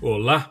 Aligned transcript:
Olá! 0.00 0.48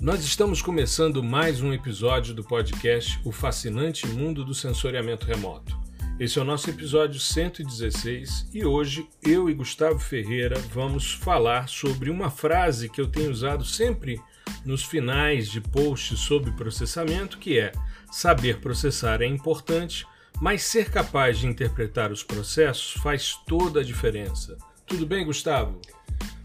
Nós 0.00 0.22
estamos 0.22 0.62
começando 0.62 1.20
mais 1.20 1.60
um 1.60 1.72
episódio 1.72 2.32
do 2.32 2.44
podcast 2.44 3.20
O 3.24 3.32
Fascinante 3.32 4.06
Mundo 4.06 4.44
do 4.44 4.54
Sensoriamento 4.54 5.26
Remoto. 5.26 5.76
Esse 6.20 6.38
é 6.38 6.42
o 6.42 6.44
nosso 6.44 6.70
episódio 6.70 7.18
116 7.18 8.50
e 8.54 8.64
hoje 8.64 9.08
eu 9.20 9.50
e 9.50 9.54
Gustavo 9.54 9.98
Ferreira 9.98 10.56
vamos 10.72 11.12
falar 11.12 11.68
sobre 11.68 12.08
uma 12.08 12.30
frase 12.30 12.88
que 12.88 13.00
eu 13.00 13.08
tenho 13.08 13.32
usado 13.32 13.64
sempre 13.64 14.20
nos 14.64 14.84
finais 14.84 15.50
de 15.50 15.60
posts 15.60 16.20
sobre 16.20 16.52
processamento, 16.52 17.38
que 17.38 17.58
é: 17.58 17.72
saber 18.12 18.60
processar 18.60 19.22
é 19.22 19.26
importante, 19.26 20.06
mas 20.40 20.62
ser 20.62 20.88
capaz 20.88 21.40
de 21.40 21.48
interpretar 21.48 22.12
os 22.12 22.22
processos 22.22 22.92
faz 23.02 23.34
toda 23.44 23.80
a 23.80 23.84
diferença. 23.84 24.56
Tudo 24.86 25.04
bem, 25.04 25.24
Gustavo? 25.24 25.80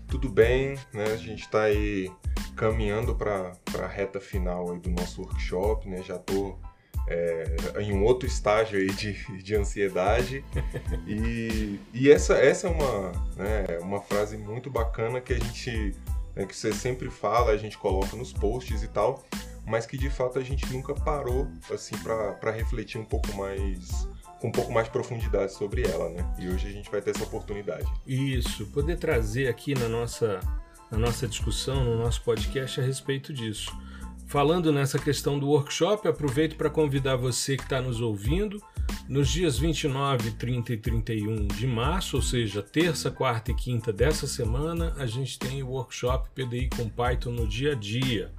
Tudo 0.08 0.28
bem, 0.28 0.76
né? 0.92 1.04
A 1.14 1.18
gente 1.18 1.44
está 1.44 1.66
aí 1.66 2.12
caminhando 2.60 3.16
para 3.16 3.54
a 3.82 3.88
reta 3.88 4.20
final 4.20 4.74
aí 4.74 4.80
do 4.80 4.90
nosso 4.90 5.22
workshop, 5.22 5.88
né? 5.88 6.04
Já 6.04 6.18
estou 6.18 6.60
é, 7.08 7.56
em 7.80 7.94
um 7.94 8.04
outro 8.04 8.28
estágio 8.28 8.78
aí 8.78 8.92
de, 8.92 9.14
de 9.42 9.56
ansiedade 9.56 10.44
e, 11.08 11.80
e 11.94 12.12
essa, 12.12 12.34
essa 12.34 12.68
é 12.68 12.70
uma, 12.70 13.12
né, 13.38 13.80
uma 13.82 14.02
frase 14.02 14.38
muito 14.38 14.70
bacana 14.70 15.22
que 15.22 15.32
a 15.32 15.40
gente 15.40 15.96
né, 16.36 16.46
que 16.46 16.54
você 16.56 16.74
sempre 16.74 17.10
fala, 17.10 17.52
a 17.52 17.58
gente 17.58 17.78
coloca 17.78 18.18
nos 18.18 18.34
posts 18.34 18.84
e 18.84 18.88
tal, 18.90 19.24
mas 19.66 19.86
que 19.86 19.98
de 19.98 20.10
fato 20.10 20.38
a 20.38 20.44
gente 20.44 20.72
nunca 20.72 20.94
parou 20.94 21.48
assim 21.72 21.96
para 22.00 22.52
refletir 22.52 23.00
um 23.00 23.06
pouco 23.06 23.34
mais 23.38 24.06
com 24.42 24.50
um 24.50 24.52
pouco 24.52 24.72
mais 24.72 24.88
de 24.88 24.92
profundidade 24.92 25.54
sobre 25.54 25.84
ela, 25.84 26.10
né? 26.10 26.26
E 26.40 26.48
hoje 26.48 26.68
a 26.68 26.72
gente 26.72 26.90
vai 26.90 27.02
ter 27.02 27.12
essa 27.12 27.24
oportunidade. 27.24 27.86
Isso, 28.08 28.66
poder 28.68 28.98
trazer 28.98 29.50
aqui 29.50 29.74
na 29.74 29.90
nossa, 29.90 30.40
na 30.92 30.98
nossa 30.98 31.28
discussão, 31.28 31.84
no 31.84 31.98
nosso 31.98 32.22
podcast 32.22 32.80
a 32.80 32.84
respeito 32.84 33.34
disso. 33.34 33.72
Falando 34.30 34.72
nessa 34.72 35.00
questão 35.00 35.40
do 35.40 35.48
workshop, 35.48 36.08
aproveito 36.08 36.56
para 36.56 36.70
convidar 36.70 37.16
você 37.16 37.58
que 37.58 37.64
está 37.64 37.82
nos 37.82 38.00
ouvindo. 38.00 38.62
Nos 39.08 39.28
dias 39.28 39.58
29, 39.58 40.32
30 40.32 40.74
e 40.74 40.78
31 40.78 41.48
de 41.48 41.66
março, 41.66 42.16
ou 42.16 42.22
seja, 42.22 42.62
terça, 42.62 43.10
quarta 43.10 43.50
e 43.50 43.56
quinta 43.56 43.92
dessa 43.92 44.28
semana, 44.28 44.94
a 44.98 45.08
gente 45.08 45.40
tem 45.40 45.64
o 45.64 45.70
workshop 45.70 46.30
PDI 46.36 46.70
com 46.70 46.88
Python 46.88 47.32
no 47.32 47.48
dia 47.48 47.72
a 47.72 47.76
dia. 47.76 48.32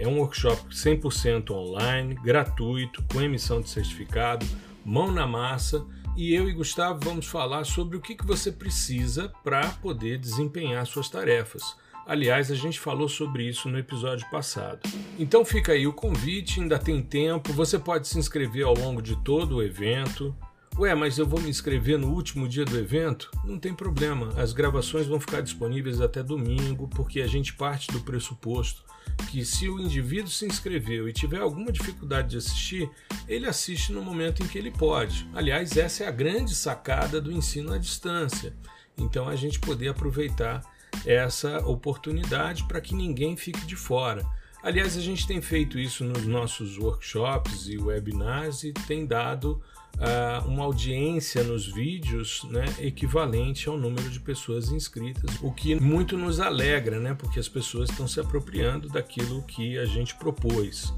É 0.00 0.08
um 0.08 0.18
workshop 0.18 0.62
100% 0.74 1.52
online, 1.52 2.14
gratuito, 2.16 3.04
com 3.12 3.22
emissão 3.22 3.60
de 3.60 3.70
certificado, 3.70 4.44
mão 4.84 5.12
na 5.12 5.28
massa 5.28 5.86
e 6.16 6.34
eu 6.34 6.48
e 6.48 6.52
Gustavo 6.52 6.98
vamos 7.04 7.26
falar 7.26 7.64
sobre 7.64 7.96
o 7.96 8.00
que, 8.00 8.14
que 8.14 8.26
você 8.26 8.50
precisa 8.50 9.30
para 9.44 9.68
poder 9.68 10.18
desempenhar 10.18 10.86
suas 10.86 11.10
tarefas. 11.10 11.76
Aliás, 12.06 12.52
a 12.52 12.54
gente 12.54 12.78
falou 12.78 13.08
sobre 13.08 13.48
isso 13.48 13.68
no 13.68 13.76
episódio 13.76 14.30
passado. 14.30 14.78
Então 15.18 15.44
fica 15.44 15.72
aí 15.72 15.88
o 15.88 15.92
convite, 15.92 16.60
ainda 16.60 16.78
tem 16.78 17.02
tempo, 17.02 17.52
você 17.52 17.80
pode 17.80 18.06
se 18.06 18.16
inscrever 18.16 18.64
ao 18.64 18.74
longo 18.74 19.02
de 19.02 19.16
todo 19.24 19.56
o 19.56 19.62
evento. 19.62 20.32
Ué, 20.78 20.94
mas 20.94 21.18
eu 21.18 21.26
vou 21.26 21.40
me 21.40 21.50
inscrever 21.50 21.98
no 21.98 22.12
último 22.12 22.46
dia 22.46 22.64
do 22.64 22.78
evento? 22.78 23.28
Não 23.44 23.58
tem 23.58 23.74
problema, 23.74 24.28
as 24.40 24.52
gravações 24.52 25.06
vão 25.06 25.18
ficar 25.18 25.40
disponíveis 25.40 26.00
até 26.00 26.22
domingo, 26.22 26.86
porque 26.88 27.20
a 27.20 27.26
gente 27.26 27.54
parte 27.54 27.90
do 27.90 28.00
pressuposto 28.00 28.84
que 29.28 29.44
se 29.44 29.68
o 29.68 29.80
indivíduo 29.80 30.30
se 30.30 30.46
inscreveu 30.46 31.08
e 31.08 31.12
tiver 31.12 31.40
alguma 31.40 31.72
dificuldade 31.72 32.28
de 32.28 32.36
assistir, 32.36 32.88
ele 33.26 33.46
assiste 33.46 33.92
no 33.92 34.02
momento 34.02 34.44
em 34.44 34.46
que 34.46 34.58
ele 34.58 34.70
pode. 34.70 35.28
Aliás, 35.34 35.76
essa 35.76 36.04
é 36.04 36.06
a 36.06 36.12
grande 36.12 36.54
sacada 36.54 37.20
do 37.20 37.32
ensino 37.32 37.72
à 37.72 37.78
distância. 37.78 38.54
Então 38.96 39.28
a 39.28 39.34
gente 39.34 39.58
poder 39.58 39.88
aproveitar 39.88 40.62
essa 41.04 41.58
oportunidade 41.66 42.64
para 42.64 42.80
que 42.80 42.94
ninguém 42.94 43.36
fique 43.36 43.64
de 43.66 43.76
fora. 43.76 44.24
Aliás, 44.62 44.96
a 44.96 45.00
gente 45.00 45.26
tem 45.26 45.40
feito 45.40 45.78
isso 45.78 46.04
nos 46.04 46.26
nossos 46.26 46.76
workshops 46.78 47.68
e 47.68 47.78
webinars 47.78 48.64
e 48.64 48.72
tem 48.72 49.06
dado 49.06 49.62
uh, 49.96 50.48
uma 50.48 50.64
audiência 50.64 51.42
nos 51.44 51.66
vídeos 51.66 52.42
né, 52.50 52.64
equivalente 52.80 53.68
ao 53.68 53.78
número 53.78 54.08
de 54.10 54.18
pessoas 54.20 54.70
inscritas, 54.70 55.30
o 55.42 55.52
que 55.52 55.74
muito 55.76 56.16
nos 56.16 56.40
alegra, 56.40 56.98
né, 56.98 57.14
porque 57.14 57.38
as 57.38 57.48
pessoas 57.48 57.90
estão 57.90 58.08
se 58.08 58.18
apropriando 58.18 58.88
daquilo 58.88 59.42
que 59.42 59.78
a 59.78 59.84
gente 59.84 60.14
propôs. 60.16 60.92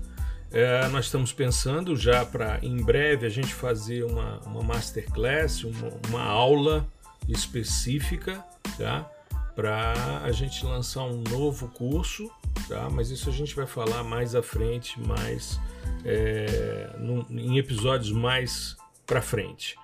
É, 0.50 0.88
nós 0.88 1.04
estamos 1.04 1.31
pensando 1.31 1.94
já 1.94 2.25
para 2.25 2.58
em 2.62 2.82
breve 2.82 3.26
a 3.26 3.28
gente 3.28 3.53
fazer 3.53 4.03
uma, 4.04 4.38
uma 4.47 4.62
masterclass, 4.62 5.62
uma, 5.62 5.91
uma 6.08 6.22
aula 6.22 6.88
específica, 7.28 8.42
tá? 8.78 9.10
Para 9.58 10.22
a 10.22 10.30
gente 10.30 10.64
lançar 10.64 11.02
um 11.02 11.20
novo 11.28 11.66
curso, 11.66 12.30
tá? 12.69 12.88
Mas 12.88 13.10
isso 13.10 13.28
a 13.28 13.32
gente 13.32 13.56
vai 13.56 13.66
falar 13.66 14.04
mais 14.04 14.36
à 14.36 14.41
frente, 14.41 15.00
mais 15.00 15.58
é, 16.04 16.94
num, 16.96 17.26
em 17.28 17.58
episódios 17.58 18.12
mais 18.12 18.76
para 19.04 19.20
frente. 19.20 19.76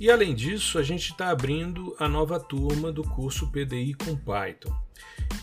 E 0.00 0.10
além 0.10 0.34
disso, 0.34 0.78
a 0.78 0.82
gente 0.82 1.10
está 1.10 1.28
abrindo 1.28 1.94
a 1.98 2.08
nova 2.08 2.40
turma 2.40 2.90
do 2.90 3.02
curso 3.02 3.52
PDI 3.52 3.92
com 3.92 4.16
Python. 4.16 4.74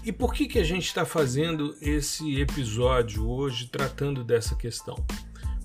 E 0.03 0.11
por 0.11 0.33
que, 0.33 0.47
que 0.47 0.57
a 0.57 0.63
gente 0.63 0.87
está 0.87 1.05
fazendo 1.05 1.77
esse 1.79 2.41
episódio 2.41 3.29
hoje 3.29 3.67
tratando 3.67 4.23
dessa 4.23 4.55
questão? 4.55 4.95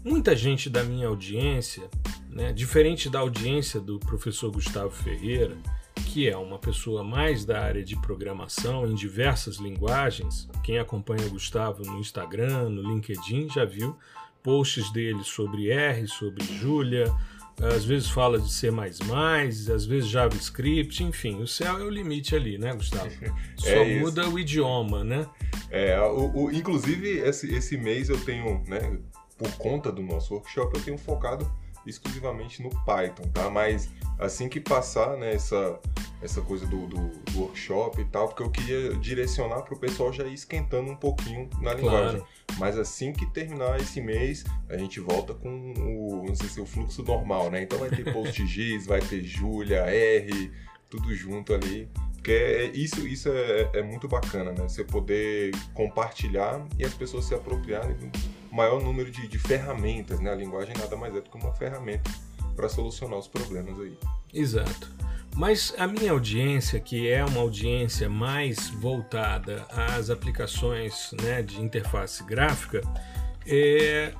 Muita 0.05 0.37
gente 0.37 0.69
da 0.69 0.85
minha 0.85 1.09
audiência, 1.09 1.89
né, 2.29 2.53
diferente 2.53 3.09
da 3.09 3.21
audiência 3.21 3.81
do 3.81 3.99
professor 3.99 4.53
Gustavo 4.53 4.91
Ferreira, 4.91 5.57
que 6.07 6.29
é 6.29 6.37
uma 6.37 6.59
pessoa 6.59 7.03
mais 7.03 7.45
da 7.45 7.61
área 7.61 7.85
de 7.85 7.97
programação 7.97 8.87
em 8.87 8.95
diversas 8.95 9.57
linguagens, 9.57 10.49
quem 10.63 10.79
acompanha 10.79 11.27
o 11.27 11.31
Gustavo 11.31 11.83
no 11.85 11.99
Instagram, 11.99 12.69
no 12.69 12.83
LinkedIn, 12.83 13.49
já 13.49 13.65
viu 13.65 13.97
posts 14.43 14.91
dele 14.93 15.23
sobre 15.23 15.71
R, 15.71 16.07
sobre 16.07 16.45
Julia, 16.45 17.13
às 17.61 17.85
vezes 17.85 18.09
fala 18.09 18.39
de 18.39 18.51
C++, 18.51 18.71
às 18.71 19.85
vezes 19.85 20.09
JavaScript, 20.09 21.05
enfim, 21.05 21.43
o 21.43 21.47
céu 21.47 21.79
é 21.79 21.85
o 21.85 21.91
limite 21.91 22.35
ali, 22.35 22.57
né, 22.57 22.73
Gustavo? 22.75 23.11
Só 23.57 23.69
é 23.69 23.99
muda 23.99 24.29
o 24.29 24.39
idioma, 24.39 25.05
né? 25.05 25.29
É, 25.71 26.01
o, 26.01 26.45
o, 26.45 26.51
inclusive 26.51 27.19
esse, 27.19 27.55
esse 27.55 27.77
mês 27.77 28.09
eu 28.09 28.19
tenho, 28.25 28.63
né, 28.67 28.99
por 29.37 29.51
conta 29.57 29.93
do 29.93 30.03
nosso 30.03 30.35
workshop, 30.35 30.77
eu 30.77 30.85
tenho 30.85 30.99
focado 30.99 31.51
exclusivamente 31.87 32.63
no 32.63 32.71
Python, 32.85 33.29
tá? 33.33 33.49
Mas 33.51 33.89
assim 34.19 34.49
que 34.49 34.61
passar 34.61 35.17
né, 35.17 35.35
essa, 35.35 35.79
essa 36.23 36.41
coisa 36.43 36.67
do, 36.67 36.87
do, 36.87 37.09
do 37.09 37.41
workshop 37.41 38.01
e 38.01 38.05
tal, 38.05 38.29
porque 38.29 38.43
eu 38.43 38.51
queria 38.51 38.95
direcionar 38.97 39.63
para 39.63 39.75
o 39.75 39.79
pessoal 39.79 40.13
já 40.13 40.25
ir 40.25 40.35
esquentando 40.35 40.91
um 40.91 40.97
pouquinho 40.97 41.49
na 41.61 41.75
linguagem. 41.75 42.21
Claro. 42.21 42.27
Mas 42.59 42.79
assim 42.79 43.13
que 43.13 43.27
terminar 43.27 43.81
esse 43.81 44.01
mês, 44.01 44.45
a 44.69 44.77
gente 44.77 45.01
volta 45.01 45.33
com 45.35 45.73
o, 45.79 46.25
não 46.27 46.35
sei 46.35 46.49
se 46.49 46.61
é 46.61 46.63
o 46.63 46.67
fluxo 46.67 47.03
normal, 47.03 47.51
né? 47.51 47.63
Então 47.63 47.79
vai 47.79 47.91
ter 47.91 48.05
PostGIS, 48.13 48.87
vai 48.87 49.01
ter 49.01 49.23
Julia, 49.23 49.87
R, 49.87 50.53
tudo 50.89 51.15
junto 51.15 51.55
ali. 51.55 51.89
Porque 52.15 52.33
é, 52.33 52.67
isso, 52.75 53.07
isso 53.09 53.31
é, 53.31 53.71
é, 53.73 53.83
muito 53.83 54.07
bacana, 54.07 54.53
né? 54.53 54.69
Você 54.69 54.85
poder 54.85 55.53
compartilhar 55.73 56.67
e 56.79 56.85
as 56.85 56.93
pessoas 56.93 57.25
se 57.25 57.35
apropriarem 57.35 57.97
do 57.97 58.11
maior 58.51 58.83
número 58.83 59.11
de, 59.11 59.27
de 59.29 59.39
ferramentas, 59.39 60.21
né? 60.21 60.31
A 60.31 60.35
linguagem 60.35 60.75
nada 60.79 60.97
mais 60.97 61.15
é 61.15 61.21
do 61.21 61.31
que 61.31 61.37
uma 61.37 61.55
ferramenta 61.55 62.11
para 62.55 62.69
solucionar 62.69 63.19
os 63.19 63.29
problemas 63.29 63.79
aí. 63.79 63.97
Exato. 64.33 64.91
Mas 65.35 65.73
a 65.79 65.87
minha 65.87 66.13
audiência, 66.13 66.81
que 66.81 67.09
é 67.09 67.25
uma 67.25 67.41
audiência 67.41 68.09
mais 68.09 68.69
voltada 68.69 69.65
às 69.71 70.11
aplicações 70.11 71.13
né, 71.23 71.43
de 71.43 71.61
interface 71.61 72.25
gráfica, 72.25 72.81
é, 73.47 74.13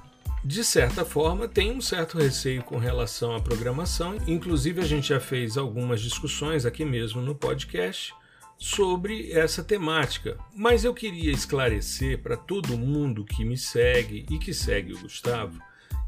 de 0.45 0.65
certa 0.65 1.05
forma 1.05 1.49
tem 1.49 1.73
um 1.73 1.81
certo 1.81 2.17
receio 2.17 2.63
com 2.63 2.79
relação 2.79 3.35
à 3.35 3.41
programação. 3.41 4.17
Inclusive, 4.27 4.81
a 4.81 4.87
gente 4.87 5.09
já 5.09 5.21
fez 5.21 5.59
algumas 5.59 6.01
discussões 6.01 6.65
aqui 6.65 6.85
mesmo 6.85 7.21
no 7.21 7.35
podcast 7.35 8.15
sobre 8.61 9.33
essa 9.33 9.65
temática. 9.65 10.39
Mas 10.55 10.85
eu 10.85 10.95
queria 10.95 11.33
esclarecer 11.33 12.23
para 12.23 12.37
todo 12.37 12.79
mundo 12.79 13.25
que 13.25 13.45
me 13.45 13.57
segue 13.57 14.27
e 14.31 14.39
que 14.39 14.53
segue 14.53 14.93
o 14.93 15.01
Gustavo 15.01 15.59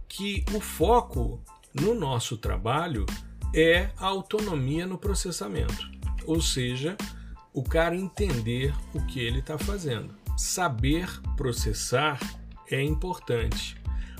que 0.06 0.44
o 0.54 0.60
foco 0.60 1.43
no 1.72 1.94
nosso 1.94 2.37
trabalho 2.37 3.06
é 3.54 3.88
a 3.96 4.06
autonomia 4.06 4.87
no 4.87 4.99
processamento, 4.99 5.90
ou 6.26 6.38
seja, 6.38 6.99
o 7.50 7.62
cara 7.62 7.96
entender 7.96 8.75
o 8.93 9.02
que 9.06 9.20
ele 9.20 9.38
está 9.38 9.56
fazendo. 9.56 10.14
Saber 10.37 11.08
processar 11.34 12.20
é 12.70 12.82
importante, 12.82 13.75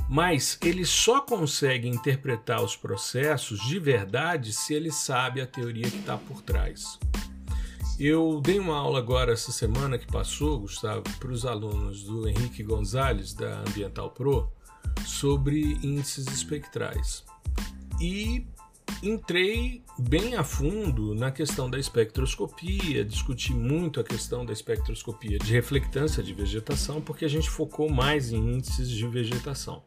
mas 0.09 0.59
ele 0.63 0.87
só 0.87 1.21
consegue 1.21 1.87
interpretar 1.87 2.63
os 2.63 2.75
processos 2.75 3.61
de 3.61 3.79
verdade 3.79 4.55
se 4.55 4.73
ele 4.73 4.91
sabe 4.91 5.43
a 5.43 5.47
teoria 5.47 5.91
que 5.91 5.99
está 5.99 6.17
por 6.17 6.41
trás. 6.41 6.99
Eu 7.99 8.41
dei 8.41 8.59
uma 8.59 8.77
aula 8.77 8.99
agora 8.99 9.33
essa 9.33 9.53
semana 9.53 9.99
que 9.99 10.07
passou, 10.07 10.59
Gustavo, 10.59 11.03
para 11.19 11.31
os 11.31 11.45
alunos 11.45 12.03
do 12.03 12.27
Henrique 12.29 12.63
Gonzalez 12.63 13.33
da 13.35 13.61
Ambiental 13.61 14.11
Pro 14.11 14.51
sobre 15.07 15.61
índices 15.83 16.27
espectrais. 16.29 17.25
E 18.01 18.47
entrei 19.03 19.83
bem 19.99 20.35
a 20.35 20.43
fundo 20.43 21.15
na 21.15 21.31
questão 21.31 21.69
da 21.69 21.79
espectroscopia, 21.79 23.05
discuti 23.05 23.53
muito 23.53 24.01
a 24.01 24.05
questão 24.05 24.45
da 24.45 24.53
espectroscopia 24.53 25.39
de 25.39 25.53
reflectância 25.53 26.23
de 26.23 26.33
vegetação, 26.33 27.01
porque 27.01 27.25
a 27.25 27.29
gente 27.29 27.49
focou 27.49 27.89
mais 27.91 28.33
em 28.33 28.39
índices 28.39 28.89
de 28.89 29.07
vegetação. 29.07 29.83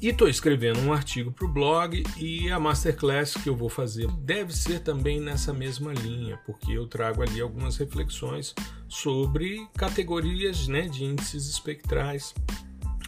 E 0.00 0.08
estou 0.08 0.28
escrevendo 0.28 0.80
um 0.80 0.92
artigo 0.92 1.32
para 1.32 1.46
o 1.46 1.48
blog 1.48 2.02
e 2.18 2.50
a 2.50 2.60
masterclass 2.60 3.34
que 3.34 3.48
eu 3.48 3.56
vou 3.56 3.68
fazer 3.68 4.06
deve 4.18 4.54
ser 4.54 4.80
também 4.80 5.18
nessa 5.18 5.52
mesma 5.52 5.94
linha, 5.94 6.38
porque 6.44 6.72
eu 6.72 6.86
trago 6.86 7.22
ali 7.22 7.40
algumas 7.40 7.76
reflexões 7.76 8.54
sobre 8.88 9.66
categorias 9.76 10.68
né, 10.68 10.82
de 10.82 11.04
índices 11.04 11.48
espectrais 11.48 12.34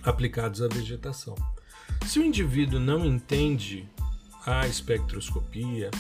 aplicados 0.03 0.63
à 0.63 0.69
vegetação. 0.69 1.35
Se 2.07 2.19
o 2.19 2.25
indivíduo 2.25 2.81
não 2.81 3.05
entende 3.05 3.87
a 4.47 4.67
espectroscopia, 4.67 5.91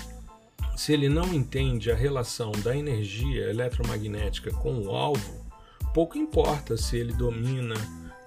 se 0.76 0.92
ele 0.92 1.08
não 1.08 1.34
entende 1.34 1.90
a 1.90 1.96
relação 1.96 2.52
da 2.52 2.76
energia 2.76 3.50
eletromagnética 3.50 4.50
com 4.50 4.78
o 4.80 4.90
alvo, 4.94 5.44
pouco 5.92 6.16
importa 6.16 6.76
se 6.76 6.96
ele 6.96 7.12
domina 7.12 7.74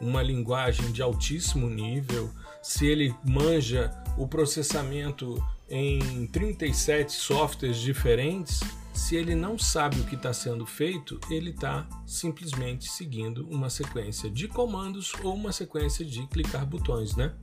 uma 0.02 0.22
linguagem 0.22 0.92
de 0.92 1.02
altíssimo 1.02 1.70
nível, 1.70 2.30
se 2.62 2.86
ele 2.86 3.16
manja 3.24 3.92
o 4.18 4.28
processamento 4.28 5.42
em 5.70 6.28
37 6.28 7.12
softwares 7.12 7.78
diferentes, 7.78 8.60
se 8.94 9.16
ele 9.16 9.34
não 9.34 9.58
sabe 9.58 10.00
o 10.02 10.04
que 10.04 10.16
está 10.16 10.34
sendo 10.34 10.66
feito, 10.66 11.20
ele 11.30 11.52
está 11.52 11.88
simplesmente 12.06 12.92
seguindo 12.92 13.48
uma 13.50 13.70
sequência 13.70 14.30
de 14.30 14.48
comandos 14.48 15.14
ou 15.24 15.34
uma 15.34 15.52
sequência 15.52 16.04
de 16.04 16.28
clicar 16.28 16.66
botões, 16.66 17.16
né? 17.16 17.34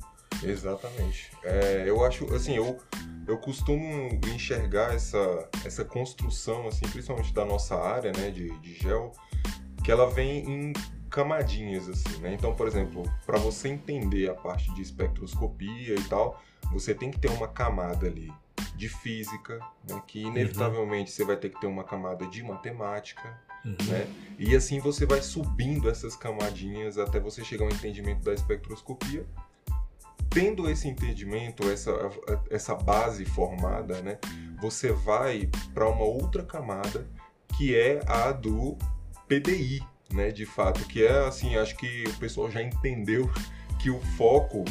Exatamente. 0.42 1.30
É, 1.42 1.84
eu 1.86 2.04
acho, 2.04 2.32
assim, 2.34 2.56
eu, 2.56 2.78
eu 3.26 3.38
costumo 3.38 4.20
enxergar 4.34 4.94
essa, 4.94 5.48
essa 5.64 5.84
construção, 5.84 6.68
assim, 6.68 6.86
principalmente 6.88 7.32
da 7.32 7.44
nossa 7.44 7.74
área, 7.76 8.12
né, 8.12 8.30
de, 8.30 8.50
de 8.60 8.74
gel, 8.74 9.12
que 9.82 9.90
ela 9.90 10.10
vem 10.10 10.44
em 10.48 10.72
camadinhas, 11.16 11.88
assim, 11.88 12.18
né? 12.18 12.34
Então, 12.34 12.54
por 12.54 12.68
exemplo, 12.68 13.02
para 13.24 13.38
você 13.38 13.70
entender 13.70 14.28
a 14.28 14.34
parte 14.34 14.70
de 14.74 14.82
espectroscopia 14.82 15.94
e 15.94 16.04
tal, 16.04 16.42
você 16.70 16.94
tem 16.94 17.10
que 17.10 17.18
ter 17.18 17.30
uma 17.30 17.48
camada 17.48 18.06
ali 18.06 18.30
de 18.76 18.86
física, 18.90 19.58
né? 19.88 20.02
que 20.06 20.22
uhum. 20.22 20.32
inevitavelmente 20.32 21.10
uhum. 21.10 21.16
você 21.16 21.24
vai 21.24 21.36
ter 21.38 21.48
que 21.48 21.58
ter 21.58 21.66
uma 21.66 21.84
camada 21.84 22.26
de 22.26 22.42
matemática, 22.42 23.40
uhum. 23.64 23.76
né? 23.88 24.06
E 24.38 24.54
assim 24.54 24.78
você 24.78 25.06
vai 25.06 25.22
subindo 25.22 25.88
essas 25.88 26.14
camadinhas 26.14 26.98
até 26.98 27.18
você 27.18 27.42
chegar 27.42 27.64
ao 27.64 27.72
entendimento 27.72 28.22
da 28.22 28.34
espectroscopia. 28.34 29.24
Tendo 30.28 30.68
esse 30.68 30.86
entendimento, 30.86 31.66
essa, 31.70 31.92
essa 32.50 32.74
base 32.74 33.24
formada, 33.24 34.02
né? 34.02 34.18
Você 34.60 34.92
vai 34.92 35.48
para 35.72 35.88
uma 35.88 36.04
outra 36.04 36.42
camada 36.42 37.08
que 37.56 37.74
é 37.74 38.02
a 38.06 38.32
do 38.32 38.76
PDI, 39.26 39.80
né, 40.12 40.30
de 40.30 40.46
fato, 40.46 40.84
que 40.86 41.04
é 41.04 41.26
assim, 41.26 41.56
acho 41.56 41.76
que 41.76 42.04
o 42.08 42.14
pessoal 42.14 42.50
já 42.50 42.62
entendeu 42.62 43.30
que 43.78 43.90
o 43.90 44.00
foco 44.16 44.64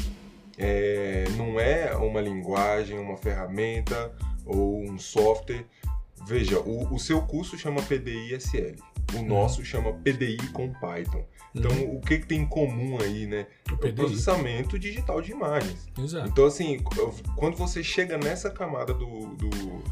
é, 0.58 1.26
não 1.38 1.60
é 1.60 1.96
uma 1.96 2.22
linguagem, 2.22 2.98
uma 2.98 3.18
ferramenta 3.18 4.14
ou 4.46 4.82
um 4.82 4.98
software. 4.98 5.66
Veja, 6.28 6.60
o, 6.60 6.94
o 6.94 7.00
seu 7.00 7.22
curso 7.22 7.58
chama 7.58 7.82
PDI-SL, 7.84 8.76
o 9.14 9.18
uhum. 9.18 9.26
nosso 9.26 9.64
chama 9.64 9.94
PDI 9.94 10.38
com 10.54 10.72
Python. 10.74 11.24
Então, 11.54 11.72
uhum. 11.72 11.98
o 11.98 12.02
que, 12.02 12.20
que 12.20 12.28
tem 12.28 12.42
em 12.42 12.46
comum 12.46 12.98
aí, 13.00 13.26
né? 13.26 13.48
O, 13.70 13.86
é 13.86 13.90
o 13.90 13.94
processamento 13.94 14.78
digital 14.78 15.22
de 15.22 15.32
imagens. 15.32 15.88
Exato. 15.98 16.28
Então, 16.28 16.46
assim, 16.46 16.84
quando 17.36 17.56
você 17.56 17.84
chega 17.84 18.18
nessa 18.18 18.50
camada 18.50 18.94
do, 18.94 19.36
do 19.36 19.84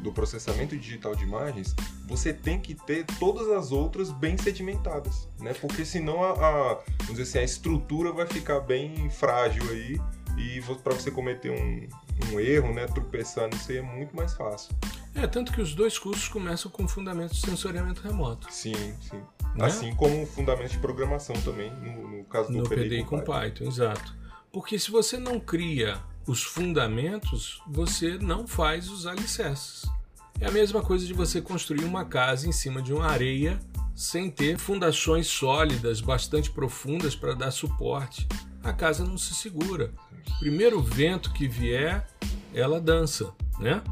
do 0.00 0.12
processamento 0.12 0.76
digital 0.76 1.14
de 1.14 1.24
imagens, 1.24 1.74
você 2.06 2.32
tem 2.32 2.58
que 2.58 2.74
ter 2.74 3.04
todas 3.18 3.48
as 3.48 3.72
outras 3.72 4.10
bem 4.10 4.36
sedimentadas, 4.36 5.28
né? 5.38 5.54
Porque 5.54 5.84
senão 5.84 6.22
a, 6.22 6.32
a 6.32 6.74
vamos 7.00 7.16
dizer 7.16 7.22
assim, 7.22 7.38
a 7.38 7.44
estrutura 7.44 8.12
vai 8.12 8.26
ficar 8.26 8.60
bem 8.60 9.08
frágil 9.10 9.62
aí 9.70 10.00
e 10.36 10.60
para 10.82 10.94
você 10.94 11.10
cometer 11.10 11.50
um, 11.50 11.88
um 12.32 12.40
erro, 12.40 12.72
né, 12.72 12.86
tropeçar 12.86 13.48
nisso 13.48 13.70
aí 13.70 13.78
é 13.78 13.82
muito 13.82 14.16
mais 14.16 14.32
fácil. 14.32 14.74
É, 15.14 15.26
tanto 15.26 15.52
que 15.52 15.60
os 15.60 15.74
dois 15.74 15.98
cursos 15.98 16.28
começam 16.28 16.70
com 16.70 16.86
fundamentos 16.88 17.40
de 17.40 17.46
sensoriamento 17.46 18.00
remoto. 18.00 18.46
Sim, 18.50 18.94
sim. 19.00 19.20
Né? 19.54 19.66
Assim 19.66 19.94
como 19.94 20.24
fundamentos 20.26 20.72
de 20.72 20.78
programação 20.78 21.34
também, 21.42 21.70
no, 21.74 22.08
no 22.08 22.24
caso 22.24 22.50
do 22.50 22.58
no 22.58 22.64
PDI, 22.64 22.84
PDI 22.84 23.04
com, 23.04 23.18
Python. 23.18 23.40
Python. 23.40 23.64
Exato. 23.64 24.16
Porque 24.52 24.78
se 24.78 24.90
você 24.90 25.18
não 25.18 25.38
cria 25.38 26.00
os 26.26 26.42
fundamentos, 26.42 27.60
você 27.66 28.18
não 28.18 28.46
faz 28.46 28.88
os 28.88 29.06
alicerces. 29.06 29.84
É 30.40 30.46
a 30.46 30.50
mesma 30.50 30.82
coisa 30.82 31.06
de 31.06 31.12
você 31.12 31.40
construir 31.40 31.84
uma 31.84 32.04
casa 32.04 32.48
em 32.48 32.52
cima 32.52 32.80
de 32.80 32.92
uma 32.92 33.06
areia 33.06 33.58
sem 33.94 34.30
ter 34.30 34.56
fundações 34.56 35.26
sólidas, 35.26 36.00
bastante 36.00 36.50
profundas 36.50 37.14
para 37.14 37.34
dar 37.34 37.50
suporte. 37.50 38.26
A 38.62 38.72
casa 38.72 39.04
não 39.04 39.18
se 39.18 39.34
segura. 39.34 39.92
Primeiro 40.38 40.80
vento 40.80 41.32
que 41.32 41.46
vier, 41.46 42.06
ela 42.54 42.80
dança, 42.80 43.34
né? 43.58 43.82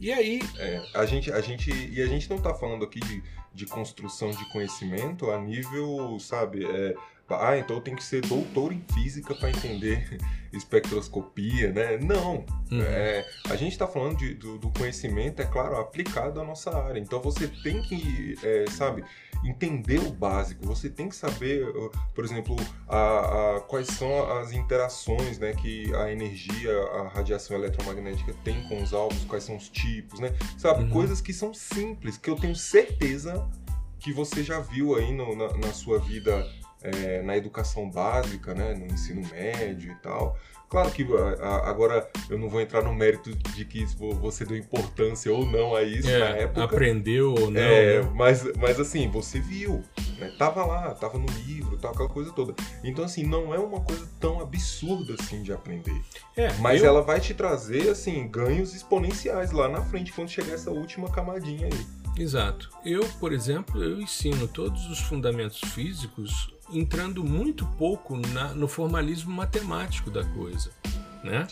E 0.00 0.12
aí. 0.12 0.40
É, 0.58 0.82
a 0.94 1.04
gente, 1.04 1.32
a 1.32 1.40
gente, 1.40 1.70
e 1.70 2.00
a 2.00 2.06
gente 2.06 2.30
não 2.30 2.36
está 2.36 2.54
falando 2.54 2.84
aqui 2.84 3.00
de, 3.00 3.22
de 3.52 3.66
construção 3.66 4.30
de 4.30 4.44
conhecimento 4.52 5.30
a 5.30 5.40
nível, 5.40 6.16
sabe, 6.20 6.64
é, 6.64 6.94
ah, 7.30 7.58
então 7.58 7.80
tem 7.80 7.94
que 7.94 8.02
ser 8.02 8.22
doutor 8.22 8.72
em 8.72 8.82
física 8.94 9.34
para 9.34 9.50
entender 9.50 10.18
espectroscopia, 10.52 11.72
né? 11.72 11.98
Não. 11.98 12.44
Uhum. 12.70 12.82
É, 12.82 13.26
a 13.50 13.56
gente 13.56 13.72
está 13.72 13.86
falando 13.86 14.16
de, 14.16 14.34
do, 14.34 14.58
do, 14.58 14.70
conhecimento, 14.70 15.42
é 15.42 15.44
claro, 15.44 15.76
aplicado 15.76 16.40
à 16.40 16.44
nossa 16.44 16.74
área. 16.76 16.98
Então 16.98 17.20
você 17.20 17.48
tem 17.48 17.82
que, 17.82 18.34
é, 18.42 18.64
sabe, 18.70 19.04
entender 19.44 19.98
o 19.98 20.10
básico. 20.10 20.66
Você 20.66 20.88
tem 20.88 21.08
que 21.08 21.16
saber, 21.16 21.66
por 22.14 22.24
exemplo, 22.24 22.56
a, 22.88 23.56
a, 23.56 23.60
quais 23.60 23.88
são 23.88 24.30
as 24.38 24.52
interações 24.52 25.38
né, 25.38 25.52
que 25.52 25.94
a 25.94 26.10
energia, 26.10 26.72
a 26.94 27.08
radiação 27.08 27.56
eletromagnética 27.56 28.34
tem 28.44 28.66
com 28.68 28.82
os 28.82 28.92
alvos, 28.92 29.24
quais 29.24 29.44
são 29.44 29.56
os 29.56 29.68
tipos, 29.68 30.18
né? 30.20 30.34
Sabe, 30.56 30.84
uhum. 30.84 30.90
coisas 30.90 31.20
que 31.20 31.32
são 31.32 31.52
simples, 31.52 32.16
que 32.16 32.30
eu 32.30 32.36
tenho 32.36 32.56
certeza 32.56 33.46
que 33.98 34.12
você 34.12 34.42
já 34.42 34.60
viu 34.60 34.94
aí 34.94 35.12
no, 35.12 35.34
na, 35.36 35.56
na 35.58 35.72
sua 35.72 35.98
vida 35.98 36.48
é, 36.82 37.22
na 37.22 37.36
educação 37.36 37.90
básica, 37.90 38.54
né, 38.54 38.74
no 38.74 38.86
ensino 38.86 39.26
médio 39.30 39.92
e 39.92 39.94
tal. 39.96 40.36
Claro 40.68 40.90
que 40.90 41.06
agora 41.64 42.06
eu 42.28 42.38
não 42.38 42.50
vou 42.50 42.60
entrar 42.60 42.82
no 42.82 42.94
mérito 42.94 43.34
de 43.34 43.64
que 43.64 43.86
você 44.20 44.44
deu 44.44 44.54
importância 44.54 45.32
ou 45.32 45.46
não 45.46 45.74
a 45.74 45.82
isso 45.82 46.10
é, 46.10 46.18
na 46.18 46.26
época. 46.36 46.64
Aprendeu 46.64 47.34
ou 47.34 47.50
não. 47.50 47.58
É, 47.58 48.02
né? 48.02 48.10
mas, 48.14 48.44
mas 48.58 48.78
assim, 48.78 49.08
você 49.08 49.40
viu, 49.40 49.82
né? 50.18 50.30
Tava 50.38 50.66
lá, 50.66 50.94
tava 50.94 51.16
no 51.16 51.26
livro, 51.46 51.78
tal, 51.78 51.92
aquela 51.92 52.08
coisa 52.10 52.30
toda. 52.32 52.54
Então, 52.84 53.02
assim, 53.02 53.22
não 53.22 53.54
é 53.54 53.58
uma 53.58 53.80
coisa 53.80 54.06
tão 54.20 54.40
absurda 54.40 55.16
assim 55.18 55.42
de 55.42 55.54
aprender. 55.54 56.02
É, 56.36 56.52
mas 56.58 56.82
eu... 56.82 56.88
ela 56.88 57.00
vai 57.00 57.18
te 57.18 57.32
trazer, 57.32 57.88
assim, 57.88 58.28
ganhos 58.28 58.74
exponenciais 58.74 59.52
lá 59.52 59.70
na 59.70 59.80
frente, 59.80 60.12
quando 60.12 60.28
chegar 60.28 60.52
essa 60.52 60.70
última 60.70 61.10
camadinha 61.10 61.66
aí. 61.66 61.86
Exato. 62.22 62.68
Eu, 62.84 63.08
por 63.18 63.32
exemplo, 63.32 63.82
eu 63.82 63.98
ensino 64.00 64.46
todos 64.46 64.86
os 64.90 64.98
fundamentos 64.98 65.60
físicos 65.72 66.57
entrando 66.72 67.24
muito 67.24 67.66
pouco 67.78 68.16
na, 68.16 68.54
no 68.54 68.68
formalismo 68.68 69.32
matemático 69.32 70.10
da 70.10 70.24
coisa. 70.24 70.70
Né? 71.22 71.46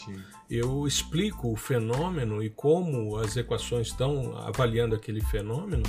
Eu 0.49 0.87
explico 0.87 1.53
o 1.53 1.57
fenômeno 1.57 2.43
e 2.43 2.51
como 2.51 3.17
as 3.17 3.37
equações 3.37 3.89
estão 3.89 4.37
avaliando 4.39 4.95
aquele 4.95 5.21
fenômeno 5.21 5.83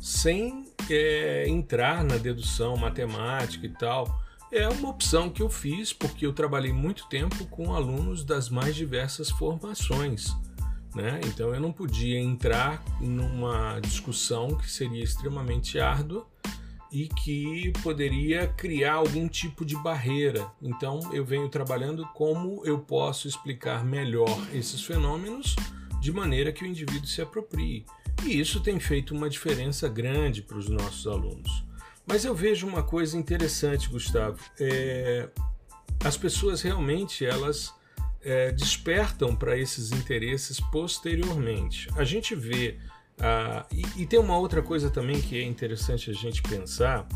sem 0.00 0.64
é, 0.88 1.46
entrar 1.48 2.02
na 2.02 2.16
dedução 2.16 2.76
matemática 2.76 3.66
e 3.66 3.70
tal. 3.70 4.20
É 4.50 4.68
uma 4.68 4.88
opção 4.88 5.30
que 5.30 5.42
eu 5.42 5.48
fiz 5.48 5.92
porque 5.92 6.26
eu 6.26 6.32
trabalhei 6.32 6.72
muito 6.72 7.06
tempo 7.06 7.46
com 7.46 7.72
alunos 7.72 8.24
das 8.24 8.48
mais 8.48 8.74
diversas 8.74 9.30
formações. 9.30 10.34
Né? 10.94 11.20
Então 11.26 11.54
eu 11.54 11.60
não 11.60 11.70
podia 11.70 12.18
entrar 12.18 12.82
numa 13.00 13.78
discussão 13.78 14.56
que 14.56 14.68
seria 14.68 15.04
extremamente 15.04 15.78
árdua 15.78 16.26
e 16.92 17.08
que 17.08 17.72
poderia 17.82 18.48
criar 18.48 18.94
algum 18.94 19.28
tipo 19.28 19.64
de 19.64 19.76
barreira. 19.76 20.50
Então, 20.60 21.00
eu 21.12 21.24
venho 21.24 21.48
trabalhando 21.48 22.06
como 22.14 22.62
eu 22.64 22.78
posso 22.78 23.28
explicar 23.28 23.84
melhor 23.84 24.38
esses 24.52 24.82
fenômenos 24.82 25.54
de 26.00 26.12
maneira 26.12 26.52
que 26.52 26.64
o 26.64 26.66
indivíduo 26.66 27.06
se 27.06 27.22
aproprie. 27.22 27.84
E 28.24 28.40
isso 28.40 28.60
tem 28.60 28.80
feito 28.80 29.14
uma 29.14 29.30
diferença 29.30 29.88
grande 29.88 30.42
para 30.42 30.58
os 30.58 30.68
nossos 30.68 31.06
alunos. 31.06 31.64
Mas 32.06 32.24
eu 32.24 32.34
vejo 32.34 32.66
uma 32.66 32.82
coisa 32.82 33.16
interessante, 33.16 33.88
Gustavo. 33.88 34.40
É, 34.58 35.28
as 36.04 36.16
pessoas 36.16 36.62
realmente 36.62 37.24
elas 37.24 37.72
é, 38.22 38.50
despertam 38.52 39.34
para 39.34 39.56
esses 39.56 39.92
interesses 39.92 40.60
posteriormente. 40.60 41.88
A 41.96 42.04
gente 42.04 42.34
vê 42.34 42.78
ah, 43.20 43.66
e, 43.70 44.02
e, 44.02 44.06
tem 44.06 44.18
uma 44.18 44.36
outra 44.38 44.62
coisa 44.62 44.90
também 44.90 45.20
que 45.20 45.38
é 45.38 45.42
interessante 45.42 46.10
a 46.10 46.14
gente 46.14 46.42
pensar, 46.42 47.06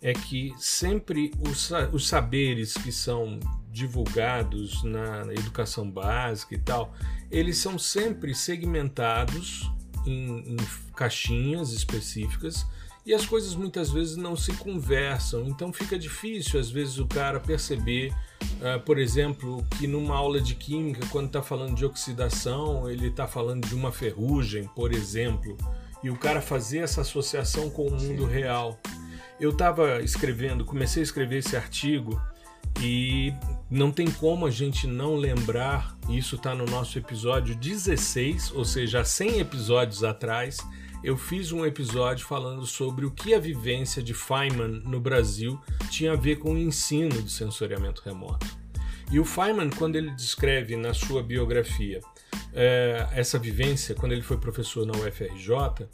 é 0.00 0.14
que 0.14 0.54
sempre 0.58 1.30
os, 1.38 1.70
os 1.92 2.08
saberes 2.08 2.72
que 2.72 2.90
são 2.90 3.38
divulgados 3.70 4.82
na, 4.82 5.32
educação 5.34 5.88
básica 5.88 6.54
e 6.54 6.58
tal, 6.58 6.94
eles 7.30 7.58
são 7.58 7.78
sempre 7.78 8.34
segmentados 8.34 9.70
em, 10.06 10.54
em 10.54 10.56
caixinhas 10.96 11.72
específicas 11.72 12.66
e 13.10 13.14
as 13.14 13.26
coisas 13.26 13.56
muitas 13.56 13.90
vezes 13.90 14.16
não 14.16 14.36
se 14.36 14.52
conversam, 14.52 15.44
então 15.48 15.72
fica 15.72 15.98
difícil 15.98 16.60
às 16.60 16.70
vezes 16.70 16.96
o 16.96 17.04
cara 17.04 17.40
perceber, 17.40 18.14
uh, 18.40 18.78
por 18.86 18.98
exemplo, 19.00 19.66
que 19.76 19.88
numa 19.88 20.16
aula 20.16 20.40
de 20.40 20.54
química, 20.54 21.04
quando 21.10 21.26
está 21.26 21.42
falando 21.42 21.74
de 21.74 21.84
oxidação, 21.84 22.88
ele 22.88 23.08
está 23.08 23.26
falando 23.26 23.66
de 23.66 23.74
uma 23.74 23.90
ferrugem, 23.90 24.70
por 24.76 24.92
exemplo, 24.92 25.58
e 26.04 26.08
o 26.08 26.16
cara 26.16 26.40
fazer 26.40 26.78
essa 26.78 27.00
associação 27.00 27.68
com 27.68 27.88
o 27.88 27.90
mundo 27.90 28.24
real. 28.26 28.78
Eu 29.40 29.50
estava 29.50 30.00
escrevendo, 30.02 30.64
comecei 30.64 31.02
a 31.02 31.04
escrever 31.04 31.38
esse 31.38 31.56
artigo 31.56 32.22
e 32.80 33.34
não 33.68 33.90
tem 33.90 34.08
como 34.08 34.46
a 34.46 34.52
gente 34.52 34.86
não 34.86 35.16
lembrar, 35.16 35.98
isso 36.08 36.36
está 36.36 36.54
no 36.54 36.64
nosso 36.64 36.96
episódio 36.96 37.56
16, 37.56 38.52
ou 38.52 38.64
seja, 38.64 39.02
100 39.02 39.40
episódios 39.40 40.04
atrás, 40.04 40.58
eu 41.02 41.16
fiz 41.16 41.52
um 41.52 41.64
episódio 41.64 42.26
falando 42.26 42.66
sobre 42.66 43.06
o 43.06 43.10
que 43.10 43.34
a 43.34 43.38
vivência 43.38 44.02
de 44.02 44.14
Feynman 44.14 44.82
no 44.84 45.00
Brasil 45.00 45.60
tinha 45.90 46.12
a 46.12 46.16
ver 46.16 46.36
com 46.36 46.54
o 46.54 46.58
ensino 46.58 47.22
de 47.22 47.30
sensoriamento 47.30 48.02
remoto. 48.04 48.46
E 49.10 49.18
o 49.18 49.24
Feynman, 49.24 49.70
quando 49.70 49.96
ele 49.96 50.10
descreve 50.12 50.76
na 50.76 50.94
sua 50.94 51.22
biografia 51.22 52.00
é, 52.52 53.08
essa 53.12 53.38
vivência, 53.38 53.94
quando 53.94 54.12
ele 54.12 54.22
foi 54.22 54.36
professor 54.36 54.86
na 54.86 54.92
UFRJ, 54.92 55.88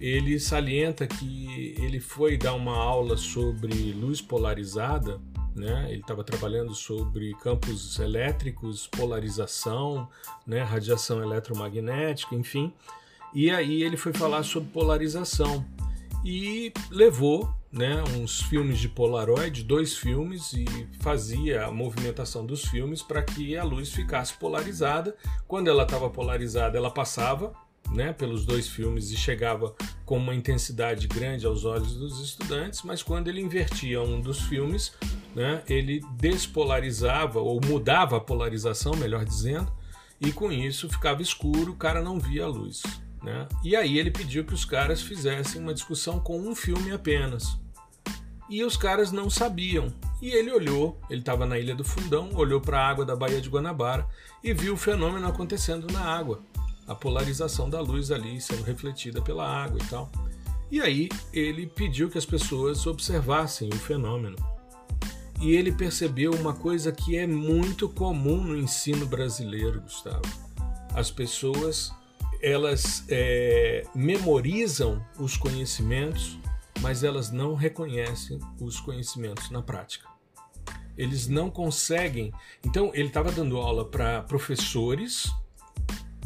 ele 0.00 0.38
salienta 0.40 1.06
que 1.06 1.74
ele 1.78 2.00
foi 2.00 2.36
dar 2.36 2.54
uma 2.54 2.76
aula 2.76 3.16
sobre 3.16 3.92
luz 3.92 4.20
polarizada 4.20 5.20
né? 5.56 5.86
Ele 5.88 6.00
estava 6.00 6.22
trabalhando 6.22 6.74
sobre 6.74 7.34
campos 7.36 7.98
elétricos, 7.98 8.86
polarização, 8.86 10.08
né? 10.46 10.62
radiação 10.62 11.22
eletromagnética, 11.22 12.34
enfim. 12.34 12.72
E 13.36 13.50
aí 13.50 13.82
ele 13.82 13.98
foi 13.98 14.14
falar 14.14 14.42
sobre 14.44 14.70
polarização 14.70 15.62
e 16.24 16.72
levou 16.90 17.54
né, 17.70 18.02
uns 18.16 18.40
filmes 18.40 18.78
de 18.78 18.88
Polaroid, 18.88 19.62
dois 19.62 19.94
filmes, 19.94 20.54
e 20.54 20.64
fazia 21.02 21.66
a 21.66 21.70
movimentação 21.70 22.46
dos 22.46 22.64
filmes 22.64 23.02
para 23.02 23.22
que 23.22 23.54
a 23.54 23.62
luz 23.62 23.92
ficasse 23.92 24.32
polarizada. 24.38 25.14
Quando 25.46 25.68
ela 25.68 25.82
estava 25.82 26.08
polarizada, 26.08 26.78
ela 26.78 26.90
passava 26.90 27.52
né, 27.92 28.10
pelos 28.10 28.46
dois 28.46 28.68
filmes 28.68 29.10
e 29.10 29.16
chegava 29.18 29.74
com 30.06 30.16
uma 30.16 30.34
intensidade 30.34 31.06
grande 31.06 31.44
aos 31.44 31.66
olhos 31.66 31.94
dos 31.94 32.18
estudantes, 32.24 32.80
mas 32.84 33.02
quando 33.02 33.28
ele 33.28 33.42
invertia 33.42 34.00
um 34.00 34.18
dos 34.18 34.40
filmes, 34.40 34.94
né, 35.34 35.62
ele 35.68 36.00
despolarizava 36.16 37.38
ou 37.38 37.60
mudava 37.62 38.16
a 38.16 38.20
polarização, 38.20 38.96
melhor 38.96 39.26
dizendo, 39.26 39.70
e 40.18 40.32
com 40.32 40.50
isso 40.50 40.88
ficava 40.88 41.20
escuro, 41.20 41.72
o 41.72 41.76
cara 41.76 42.00
não 42.00 42.18
via 42.18 42.44
a 42.44 42.48
luz. 42.48 42.82
Né? 43.26 43.48
E 43.64 43.74
aí 43.74 43.98
ele 43.98 44.12
pediu 44.12 44.44
que 44.44 44.54
os 44.54 44.64
caras 44.64 45.02
fizessem 45.02 45.60
uma 45.60 45.74
discussão 45.74 46.20
com 46.20 46.38
um 46.38 46.54
filme 46.54 46.92
apenas. 46.92 47.58
E 48.48 48.62
os 48.62 48.76
caras 48.76 49.10
não 49.10 49.28
sabiam. 49.28 49.92
E 50.22 50.30
ele 50.30 50.52
olhou, 50.52 51.00
ele 51.10 51.20
estava 51.20 51.44
na 51.44 51.58
Ilha 51.58 51.74
do 51.74 51.82
Fundão, 51.82 52.30
olhou 52.34 52.60
para 52.60 52.78
a 52.78 52.88
água 52.88 53.04
da 53.04 53.16
Baía 53.16 53.40
de 53.40 53.50
Guanabara 53.50 54.06
e 54.44 54.54
viu 54.54 54.74
o 54.74 54.76
fenômeno 54.76 55.26
acontecendo 55.26 55.92
na 55.92 56.00
água. 56.00 56.40
A 56.86 56.94
polarização 56.94 57.68
da 57.68 57.80
luz 57.80 58.12
ali 58.12 58.40
sendo 58.40 58.62
refletida 58.62 59.20
pela 59.20 59.44
água 59.44 59.80
e 59.82 59.88
tal. 59.88 60.08
E 60.70 60.80
aí 60.80 61.08
ele 61.32 61.66
pediu 61.66 62.08
que 62.08 62.18
as 62.18 62.24
pessoas 62.24 62.86
observassem 62.86 63.68
o 63.70 63.76
fenômeno. 63.76 64.36
E 65.40 65.50
ele 65.50 65.72
percebeu 65.72 66.30
uma 66.32 66.54
coisa 66.54 66.92
que 66.92 67.16
é 67.16 67.26
muito 67.26 67.88
comum 67.88 68.40
no 68.40 68.56
ensino 68.56 69.04
brasileiro, 69.04 69.80
Gustavo. 69.80 70.22
As 70.94 71.10
pessoas 71.10 71.92
elas 72.46 73.04
é, 73.08 73.82
memorizam 73.92 75.04
os 75.18 75.36
conhecimentos, 75.36 76.38
mas 76.80 77.02
elas 77.02 77.32
não 77.32 77.56
reconhecem 77.56 78.38
os 78.60 78.78
conhecimentos 78.78 79.50
na 79.50 79.60
prática. 79.60 80.06
Eles 80.96 81.26
não 81.26 81.50
conseguem. 81.50 82.32
Então, 82.64 82.92
ele 82.94 83.08
estava 83.08 83.32
dando 83.32 83.56
aula 83.56 83.84
para 83.84 84.22
professores, 84.22 85.28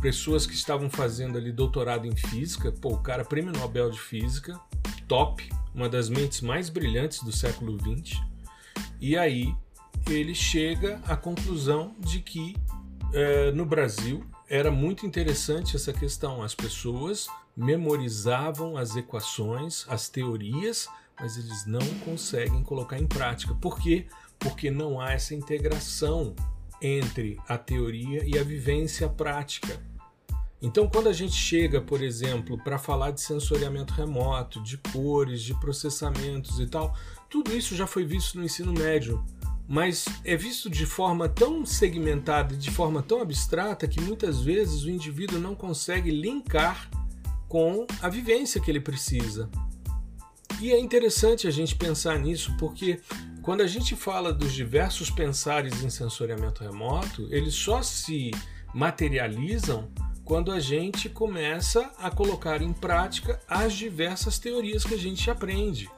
pessoas 0.03 0.45
que 0.45 0.53
estavam 0.53 0.91
fazendo 0.91 1.39
ali 1.39 1.51
doutorado 1.51 2.07
em 2.07 2.15
física. 2.15 2.71
Pô, 2.71 2.91
o 2.91 2.99
cara, 2.99 3.25
prêmio 3.25 3.55
Nobel 3.55 3.91
de 3.91 3.99
Física, 3.99 4.61
top, 5.09 5.49
uma 5.75 5.89
das 5.89 6.11
mentes 6.11 6.43
mais 6.43 6.69
brilhantes 6.69 7.23
do 7.23 7.33
século 7.33 7.79
XX. 7.79 8.21
E 9.01 9.17
aí 9.17 9.57
ele 10.07 10.35
chega 10.35 11.01
à 11.07 11.17
conclusão 11.17 11.97
de 11.99 12.21
que 12.21 12.55
é, 13.15 13.51
no 13.53 13.65
Brasil 13.65 14.30
era 14.51 14.69
muito 14.69 15.07
interessante 15.07 15.77
essa 15.77 15.93
questão. 15.93 16.43
As 16.43 16.57
pessoas 16.57 17.29
memorizavam 17.57 18.77
as 18.77 18.97
equações, 18.97 19.87
as 19.89 20.09
teorias, 20.09 20.89
mas 21.19 21.37
eles 21.37 21.65
não 21.67 21.87
conseguem 22.05 22.65
colocar 22.65 22.99
em 22.99 23.07
prática. 23.07 23.55
Por 23.55 23.79
quê? 23.79 24.07
Porque 24.41 24.69
não 24.69 25.01
há 25.01 25.13
essa 25.13 25.37
integração 25.37 26.35
entre 26.83 27.39
a 27.47 27.57
teoria 27.57 28.25
e 28.25 28.37
a 28.37 28.43
vivência 28.43 29.09
prática. 29.09 29.81
Então, 30.61 30.89
quando 30.89 31.09
a 31.09 31.13
gente 31.13 31.35
chega, 31.35 31.81
por 31.81 32.03
exemplo, 32.03 32.59
para 32.59 32.79
falar 32.79 33.13
de 33.13 33.21
sensoriamento 33.21 33.95
remoto, 33.95 34.61
de 34.63 34.77
cores, 34.93 35.43
de 35.43 35.55
processamentos 35.55 36.59
e 36.59 36.67
tal, 36.67 36.95
tudo 37.31 37.57
isso 37.57 37.77
já 37.77 37.87
foi 37.87 38.05
visto 38.05 38.37
no 38.37 38.45
ensino 38.45 38.73
médio 38.73 39.25
mas 39.71 40.05
é 40.25 40.37
visto 40.37 40.69
de 40.69 40.85
forma 40.85 41.29
tão 41.29 41.65
segmentada 41.65 42.55
e 42.55 42.57
de 42.57 42.73
forma 42.73 43.05
tão 43.05 43.23
abstrata 43.23 43.87
que 43.87 44.01
muitas 44.01 44.41
vezes 44.41 44.83
o 44.83 44.91
indivíduo 44.91 45.39
não 45.39 45.55
consegue 45.55 46.11
linkar 46.11 46.91
com 47.47 47.87
a 48.03 48.09
vivência 48.09 48.61
que 48.61 48.69
ele 48.69 48.81
precisa. 48.81 49.49
E 50.61 50.73
é 50.73 50.81
interessante 50.81 51.47
a 51.47 51.53
gente 51.53 51.77
pensar 51.77 52.19
nisso 52.19 52.53
porque 52.59 52.99
quando 53.43 53.61
a 53.61 53.67
gente 53.69 53.95
fala 53.95 54.33
dos 54.33 54.53
diversos 54.53 55.09
pensares 55.09 55.85
em 55.85 55.89
sensoriamento 55.89 56.65
remoto, 56.65 57.29
eles 57.31 57.55
só 57.55 57.81
se 57.81 58.33
materializam 58.75 59.89
quando 60.25 60.51
a 60.51 60.59
gente 60.59 61.09
começa 61.09 61.93
a 61.97 62.11
colocar 62.11 62.61
em 62.61 62.73
prática 62.73 63.41
as 63.47 63.73
diversas 63.75 64.37
teorias 64.37 64.83
que 64.83 64.95
a 64.95 64.99
gente 64.99 65.31
aprende. 65.31 65.89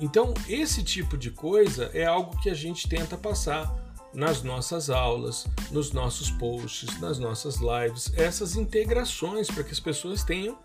Então, 0.00 0.32
esse 0.48 0.82
tipo 0.82 1.18
de 1.18 1.30
coisa 1.30 1.90
é 1.92 2.04
algo 2.04 2.36
que 2.40 2.48
a 2.48 2.54
gente 2.54 2.88
tenta 2.88 3.16
passar 3.16 3.72
nas 4.12 4.42
nossas 4.42 4.90
aulas, 4.90 5.46
nos 5.70 5.92
nossos 5.92 6.30
posts, 6.30 6.98
nas 7.00 7.18
nossas 7.18 7.56
lives, 7.56 8.12
essas 8.16 8.56
integrações 8.56 9.48
para 9.48 9.62
que 9.62 9.72
as 9.72 9.78
pessoas 9.78 10.24
tenham 10.24 10.58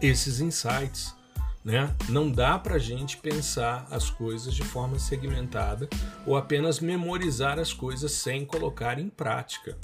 esses 0.00 0.40
insights. 0.40 1.14
Né? 1.62 1.94
Não 2.08 2.30
dá 2.30 2.58
para 2.58 2.76
a 2.76 2.78
gente 2.78 3.18
pensar 3.18 3.86
as 3.90 4.08
coisas 4.08 4.54
de 4.54 4.62
forma 4.62 4.98
segmentada 4.98 5.88
ou 6.26 6.34
apenas 6.34 6.80
memorizar 6.80 7.58
as 7.58 7.72
coisas 7.72 8.12
sem 8.12 8.46
colocar 8.46 8.98
em 8.98 9.10
prática. 9.10 9.76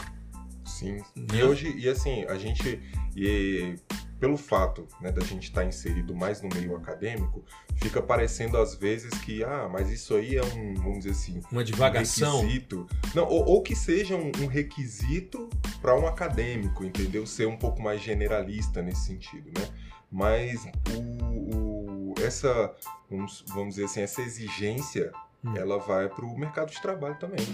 Sim. 0.64 1.02
Né? 1.14 1.26
E 1.35 1.42
hoje, 1.42 1.76
e 1.76 1.88
assim, 1.88 2.25
a 2.25 2.38
gente. 2.38 2.80
E 3.14 3.76
pelo 4.18 4.37
fato 4.37 4.87
né, 5.00 5.12
da 5.12 5.23
gente 5.23 5.44
estar 5.44 5.62
tá 5.62 5.66
inserido 5.66 6.14
mais 6.14 6.40
no 6.40 6.49
meio 6.49 6.75
acadêmico, 6.76 7.44
fica 7.76 8.00
parecendo 8.00 8.56
às 8.56 8.75
vezes 8.75 9.12
que, 9.20 9.44
ah, 9.44 9.68
mas 9.70 9.90
isso 9.90 10.14
aí 10.14 10.37
é 10.37 10.44
um, 10.44 10.75
vamos 10.75 10.99
dizer 11.00 11.11
assim, 11.11 11.42
uma 11.52 11.62
divagação. 11.62 12.38
Um 12.38 12.40
requisito. 12.42 12.87
Não, 13.14 13.25
ou, 13.25 13.44
ou, 13.46 13.62
que 13.62 13.76
seja 13.76 14.16
um, 14.16 14.32
um 14.42 14.46
requisito 14.46 15.49
para 15.80 15.99
um 15.99 16.06
acadêmico, 16.06 16.85
entendeu? 16.85 17.26
Ser 17.26 17.46
um 17.46 17.56
pouco 17.56 17.82
mais 17.82 18.00
generalista 18.00 18.80
nesse 18.82 19.06
sentido, 19.06 19.50
né? 19.58 19.68
Mas 20.11 20.66
o, 20.94 22.12
o 22.12 22.14
essa, 22.23 22.75
vamos, 23.11 23.44
vamos 23.49 23.75
dizer 23.75 23.87
assim, 23.87 24.00
essa 24.00 24.23
exigência 24.23 25.12
hum. 25.44 25.54
ela 25.56 25.78
vai 25.78 26.08
para 26.08 26.25
o 26.25 26.38
mercado 26.38 26.70
de 26.70 26.80
trabalho 26.80 27.18
também. 27.18 27.44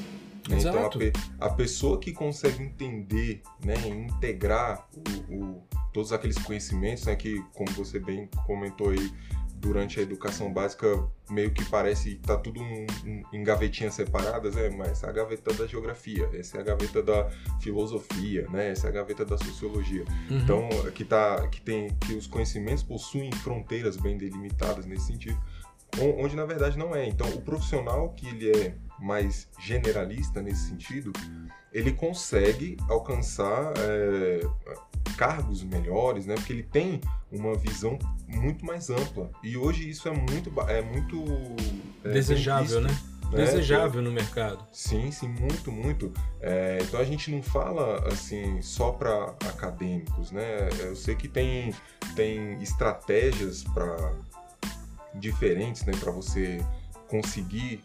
Né? 0.49 0.59
Então, 0.59 0.91
a, 1.41 1.47
a, 1.47 1.51
pessoa 1.51 1.99
que 1.99 2.13
consegue 2.13 2.63
entender, 2.63 3.43
né, 3.65 3.75
integrar 3.89 4.89
o, 5.29 5.35
o, 5.35 5.63
todos 5.93 6.13
aqueles 6.13 6.39
conhecimentos, 6.39 7.05
né, 7.05 7.15
que, 7.17 7.43
como 7.55 7.71
você 7.73 7.99
bem 7.99 8.29
comentou 8.47 8.91
aí, 8.91 9.13
durante 9.63 10.01
a 10.01 10.03
educação 10.03 10.53
básica, 10.53 11.09
meio 11.31 11.53
que 11.53 11.65
parece 11.67 12.17
tá 12.17 12.37
tudo 12.37 12.61
um, 12.61 12.87
um, 13.07 13.23
em 13.33 13.45
gavetinhas 13.45 13.95
separadas, 13.95 14.57
é, 14.57 14.69
mas 14.69 15.05
a 15.05 15.13
gaveta 15.13 15.55
da 15.55 15.69
geografia, 15.69 16.29
essa 16.35 16.59
é 16.59 16.61
a 16.61 16.65
gaveta 16.65 17.01
da 17.01 17.31
filosofia, 17.61 18.49
né, 18.51 18.73
essa 18.73 18.89
é 18.89 18.91
a 18.91 18.93
gaveta 18.93 19.25
da 19.25 19.39
sociologia. 19.39 20.05
Uhum. 20.29 20.39
Então, 20.39 20.69
que, 20.93 21.05
tá, 21.05 21.47
que, 21.47 21.61
tem, 21.61 21.91
que 22.01 22.15
os 22.15 22.27
conhecimentos 22.27 22.83
possuem 22.83 23.31
fronteiras 23.31 23.97
bem 23.97 24.19
delimitadas 24.19 24.85
nesse 24.85 25.07
sentido 25.07 25.41
onde 26.01 26.37
na 26.37 26.45
verdade 26.45 26.79
não 26.79 26.95
é. 26.95 27.07
Então, 27.07 27.29
o 27.31 27.41
profissional 27.43 28.11
que 28.11 28.27
ele 28.29 28.51
é 28.51 28.75
mais 28.99 29.49
generalista 29.59 30.41
nesse 30.41 30.69
sentido, 30.69 31.13
ele 31.73 31.93
consegue 31.93 32.77
alcançar 32.89 33.73
é, 33.77 34.41
cargos 35.17 35.63
melhores, 35.63 36.27
né? 36.27 36.35
Porque 36.35 36.53
ele 36.53 36.63
tem 36.63 37.01
uma 37.31 37.55
visão 37.55 37.99
muito 38.29 38.65
mais 38.65 38.91
ampla. 38.91 39.31
E 39.43 39.57
hoje 39.57 39.89
isso 39.89 40.09
é 40.09 40.13
muito 40.13 40.53
é 40.69 40.83
muito 40.83 41.25
é, 42.05 42.11
desejável, 42.11 42.81
né? 42.81 42.91
né? 43.33 43.45
Desejável 43.45 44.03
no 44.03 44.13
mercado. 44.13 44.65
Sim, 44.73 45.11
sim, 45.11 45.29
muito, 45.29 45.73
muito. 45.73 46.13
É, 46.41 46.79
então 46.83 47.01
a 47.01 47.05
gente 47.05 47.31
não 47.31 47.43
fala 47.43 48.07
assim 48.09 48.61
só 48.61 48.93
para 48.93 49.35
acadêmicos, 49.49 50.31
né? 50.31 50.69
Eu 50.81 50.95
sei 50.95 51.17
que 51.17 51.29
tem, 51.29 51.75
tem 52.15 52.61
estratégias 52.63 53.65
para 53.65 54.15
diferentes, 55.15 55.85
né, 55.85 55.93
para 55.99 56.11
você 56.11 56.65
conseguir, 57.09 57.85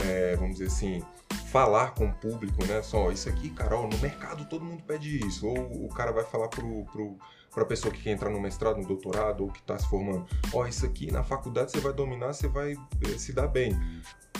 é, 0.00 0.36
vamos 0.36 0.58
dizer 0.58 0.66
assim, 0.66 1.02
falar 1.50 1.94
com 1.94 2.06
o 2.06 2.12
público, 2.12 2.64
né? 2.66 2.82
Só 2.82 3.10
isso 3.10 3.28
aqui, 3.28 3.50
Carol, 3.50 3.88
no 3.88 3.98
mercado 3.98 4.44
todo 4.46 4.64
mundo 4.64 4.82
pede 4.86 5.24
isso. 5.26 5.46
Ou 5.46 5.86
o 5.86 5.88
cara 5.88 6.12
vai 6.12 6.24
falar 6.24 6.48
pro, 6.48 6.84
pro, 6.86 7.16
pra 7.52 7.64
pessoa 7.64 7.92
que 7.92 8.02
quer 8.02 8.10
entrar 8.10 8.30
no 8.30 8.40
mestrado, 8.40 8.78
no 8.78 8.86
doutorado, 8.86 9.44
ou 9.44 9.50
que 9.50 9.60
está 9.60 9.78
se 9.78 9.88
formando, 9.88 10.26
ó, 10.52 10.62
oh, 10.62 10.66
isso 10.66 10.84
aqui 10.84 11.10
na 11.10 11.22
faculdade 11.22 11.72
você 11.72 11.80
vai 11.80 11.92
dominar, 11.92 12.32
você 12.32 12.48
vai 12.48 12.72
eh, 12.72 13.18
se 13.18 13.32
dar 13.32 13.48
bem. 13.48 13.78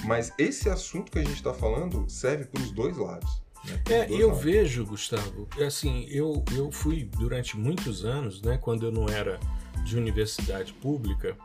Mas 0.05 0.33
esse 0.39 0.69
assunto 0.69 1.11
que 1.11 1.19
a 1.19 1.25
gente 1.25 1.35
está 1.35 1.55
falando 1.55 2.09
serve 2.09 2.45
para 2.45 2.63
os 2.63 2.71
dois 2.71 2.97
lados. 2.97 3.43
Né? 3.65 3.83
É, 3.91 4.13
eu 4.13 4.29
lados. 4.29 4.45
vejo, 4.45 4.85
Gustavo, 4.87 5.49
é 5.59 5.65
assim, 5.65 6.07
eu, 6.09 6.45
eu 6.57 6.71
fui 6.71 7.05
durante 7.05 7.57
muitos 7.57 8.05
anos, 8.05 8.41
né, 8.43 8.59
quando 8.59 8.87
eu 8.87 8.93
não 8.93 9.09
era 9.09 9.41
de 9.89 9.97
universidade 9.97 10.73
pública, 10.75 11.37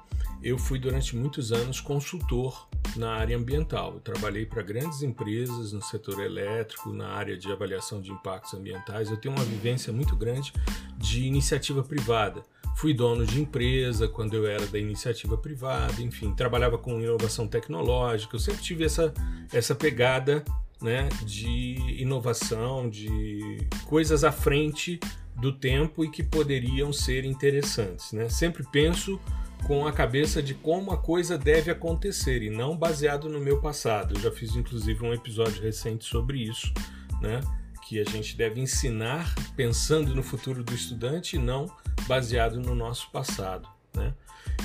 eu 0.43 0.57
fui 0.57 0.77
durante 0.77 1.15
muitos 1.15 1.53
anos 1.53 1.79
consultor 1.79 2.67
na 2.97 3.13
área 3.13 3.37
ambiental. 3.37 3.93
Eu 3.93 3.99
trabalhei 4.01 4.45
para 4.45 4.61
grandes 4.61 5.01
empresas 5.01 5.71
no 5.71 5.81
setor 5.81 6.21
elétrico, 6.21 6.91
na 6.91 7.07
área 7.07 7.37
de 7.37 7.49
avaliação 7.49 8.01
de 8.01 8.11
impactos 8.11 8.53
ambientais. 8.53 9.09
Eu 9.09 9.15
tenho 9.15 9.33
uma 9.33 9.45
vivência 9.45 9.93
muito 9.93 10.15
grande 10.15 10.51
de 10.97 11.23
iniciativa 11.23 11.81
privada. 11.81 12.43
Fui 12.75 12.93
dono 12.93 13.25
de 13.25 13.39
empresa 13.39 14.07
quando 14.07 14.33
eu 14.33 14.45
era 14.45 14.65
da 14.67 14.77
iniciativa 14.77 15.37
privada, 15.37 16.01
enfim, 16.01 16.33
trabalhava 16.33 16.77
com 16.77 16.99
inovação 16.99 17.47
tecnológica. 17.47 18.35
Eu 18.35 18.39
sempre 18.39 18.61
tive 18.61 18.83
essa, 18.83 19.13
essa 19.53 19.73
pegada 19.73 20.43
né, 20.81 21.07
de 21.23 22.01
inovação, 22.01 22.89
de 22.89 23.65
coisas 23.85 24.25
à 24.25 24.31
frente 24.31 24.99
do 25.35 25.51
tempo 25.51 26.03
e 26.03 26.09
que 26.09 26.23
poderiam 26.23 26.93
ser 26.93 27.25
interessantes. 27.25 28.11
Né? 28.11 28.29
Sempre 28.29 28.63
penso 28.71 29.19
com 29.63 29.87
a 29.87 29.91
cabeça 29.91 30.41
de 30.43 30.53
como 30.53 30.91
a 30.91 30.97
coisa 30.97 31.37
deve 31.37 31.71
acontecer 31.71 32.43
e 32.43 32.49
não 32.49 32.77
baseado 32.77 33.29
no 33.29 33.39
meu 33.39 33.61
passado. 33.61 34.15
Eu 34.15 34.21
já 34.21 34.31
fiz 34.31 34.55
inclusive 34.55 35.05
um 35.05 35.13
episódio 35.13 35.61
recente 35.61 36.05
sobre 36.05 36.39
isso, 36.39 36.73
né? 37.21 37.41
Que 37.87 37.99
a 37.99 38.03
gente 38.03 38.35
deve 38.35 38.59
ensinar 38.59 39.33
pensando 39.55 40.13
no 40.13 40.23
futuro 40.23 40.63
do 40.63 40.73
estudante 40.73 41.35
e 41.35 41.39
não 41.39 41.73
baseado 42.07 42.59
no 42.59 42.75
nosso 42.75 43.09
passado, 43.11 43.67
né? 43.95 44.13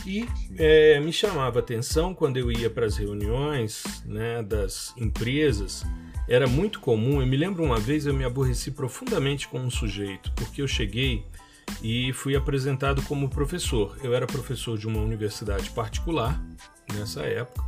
E 0.05 0.27
é, 0.57 1.01
me 1.01 1.13
chamava 1.13 1.61
atenção 1.61 2.15
quando 2.15 2.37
eu 2.37 2.51
ia 2.51 2.69
para 2.69 2.87
as 2.87 2.97
reuniões 2.97 4.03
né, 4.05 4.43
das 4.43 4.95
empresas, 4.97 5.85
era 6.29 6.47
muito 6.47 6.79
comum. 6.81 7.21
Eu 7.21 7.27
me 7.27 7.37
lembro 7.37 7.65
uma 7.65 7.79
vez 7.79 8.07
eu 8.07 8.15
me 8.15 8.25
aborreci 8.25 8.71
profundamente 8.71 9.49
com 9.49 9.59
um 9.59 9.71
sujeito, 9.71 10.31
porque 10.33 10.61
eu 10.61 10.69
cheguei 10.69 11.25
e 11.83 12.13
fui 12.13 12.37
apresentado 12.37 13.03
como 13.03 13.29
professor. 13.29 13.97
Eu 14.03 14.15
era 14.15 14.27
professor 14.27 14.77
de 14.79 14.87
uma 14.87 15.01
universidade 15.01 15.71
particular 15.71 16.41
nessa 16.95 17.23
época 17.23 17.65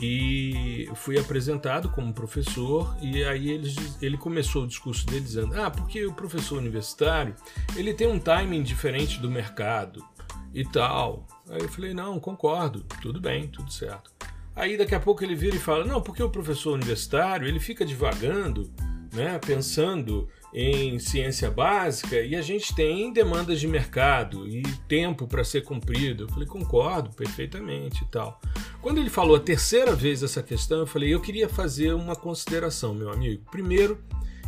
e 0.00 0.90
fui 0.94 1.18
apresentado 1.18 1.88
como 1.90 2.12
professor 2.12 2.96
e 3.00 3.22
aí 3.24 3.50
ele, 3.50 3.74
ele 4.00 4.16
começou 4.16 4.64
o 4.64 4.66
discurso 4.66 5.06
dele 5.06 5.20
dizendo 5.20 5.60
ah 5.60 5.70
porque 5.70 6.04
o 6.06 6.12
professor 6.12 6.58
universitário 6.58 7.34
ele 7.76 7.92
tem 7.92 8.06
um 8.06 8.18
timing 8.18 8.62
diferente 8.62 9.20
do 9.20 9.30
mercado 9.30 10.04
e 10.52 10.64
tal 10.64 11.26
aí 11.48 11.60
eu 11.60 11.68
falei 11.68 11.92
não 11.92 12.18
concordo 12.18 12.80
tudo 13.02 13.20
bem 13.20 13.46
tudo 13.46 13.70
certo 13.70 14.10
aí 14.54 14.76
daqui 14.76 14.94
a 14.94 15.00
pouco 15.00 15.24
ele 15.24 15.34
vira 15.34 15.56
e 15.56 15.60
fala 15.60 15.84
não 15.84 16.00
porque 16.00 16.22
o 16.22 16.30
professor 16.30 16.74
universitário 16.74 17.46
ele 17.46 17.60
fica 17.60 17.84
divagando 17.84 18.70
né 19.12 19.38
pensando 19.38 20.28
em 20.54 21.00
ciência 21.00 21.50
básica 21.50 22.20
e 22.20 22.36
a 22.36 22.40
gente 22.40 22.72
tem 22.76 23.12
demandas 23.12 23.58
de 23.58 23.66
mercado 23.66 24.46
e 24.46 24.62
tempo 24.86 25.26
para 25.26 25.42
ser 25.42 25.62
cumprido. 25.62 26.24
Eu 26.24 26.28
falei, 26.28 26.46
concordo 26.46 27.10
perfeitamente 27.10 28.04
e 28.04 28.06
tal. 28.06 28.40
Quando 28.80 28.98
ele 28.98 29.10
falou 29.10 29.34
a 29.34 29.40
terceira 29.40 29.96
vez 29.96 30.22
essa 30.22 30.44
questão, 30.44 30.78
eu 30.78 30.86
falei, 30.86 31.12
eu 31.12 31.20
queria 31.20 31.48
fazer 31.48 31.92
uma 31.92 32.14
consideração, 32.14 32.94
meu 32.94 33.10
amigo. 33.10 33.44
Primeiro, 33.50 34.00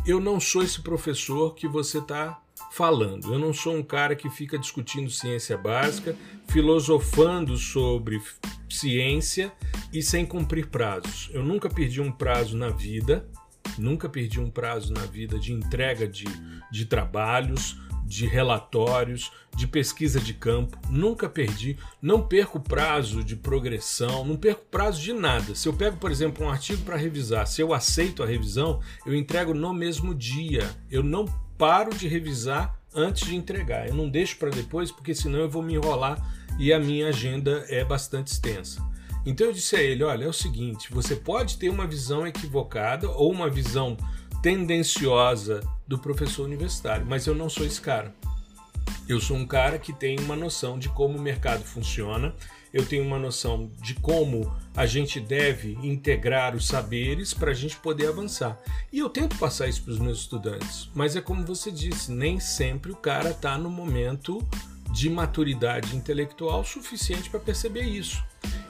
eu 0.05 0.21
não 0.21 0.39
sou 0.39 0.63
esse 0.63 0.79
professor 0.81 1.53
que 1.53 1.67
você 1.67 1.97
está 1.97 2.41
falando. 2.71 3.33
Eu 3.33 3.39
não 3.39 3.53
sou 3.53 3.75
um 3.75 3.83
cara 3.83 4.15
que 4.15 4.29
fica 4.29 4.57
discutindo 4.57 5.09
ciência 5.09 5.57
básica, 5.57 6.15
filosofando 6.47 7.57
sobre 7.57 8.21
ciência 8.69 9.51
e 9.91 10.01
sem 10.01 10.25
cumprir 10.25 10.67
prazos. 10.67 11.29
Eu 11.33 11.43
nunca 11.43 11.69
perdi 11.69 12.01
um 12.01 12.11
prazo 12.11 12.57
na 12.57 12.69
vida 12.69 13.27
Nunca 13.77 14.09
perdi 14.09 14.39
um 14.39 14.49
prazo 14.49 14.93
na 14.93 15.01
vida 15.01 15.37
de 15.39 15.53
entrega 15.53 16.07
de, 16.07 16.25
de 16.71 16.85
trabalhos, 16.85 17.77
de 18.05 18.25
relatórios, 18.25 19.31
de 19.55 19.67
pesquisa 19.67 20.19
de 20.19 20.33
campo. 20.33 20.79
Nunca 20.89 21.29
perdi. 21.29 21.77
Não 22.01 22.21
perco 22.21 22.59
prazo 22.59 23.23
de 23.23 23.35
progressão, 23.35 24.25
não 24.25 24.35
perco 24.35 24.65
prazo 24.71 25.01
de 25.01 25.13
nada. 25.13 25.53
Se 25.53 25.67
eu 25.67 25.73
pego, 25.73 25.97
por 25.97 26.11
exemplo, 26.11 26.45
um 26.45 26.49
artigo 26.49 26.83
para 26.83 26.95
revisar, 26.95 27.45
se 27.45 27.61
eu 27.61 27.73
aceito 27.73 28.23
a 28.23 28.25
revisão, 28.25 28.79
eu 29.05 29.13
entrego 29.13 29.53
no 29.53 29.73
mesmo 29.73 30.15
dia. 30.15 30.69
Eu 30.89 31.03
não 31.03 31.25
paro 31.57 31.93
de 31.95 32.07
revisar 32.07 32.77
antes 32.93 33.27
de 33.27 33.35
entregar. 33.35 33.87
Eu 33.87 33.95
não 33.95 34.09
deixo 34.09 34.37
para 34.37 34.49
depois, 34.49 34.91
porque 34.91 35.13
senão 35.13 35.39
eu 35.39 35.49
vou 35.49 35.61
me 35.61 35.75
enrolar 35.75 36.17
e 36.59 36.73
a 36.73 36.79
minha 36.79 37.09
agenda 37.09 37.65
é 37.69 37.83
bastante 37.83 38.27
extensa. 38.27 38.81
Então 39.25 39.47
eu 39.47 39.53
disse 39.53 39.75
a 39.75 39.81
ele: 39.81 40.03
olha, 40.03 40.25
é 40.25 40.27
o 40.27 40.33
seguinte, 40.33 40.91
você 40.91 41.15
pode 41.15 41.57
ter 41.57 41.69
uma 41.69 41.85
visão 41.85 42.25
equivocada 42.25 43.09
ou 43.09 43.31
uma 43.31 43.49
visão 43.49 43.97
tendenciosa 44.41 45.61
do 45.87 45.97
professor 45.97 46.43
universitário, 46.43 47.05
mas 47.05 47.27
eu 47.27 47.35
não 47.35 47.49
sou 47.49 47.65
esse 47.65 47.81
cara. 47.81 48.13
Eu 49.07 49.19
sou 49.19 49.35
um 49.37 49.45
cara 49.45 49.77
que 49.79 49.91
tem 49.91 50.19
uma 50.19 50.35
noção 50.35 50.77
de 50.79 50.89
como 50.89 51.17
o 51.17 51.21
mercado 51.21 51.63
funciona, 51.63 52.33
eu 52.73 52.85
tenho 52.85 53.03
uma 53.03 53.19
noção 53.19 53.71
de 53.81 53.93
como 53.95 54.55
a 54.75 54.85
gente 54.85 55.19
deve 55.19 55.77
integrar 55.81 56.55
os 56.55 56.67
saberes 56.67 57.33
para 57.33 57.51
a 57.51 57.53
gente 57.53 57.77
poder 57.77 58.07
avançar. 58.07 58.59
E 58.91 58.99
eu 58.99 59.09
tento 59.09 59.37
passar 59.37 59.67
isso 59.67 59.83
para 59.83 59.93
os 59.93 59.99
meus 59.99 60.19
estudantes, 60.19 60.89
mas 60.93 61.15
é 61.15 61.21
como 61.21 61.45
você 61.45 61.71
disse, 61.71 62.11
nem 62.11 62.39
sempre 62.39 62.91
o 62.91 62.95
cara 62.95 63.31
está 63.31 63.57
no 63.57 63.69
momento 63.69 64.45
de 64.91 65.09
maturidade 65.09 65.95
intelectual 65.95 66.63
suficiente 66.63 67.29
para 67.29 67.39
perceber 67.39 67.83
isso. 67.83 68.23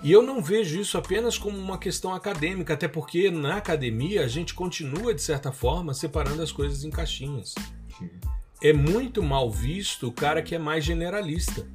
E 0.03 0.11
eu 0.11 0.21
não 0.21 0.41
vejo 0.41 0.79
isso 0.79 0.97
apenas 0.97 1.37
como 1.37 1.57
uma 1.57 1.77
questão 1.77 2.13
acadêmica, 2.13 2.73
até 2.73 2.87
porque 2.87 3.31
na 3.31 3.57
academia 3.57 4.23
a 4.23 4.27
gente 4.27 4.53
continua, 4.53 5.13
de 5.13 5.21
certa 5.21 5.51
forma, 5.51 5.93
separando 5.93 6.41
as 6.41 6.51
coisas 6.51 6.83
em 6.83 6.89
caixinhas. 6.89 7.55
É 8.61 8.73
muito 8.73 9.21
mal 9.21 9.51
visto 9.51 10.07
o 10.07 10.11
cara 10.11 10.41
que 10.41 10.55
é 10.55 10.59
mais 10.59 10.83
generalista. 10.83 11.67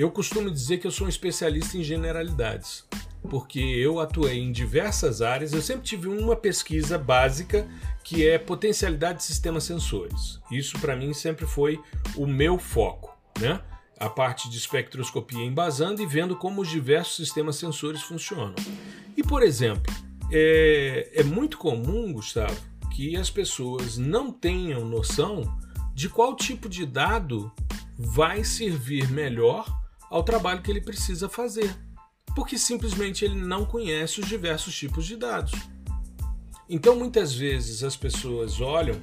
Eu 0.00 0.10
costumo 0.10 0.50
dizer 0.50 0.78
que 0.78 0.86
eu 0.86 0.90
sou 0.90 1.06
um 1.06 1.10
especialista 1.10 1.76
em 1.76 1.82
generalidades, 1.82 2.86
porque 3.28 3.60
eu 3.60 4.00
atuei 4.00 4.38
em 4.38 4.50
diversas 4.50 5.20
áreas, 5.20 5.52
eu 5.52 5.60
sempre 5.60 5.84
tive 5.84 6.08
uma 6.08 6.34
pesquisa 6.34 6.96
básica 6.96 7.68
que 8.02 8.26
é 8.26 8.38
potencialidade 8.38 9.18
de 9.18 9.24
sistemas 9.24 9.64
sensores. 9.64 10.40
Isso 10.50 10.78
para 10.78 10.96
mim 10.96 11.12
sempre 11.12 11.44
foi 11.44 11.78
o 12.16 12.26
meu 12.26 12.56
foco, 12.58 13.14
né? 13.38 13.60
a 13.98 14.08
parte 14.08 14.48
de 14.48 14.56
espectroscopia 14.56 15.44
embasando 15.44 16.00
e 16.00 16.06
vendo 16.06 16.34
como 16.34 16.62
os 16.62 16.68
diversos 16.70 17.16
sistemas 17.16 17.56
sensores 17.56 18.00
funcionam. 18.00 18.54
E, 19.14 19.22
por 19.22 19.42
exemplo, 19.42 19.94
é, 20.32 21.10
é 21.12 21.22
muito 21.22 21.58
comum, 21.58 22.10
Gustavo, 22.10 22.56
que 22.90 23.18
as 23.18 23.28
pessoas 23.28 23.98
não 23.98 24.32
tenham 24.32 24.82
noção 24.82 25.42
de 25.92 26.08
qual 26.08 26.34
tipo 26.34 26.70
de 26.70 26.86
dado 26.86 27.52
vai 27.98 28.42
servir 28.42 29.10
melhor 29.10 29.78
ao 30.10 30.24
trabalho 30.24 30.60
que 30.60 30.70
ele 30.70 30.80
precisa 30.80 31.28
fazer, 31.28 31.74
porque 32.34 32.58
simplesmente 32.58 33.24
ele 33.24 33.36
não 33.36 33.64
conhece 33.64 34.20
os 34.20 34.26
diversos 34.26 34.76
tipos 34.76 35.06
de 35.06 35.16
dados. 35.16 35.52
Então, 36.68 36.96
muitas 36.96 37.34
vezes 37.34 37.82
as 37.82 37.96
pessoas 37.96 38.60
olham. 38.60 39.00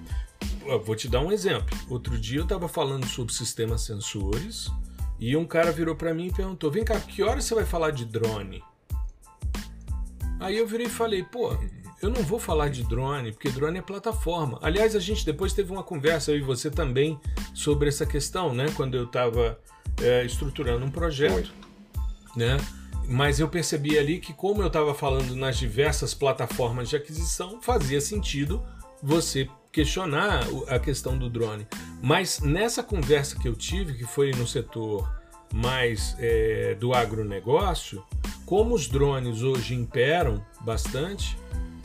vou 0.85 0.95
te 0.95 1.07
dar 1.07 1.21
um 1.21 1.31
exemplo. 1.31 1.77
Outro 1.89 2.17
dia 2.17 2.39
eu 2.39 2.43
estava 2.43 2.67
falando 2.67 3.05
sobre 3.05 3.33
sistemas 3.33 3.81
sensores 3.81 4.69
e 5.19 5.35
um 5.35 5.45
cara 5.45 5.71
virou 5.71 5.95
para 5.95 6.13
mim 6.13 6.27
e 6.27 6.33
perguntou: 6.33 6.69
Vem 6.69 6.85
cá, 6.85 6.99
que 6.99 7.23
hora 7.23 7.41
você 7.41 7.55
vai 7.55 7.65
falar 7.65 7.91
de 7.91 8.05
drone? 8.05 8.63
Aí 10.39 10.57
eu 10.57 10.67
virei 10.67 10.87
e 10.87 10.89
falei: 10.89 11.23
Pô, 11.23 11.57
eu 12.01 12.09
não 12.09 12.23
vou 12.23 12.39
falar 12.39 12.69
de 12.69 12.83
drone, 12.83 13.31
porque 13.31 13.49
drone 13.49 13.79
é 13.79 13.81
plataforma. 13.81 14.59
Aliás, 14.61 14.95
a 14.95 14.99
gente 14.99 15.25
depois 15.25 15.53
teve 15.53 15.71
uma 15.71 15.83
conversa, 15.83 16.31
eu 16.31 16.37
e 16.37 16.41
você 16.41 16.69
também, 16.69 17.19
sobre 17.53 17.89
essa 17.89 18.05
questão, 18.05 18.53
né? 18.53 18.67
Quando 18.75 18.95
eu 18.95 19.05
estava 19.05 19.59
é, 20.01 20.25
estruturando 20.25 20.85
um 20.85 20.91
projeto, 20.91 21.51
né? 22.35 22.57
Mas 23.07 23.39
eu 23.39 23.47
percebi 23.47 23.97
ali 23.97 24.19
que, 24.19 24.33
como 24.33 24.61
eu 24.61 24.67
estava 24.67 24.93
falando 24.93 25.35
nas 25.35 25.57
diversas 25.57 26.13
plataformas 26.13 26.89
de 26.89 26.95
aquisição, 26.95 27.61
fazia 27.61 28.01
sentido 28.01 28.61
você 29.01 29.49
questionar 29.71 30.43
a 30.67 30.79
questão 30.79 31.17
do 31.17 31.29
drone. 31.29 31.65
Mas 32.01 32.39
nessa 32.39 32.83
conversa 32.83 33.39
que 33.39 33.47
eu 33.47 33.55
tive, 33.55 33.93
que 33.93 34.03
foi 34.03 34.31
no 34.31 34.45
setor 34.45 35.09
mais 35.53 36.15
é, 36.19 36.75
do 36.75 36.93
agronegócio, 36.93 38.03
como 38.45 38.75
os 38.75 38.87
drones 38.87 39.41
hoje 39.41 39.75
imperam 39.75 40.43
bastante, 40.61 41.37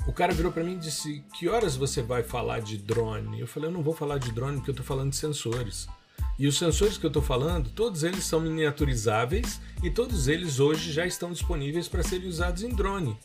o 0.06 0.12
cara 0.12 0.32
virou 0.32 0.50
para 0.50 0.64
mim 0.64 0.74
e 0.74 0.78
disse: 0.78 1.24
Que 1.34 1.48
horas 1.48 1.76
você 1.76 2.02
vai 2.02 2.22
falar 2.22 2.60
de 2.60 2.76
drone? 2.76 3.40
Eu 3.40 3.46
falei: 3.46 3.68
Eu 3.68 3.72
não 3.72 3.82
vou 3.82 3.94
falar 3.94 4.18
de 4.18 4.32
drone 4.32 4.56
porque 4.56 4.70
eu 4.70 4.72
estou 4.72 4.86
falando 4.86 5.10
de 5.10 5.16
sensores. 5.16 5.86
E 6.42 6.46
os 6.48 6.58
sensores 6.58 6.98
que 6.98 7.06
eu 7.06 7.08
estou 7.08 7.22
falando, 7.22 7.70
todos 7.70 8.02
eles 8.02 8.24
são 8.24 8.40
miniaturizáveis 8.40 9.60
e 9.80 9.88
todos 9.88 10.26
eles 10.26 10.58
hoje 10.58 10.90
já 10.90 11.06
estão 11.06 11.30
disponíveis 11.30 11.86
para 11.86 12.02
serem 12.02 12.26
usados 12.26 12.64
em 12.64 12.70
drone. 12.70 13.16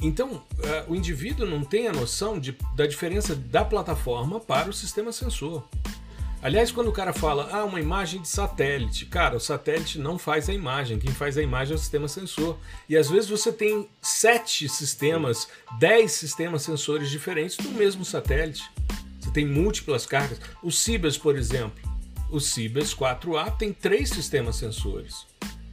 Então, 0.00 0.36
uh, 0.36 0.42
o 0.90 0.96
indivíduo 0.96 1.44
não 1.44 1.62
tem 1.62 1.86
a 1.86 1.92
noção 1.92 2.40
de, 2.40 2.56
da 2.74 2.86
diferença 2.86 3.34
da 3.34 3.62
plataforma 3.62 4.40
para 4.40 4.70
o 4.70 4.72
sistema 4.72 5.12
sensor. 5.12 5.68
Aliás, 6.40 6.72
quando 6.72 6.88
o 6.88 6.92
cara 6.92 7.12
fala, 7.12 7.46
ah, 7.52 7.66
uma 7.66 7.78
imagem 7.78 8.22
de 8.22 8.28
satélite, 8.28 9.04
cara, 9.04 9.36
o 9.36 9.40
satélite 9.40 9.98
não 9.98 10.18
faz 10.18 10.48
a 10.48 10.54
imagem, 10.54 10.98
quem 10.98 11.12
faz 11.12 11.36
a 11.36 11.42
imagem 11.42 11.74
é 11.74 11.76
o 11.76 11.78
sistema 11.78 12.08
sensor. 12.08 12.56
E 12.88 12.96
às 12.96 13.10
vezes 13.10 13.28
você 13.28 13.52
tem 13.52 13.86
sete 14.00 14.66
sistemas, 14.66 15.46
dez 15.78 16.12
sistemas 16.12 16.62
sensores 16.62 17.10
diferentes 17.10 17.58
do 17.58 17.68
mesmo 17.72 18.02
satélite. 18.02 18.62
Você 19.20 19.30
tem 19.30 19.44
múltiplas 19.44 20.06
cargas. 20.06 20.40
O 20.62 20.72
Cibers, 20.72 21.18
por 21.18 21.36
exemplo, 21.36 21.89
o 22.30 22.40
Cibers 22.40 22.94
4A 22.94 23.56
tem 23.56 23.72
três 23.72 24.10
sistemas 24.10 24.56
sensores. 24.56 25.26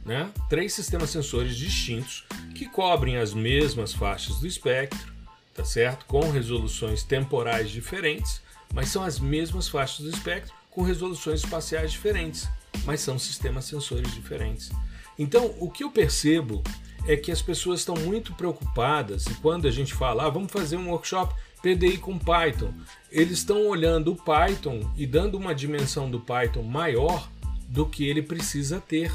Né? 0.04 0.30
Três 0.48 0.72
sistemas 0.72 1.10
sensores 1.10 1.54
distintos 1.56 2.24
que 2.54 2.66
cobrem 2.66 3.18
as 3.18 3.34
mesmas 3.34 3.92
faixas 3.92 4.40
do 4.40 4.46
espectro, 4.46 5.12
tá 5.52 5.64
certo? 5.64 6.06
Com 6.06 6.30
resoluções 6.30 7.02
temporais 7.02 7.70
diferentes, 7.70 8.40
mas 8.72 8.88
são 8.88 9.02
as 9.02 9.18
mesmas 9.18 9.68
faixas 9.68 10.06
do 10.06 10.10
espectro 10.10 10.54
com 10.70 10.82
resoluções 10.82 11.40
espaciais 11.40 11.92
diferentes, 11.92 12.48
mas 12.84 13.00
são 13.00 13.18
sistemas 13.18 13.64
sensores 13.64 14.14
diferentes. 14.14 14.70
Então, 15.18 15.54
o 15.58 15.70
que 15.70 15.84
eu 15.84 15.90
percebo 15.90 16.62
é 17.06 17.16
que 17.16 17.32
as 17.32 17.42
pessoas 17.42 17.80
estão 17.80 17.96
muito 17.96 18.32
preocupadas 18.34 19.26
e 19.26 19.34
quando 19.34 19.66
a 19.66 19.70
gente 19.70 19.92
fala, 19.92 20.26
ah, 20.26 20.30
vamos 20.30 20.52
fazer 20.52 20.76
um 20.76 20.90
workshop 20.90 21.34
PDI 21.62 21.98
com 21.98 22.18
Python, 22.18 22.72
eles 23.10 23.38
estão 23.38 23.66
olhando 23.66 24.12
o 24.12 24.16
Python 24.16 24.90
e 24.96 25.06
dando 25.06 25.36
uma 25.36 25.54
dimensão 25.54 26.10
do 26.10 26.20
Python 26.20 26.62
maior 26.62 27.28
do 27.68 27.86
que 27.86 28.06
ele 28.08 28.22
precisa 28.22 28.80
ter. 28.80 29.12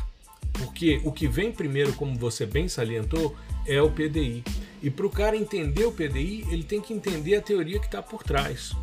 Porque 0.54 1.02
o 1.04 1.12
que 1.12 1.28
vem 1.28 1.52
primeiro, 1.52 1.94
como 1.94 2.16
você 2.18 2.46
bem 2.46 2.68
salientou, 2.68 3.36
é 3.66 3.82
o 3.82 3.90
PDI. 3.90 4.44
E 4.82 4.90
para 4.90 5.06
o 5.06 5.10
cara 5.10 5.36
entender 5.36 5.86
o 5.86 5.92
PDI, 5.92 6.46
ele 6.52 6.64
tem 6.64 6.82
que 6.82 6.94
entender 6.94 7.36
a 7.36 7.42
teoria 7.42 7.80
que 7.80 7.86
está 7.86 8.02
por 8.02 8.24
trás. 8.24 8.74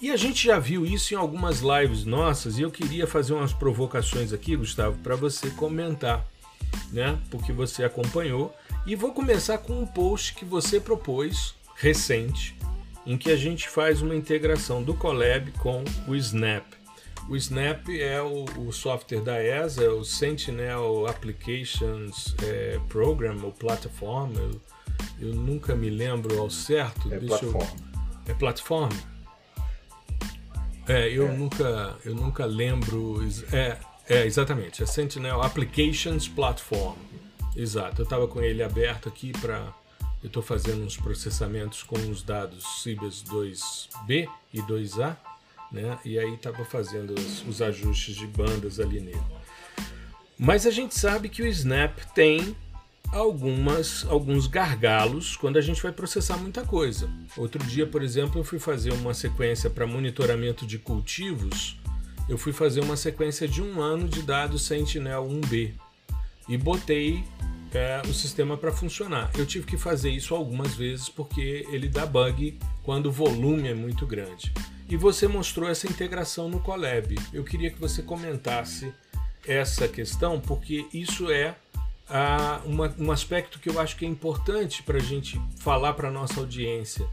E 0.00 0.10
a 0.10 0.16
gente 0.16 0.46
já 0.46 0.58
viu 0.58 0.84
isso 0.84 1.14
em 1.14 1.16
algumas 1.16 1.60
lives 1.60 2.04
nossas 2.04 2.58
e 2.58 2.62
eu 2.62 2.70
queria 2.70 3.06
fazer 3.06 3.32
umas 3.32 3.52
provocações 3.52 4.32
aqui, 4.32 4.54
Gustavo, 4.54 4.98
para 4.98 5.16
você 5.16 5.50
comentar, 5.50 6.26
né? 6.92 7.18
Porque 7.30 7.52
você 7.52 7.84
acompanhou. 7.84 8.54
E 8.86 8.94
vou 8.94 9.12
começar 9.12 9.58
com 9.58 9.80
um 9.80 9.86
post 9.86 10.34
que 10.34 10.44
você 10.44 10.78
propôs 10.78 11.54
recente, 11.76 12.56
em 13.06 13.16
que 13.16 13.30
a 13.30 13.36
gente 13.36 13.68
faz 13.68 14.02
uma 14.02 14.14
integração 14.14 14.82
do 14.82 14.94
Colab 14.94 15.50
com 15.52 15.84
o 16.08 16.14
Snap. 16.16 16.64
O 17.28 17.36
Snap 17.36 17.88
é 17.88 18.20
o, 18.22 18.44
o 18.66 18.72
software 18.72 19.20
da 19.20 19.42
ESA, 19.42 19.90
o 19.92 20.04
Sentinel 20.04 21.06
Applications 21.08 22.34
é, 22.42 22.78
Program 22.88 23.38
ou 23.42 23.52
plataforma. 23.52 24.38
Eu, 24.38 24.60
eu, 25.20 25.34
nunca 25.34 25.74
me 25.74 25.90
lembro 25.90 26.38
ao 26.38 26.48
certo. 26.48 27.12
É 27.12 27.18
Deixa 27.18 27.38
plataforma. 27.38 27.76
Eu... 28.26 28.32
É 28.32 28.34
plataforma? 28.34 29.16
É, 30.88 31.08
eu, 31.08 31.28
é. 31.28 31.32
Nunca, 31.32 31.96
eu 32.04 32.14
nunca 32.14 32.44
lembro. 32.44 33.18
É, 33.52 33.76
é, 34.08 34.24
exatamente. 34.24 34.82
É 34.82 34.86
Sentinel 34.86 35.42
Applications 35.42 36.28
Platform. 36.28 36.96
Exato. 37.56 38.02
Eu 38.02 38.04
estava 38.04 38.28
com 38.28 38.40
ele 38.40 38.62
aberto 38.62 39.08
aqui 39.08 39.32
para. 39.32 39.74
Eu 40.26 40.28
estou 40.28 40.42
fazendo 40.42 40.84
uns 40.84 40.96
processamentos 40.96 41.84
com 41.84 41.96
os 42.10 42.20
dados 42.20 42.82
Cibers 42.82 43.22
2B 43.22 44.28
e 44.52 44.60
2A, 44.60 45.16
né? 45.70 46.00
E 46.04 46.18
aí 46.18 46.34
estava 46.34 46.64
fazendo 46.64 47.14
os, 47.16 47.46
os 47.46 47.62
ajustes 47.62 48.16
de 48.16 48.26
bandas 48.26 48.80
ali 48.80 48.98
nele. 48.98 49.22
Mas 50.36 50.66
a 50.66 50.72
gente 50.72 50.98
sabe 50.98 51.28
que 51.28 51.42
o 51.42 51.46
Snap 51.46 52.00
tem 52.12 52.56
algumas 53.12 54.04
alguns 54.06 54.48
gargalos 54.48 55.36
quando 55.36 55.58
a 55.58 55.60
gente 55.60 55.80
vai 55.80 55.92
processar 55.92 56.36
muita 56.38 56.64
coisa. 56.64 57.08
Outro 57.36 57.64
dia, 57.64 57.86
por 57.86 58.02
exemplo, 58.02 58.40
eu 58.40 58.44
fui 58.44 58.58
fazer 58.58 58.92
uma 58.94 59.14
sequência 59.14 59.70
para 59.70 59.86
monitoramento 59.86 60.66
de 60.66 60.76
cultivos. 60.76 61.78
Eu 62.28 62.36
fui 62.36 62.52
fazer 62.52 62.80
uma 62.80 62.96
sequência 62.96 63.46
de 63.46 63.62
um 63.62 63.80
ano 63.80 64.08
de 64.08 64.22
dados 64.22 64.62
Sentinel 64.62 65.24
1B 65.24 65.72
e 66.48 66.58
botei 66.58 67.22
é, 67.72 68.02
o 68.08 68.12
sistema 68.12 68.56
para 68.56 68.72
funcionar. 68.72 69.30
Eu 69.36 69.46
tive 69.46 69.66
que 69.66 69.76
fazer 69.76 70.10
isso 70.10 70.34
algumas 70.34 70.74
vezes 70.74 71.08
porque 71.08 71.66
ele 71.70 71.88
dá 71.88 72.06
bug 72.06 72.58
quando 72.82 73.06
o 73.06 73.12
volume 73.12 73.68
é 73.68 73.74
muito 73.74 74.06
grande. 74.06 74.52
E 74.88 74.96
você 74.96 75.26
mostrou 75.26 75.68
essa 75.68 75.86
integração 75.86 76.48
no 76.48 76.60
Colab. 76.60 77.16
Eu 77.32 77.42
queria 77.44 77.70
que 77.70 77.80
você 77.80 78.02
comentasse 78.02 78.92
essa 79.46 79.88
questão 79.88 80.40
porque 80.40 80.86
isso 80.92 81.30
é 81.30 81.56
uma, 82.64 82.94
um 82.98 83.10
aspecto 83.10 83.58
que 83.58 83.68
eu 83.68 83.80
acho 83.80 83.96
que 83.96 84.04
é 84.04 84.08
importante 84.08 84.82
para 84.82 84.98
a 84.98 85.02
gente 85.02 85.40
falar 85.58 85.94
para 85.94 86.10
nossa 86.10 86.40
audiência, 86.40 87.06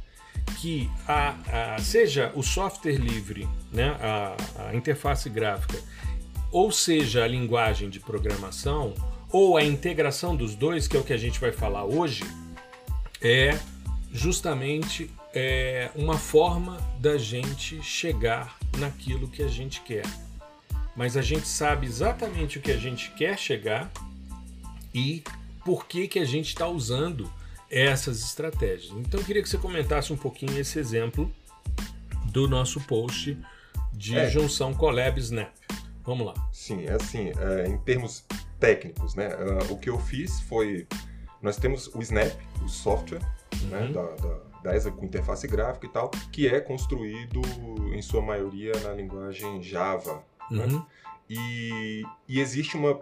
que 0.60 0.90
a, 1.08 1.76
a, 1.76 1.80
seja 1.80 2.32
o 2.36 2.44
software 2.44 2.98
livre, 2.98 3.48
né, 3.72 3.98
a, 4.00 4.68
a 4.68 4.76
interface 4.76 5.30
gráfica, 5.30 5.80
ou 6.52 6.72
seja 6.72 7.24
a 7.24 7.28
linguagem 7.28 7.90
de 7.90 8.00
programação, 8.00 8.94
ou 9.34 9.58
a 9.58 9.64
integração 9.64 10.36
dos 10.36 10.56
dois, 10.56 10.88
que 10.88 10.96
é 10.96 11.00
o 11.00 11.04
que 11.04 11.12
a 11.12 11.18
gente 11.18 11.40
vai 11.40 11.52
falar 11.52 11.84
hoje, 11.84 12.24
é 13.20 13.58
justamente 14.12 15.10
é, 15.34 15.90
uma 15.96 16.20
forma 16.20 16.78
da 17.00 17.18
gente 17.18 17.82
chegar 17.82 18.56
naquilo 18.78 19.28
que 19.28 19.42
a 19.42 19.48
gente 19.48 19.82
quer. 19.82 20.06
Mas 20.96 21.18
a 21.18 21.24
gente 21.24 21.48
sabe 21.48 21.88
exatamente 21.88 22.60
o 22.60 22.62
que 22.62 22.72
a 22.72 22.78
gente 22.78 23.10
quer 23.12 23.36
chegar 23.40 23.92
e 24.94 25.24
por 25.66 25.88
que, 25.88 26.08
que 26.08 26.20
a 26.20 26.26
gente 26.26 26.50
está 26.50 26.68
usando 26.68 27.28
essas 27.72 28.24
estratégias. 28.24 28.92
Então 29.00 29.20
eu 29.20 29.26
queria 29.26 29.42
que 29.42 29.50
você 29.50 29.58
comentasse 29.58 30.14
um 30.14 30.18
pouquinho 30.18 30.60
esse 30.60 30.78
exemplo 30.78 31.34
do 32.26 32.48
nosso 32.48 32.80
post 32.82 33.36
de 33.94 34.16
é. 34.16 34.30
junção 34.30 34.76
Collab 34.76 35.20
Snap. 35.20 35.63
Vamos 36.04 36.26
lá. 36.26 36.34
Sim, 36.52 36.86
é 36.86 36.94
assim, 36.94 37.32
é, 37.38 37.68
em 37.68 37.78
termos 37.78 38.26
técnicos, 38.60 39.16
né? 39.16 39.30
Uh, 39.36 39.74
o 39.74 39.78
que 39.78 39.90
eu 39.90 40.00
fiz 40.00 40.42
foi. 40.42 40.88
Nós 41.42 41.58
temos 41.58 41.88
o 41.94 42.02
Snap, 42.02 42.34
o 42.64 42.70
software, 42.70 43.22
uhum. 43.62 43.68
né, 43.68 43.88
da, 43.88 44.04
da, 44.04 44.40
da 44.64 44.76
ESA 44.76 44.92
com 44.92 45.06
interface 45.06 45.46
gráfica 45.48 45.86
e 45.86 45.90
tal, 45.90 46.10
que 46.32 46.48
é 46.48 46.60
construído 46.62 47.42
em 47.94 48.02
sua 48.02 48.22
maioria 48.22 48.72
na 48.82 48.94
linguagem 48.94 49.62
Java. 49.62 50.24
Né? 50.50 50.66
Uhum. 50.66 50.78
Né? 50.78 50.86
E, 51.30 52.04
e 52.28 52.40
existe 52.40 52.78
uma 52.78 53.00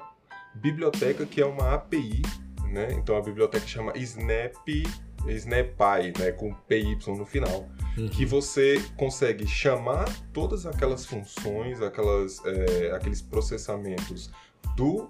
biblioteca 0.56 1.26
que 1.26 1.42
é 1.42 1.46
uma 1.46 1.76
API, 1.76 2.22
né? 2.66 2.94
Então 2.94 3.16
a 3.16 3.22
biblioteca 3.22 3.68
chama 3.68 3.94
Snap 3.96 4.68
SnapPy, 5.28 6.20
né, 6.20 6.32
com 6.32 6.54
PY 6.54 6.98
no 7.08 7.26
final, 7.26 7.68
uhum. 7.98 8.10
que 8.10 8.26
você 8.26 8.82
consegue 8.98 9.48
chamar 9.48 10.08
todas 10.34 10.66
aquelas 10.66 11.06
funções, 11.06 11.82
aquelas, 11.82 12.44
é, 12.46 12.92
aqueles 12.92 13.22
processamentos 13.22 14.30
do, 14.76 15.10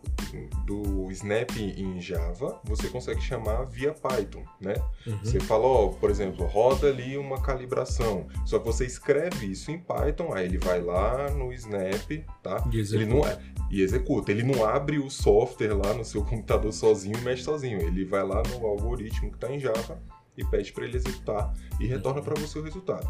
do 0.65 1.11
Snap 1.11 1.51
em 1.57 1.99
Java, 2.01 2.59
você 2.63 2.87
consegue 2.87 3.21
chamar 3.21 3.65
via 3.65 3.93
Python, 3.93 4.43
né? 4.59 4.73
Uhum. 5.05 5.19
Você 5.23 5.39
fala, 5.39 5.65
ó, 5.65 5.87
por 5.89 6.09
exemplo, 6.09 6.45
roda 6.45 6.87
ali 6.87 7.17
uma 7.17 7.41
calibração. 7.41 8.27
Só 8.45 8.59
que 8.59 8.65
você 8.65 8.85
escreve 8.85 9.45
isso 9.45 9.69
em 9.69 9.77
Python, 9.77 10.33
aí 10.33 10.45
ele 10.45 10.57
vai 10.57 10.81
lá 10.81 11.29
no 11.31 11.53
Snap, 11.53 12.09
tá? 12.41 12.63
Ele 12.73 13.05
não 13.05 13.25
é 13.27 13.39
e 13.69 13.81
executa. 13.81 14.31
Ele 14.31 14.43
não 14.43 14.65
abre 14.65 14.99
o 14.99 15.09
software 15.09 15.73
lá 15.73 15.93
no 15.93 16.03
seu 16.03 16.23
computador 16.23 16.73
sozinho 16.73 17.17
e 17.17 17.21
mexe 17.21 17.43
sozinho. 17.43 17.79
Ele 17.81 18.03
vai 18.03 18.23
lá 18.23 18.43
no 18.43 18.65
algoritmo 18.65 19.29
que 19.29 19.37
está 19.37 19.49
em 19.49 19.59
Java 19.59 20.01
e 20.37 20.45
pede 20.45 20.71
para 20.71 20.85
ele 20.85 20.97
executar 20.97 21.53
e 21.79 21.85
retorna 21.85 22.21
para 22.21 22.39
você 22.39 22.59
o 22.59 22.63
resultado. 22.63 23.07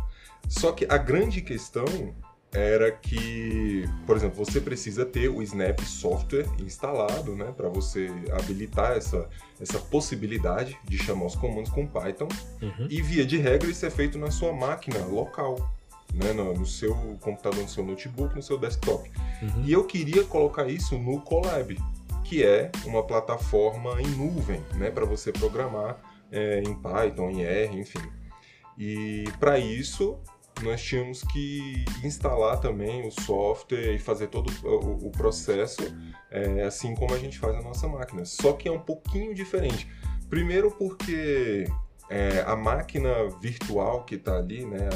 Só 0.48 0.72
que 0.72 0.86
a 0.90 0.98
grande 0.98 1.42
questão 1.42 1.86
era 2.54 2.92
que, 2.92 3.86
por 4.06 4.18
exemplo, 4.18 4.44
você 4.44 4.60
precisa 4.60 5.06
ter 5.06 5.30
o 5.30 5.42
Snap 5.42 5.80
Software 5.82 6.46
instalado, 6.60 7.36
né, 7.36 7.54
para 7.56 7.70
você 7.70 8.10
habilitar 8.34 8.98
essa, 8.98 9.30
essa 9.60 9.80
possibilidade 9.80 10.78
de 10.84 10.98
chamar 10.98 11.28
os 11.28 11.36
comandos 11.36 11.72
com 11.72 11.88
Python. 11.88 12.28
Uhum. 12.62 12.88
E 12.90 13.02
via 13.02 13.26
de 13.26 13.38
regra 13.38 13.70
isso 13.70 13.86
é 13.86 13.90
feito 13.90 14.18
na 14.18 14.30
sua 14.32 14.52
máquina 14.52 15.00
local, 15.06 15.56
né, 16.14 16.34
no, 16.34 16.54
no, 16.54 16.66
seu 16.66 16.94
computador, 17.22 17.62
no 17.62 17.70
seu 17.70 17.86
notebook, 17.86 18.36
no 18.36 18.44
seu 18.44 18.58
desktop. 18.58 19.10
Uhum. 19.42 19.64
E 19.64 19.72
eu 19.72 19.86
queria 19.86 20.26
colocar 20.26 20.68
isso 20.68 20.98
no 20.98 21.22
Colab, 21.22 21.80
que 22.26 22.44
é 22.44 22.70
uma 22.84 23.04
plataforma 23.04 24.02
em 24.02 24.08
nuvem, 24.08 24.62
né, 24.76 24.92
para 24.92 25.06
você 25.06 25.32
programar 25.32 25.98
é, 26.32 26.60
em 26.60 26.74
Python, 26.74 27.30
em 27.30 27.44
R, 27.44 27.80
enfim. 27.80 28.02
E 28.78 29.26
para 29.40 29.60
isso 29.60 30.20
nós 30.64 30.82
tínhamos 30.82 31.24
que 31.24 31.86
instalar 32.04 32.60
também 32.60 33.08
o 33.08 33.12
software 33.12 33.96
e 33.96 34.00
fazer 34.00 34.28
todo 34.28 34.52
o, 34.64 35.08
o 35.08 35.12
processo 35.12 35.82
é, 36.30 36.64
assim 36.64 36.96
como 36.96 37.14
a 37.14 37.18
gente 37.18 37.38
faz 37.40 37.56
na 37.56 37.62
nossa 37.62 37.88
máquina. 37.88 38.26
Só 38.26 38.54
que 38.54 38.68
é 38.68 38.72
um 38.72 38.80
pouquinho 38.80 39.34
diferente. 39.34 39.88
Primeiro 40.30 40.72
porque 40.72 41.66
é, 42.10 42.44
a 42.46 42.56
máquina 42.56 43.28
virtual 43.42 44.04
que 44.04 44.16
está 44.16 44.38
ali, 44.38 44.66
né, 44.66 44.90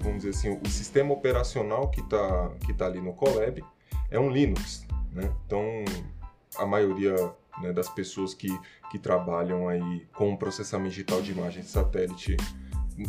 vamos 0.00 0.22
dizer 0.22 0.30
assim, 0.30 0.60
o 0.64 0.68
sistema 0.68 1.12
operacional 1.12 1.90
que 1.90 2.00
está 2.00 2.50
que 2.66 2.72
tá 2.72 2.86
ali 2.86 3.00
no 3.00 3.12
Colab 3.12 3.62
é 4.10 4.18
um 4.18 4.30
Linux. 4.30 4.86
Né? 5.12 5.30
Então, 5.46 5.62
a 6.56 6.66
maioria 6.66 7.14
né, 7.60 7.72
das 7.72 7.88
pessoas 7.88 8.34
que, 8.34 8.48
que 8.90 8.98
trabalham 8.98 9.68
aí 9.68 10.06
com 10.14 10.36
processamento 10.36 10.90
digital 10.90 11.22
de 11.22 11.32
imagem 11.32 11.62
de 11.62 11.68
satélite 11.68 12.36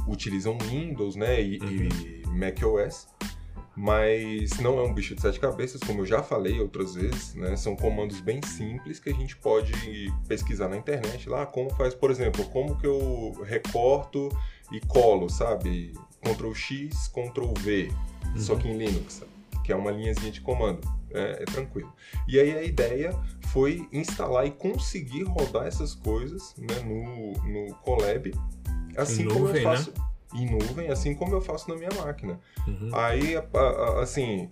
utilizam 0.08 0.58
Windows 0.58 1.15
né, 1.15 1.41
e, 1.41 1.60
uhum. 1.60 1.89
e 2.23 2.27
macOS, 2.27 3.08
mas 3.75 4.58
não 4.60 4.79
é 4.79 4.84
um 4.84 4.93
bicho 4.93 5.15
de 5.15 5.21
sete 5.21 5.39
cabeças, 5.39 5.81
como 5.81 6.01
eu 6.01 6.05
já 6.05 6.23
falei 6.23 6.60
outras 6.60 6.95
vezes, 6.95 7.36
né, 7.36 7.55
são 7.55 7.75
comandos 7.75 8.21
bem 8.21 8.41
simples 8.41 8.99
que 8.99 9.10
a 9.10 9.13
gente 9.13 9.36
pode 9.36 9.73
pesquisar 10.27 10.69
na 10.69 10.77
internet 10.77 11.29
lá, 11.29 11.45
como 11.45 11.69
faz, 11.71 11.93
por 11.93 12.10
exemplo, 12.10 12.45
como 12.45 12.77
que 12.77 12.88
eu 12.88 13.34
recorto 13.43 14.29
e 14.71 14.79
colo, 14.79 15.29
sabe? 15.29 15.93
Ctrl 16.21 16.53
X, 16.53 17.08
Ctrl 17.10 17.53
V, 17.60 17.91
uhum. 18.25 18.39
só 18.39 18.55
que 18.55 18.67
em 18.67 18.77
Linux, 18.77 19.23
que 19.63 19.71
é 19.71 19.75
uma 19.75 19.91
linhazinha 19.91 20.31
de 20.31 20.41
comando 20.41 20.81
é, 21.15 21.43
é, 21.43 21.45
tranquilo. 21.45 21.91
E 22.28 22.39
aí 22.39 22.56
a 22.58 22.63
ideia 22.63 23.17
foi 23.47 23.88
instalar 23.91 24.45
e 24.45 24.51
conseguir 24.51 25.23
rodar 25.23 25.65
essas 25.65 25.93
coisas 25.93 26.54
né, 26.58 26.80
no, 26.84 27.34
no 27.43 27.75
Colab, 27.75 28.34
assim 28.97 29.23
em 29.23 29.28
como 29.28 29.39
nuvem, 29.47 29.63
eu 29.63 29.69
faço. 29.69 29.91
Né? 29.91 30.06
Em 30.36 30.51
nuvem, 30.51 30.89
assim 30.89 31.15
como 31.15 31.34
eu 31.34 31.41
faço 31.41 31.69
na 31.69 31.75
minha 31.75 31.91
máquina. 31.97 32.39
Uhum. 32.67 32.89
Aí, 32.93 33.36
assim, 34.01 34.49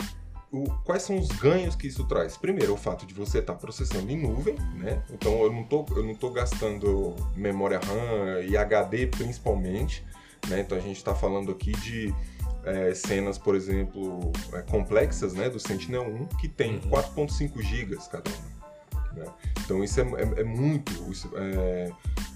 o, 0.53 0.65
quais 0.85 1.01
são 1.01 1.17
os 1.17 1.27
ganhos 1.29 1.75
que 1.75 1.87
isso 1.87 2.05
traz? 2.05 2.37
Primeiro, 2.37 2.73
o 2.73 2.77
fato 2.77 3.05
de 3.07 3.13
você 3.13 3.39
estar 3.39 3.53
tá 3.53 3.59
processando 3.59 4.09
em 4.11 4.21
nuvem, 4.21 4.55
né? 4.75 5.03
Então 5.11 5.41
eu 5.43 5.51
não 5.51 5.63
tô, 5.63 5.83
eu 5.95 6.03
não 6.03 6.13
tô 6.13 6.29
gastando 6.29 7.15
memória 7.35 7.79
RAM 7.79 8.41
e 8.47 8.55
HD 8.55 9.07
principalmente, 9.07 10.05
né? 10.47 10.59
Então 10.59 10.77
a 10.77 10.81
gente 10.81 10.97
está 10.97 11.15
falando 11.15 11.51
aqui 11.51 11.71
de 11.71 12.13
é, 12.65 12.93
cenas, 12.93 13.37
por 13.37 13.55
exemplo, 13.55 14.31
é, 14.53 14.61
complexas 14.61 15.33
né, 15.33 15.49
do 15.49 15.59
Sentinel-1 15.59 16.37
que 16.39 16.47
tem 16.47 16.75
uhum. 16.75 16.89
4.5 16.89 17.61
GB 17.61 17.97
cada 18.09 18.29
uma. 18.29 18.53
Né? 19.13 19.25
Então 19.63 19.83
isso 19.83 19.99
é, 19.99 20.03
é, 20.03 20.41
é 20.41 20.43
muito. 20.43 20.91
Isso, 21.11 21.29
é, 21.35 21.91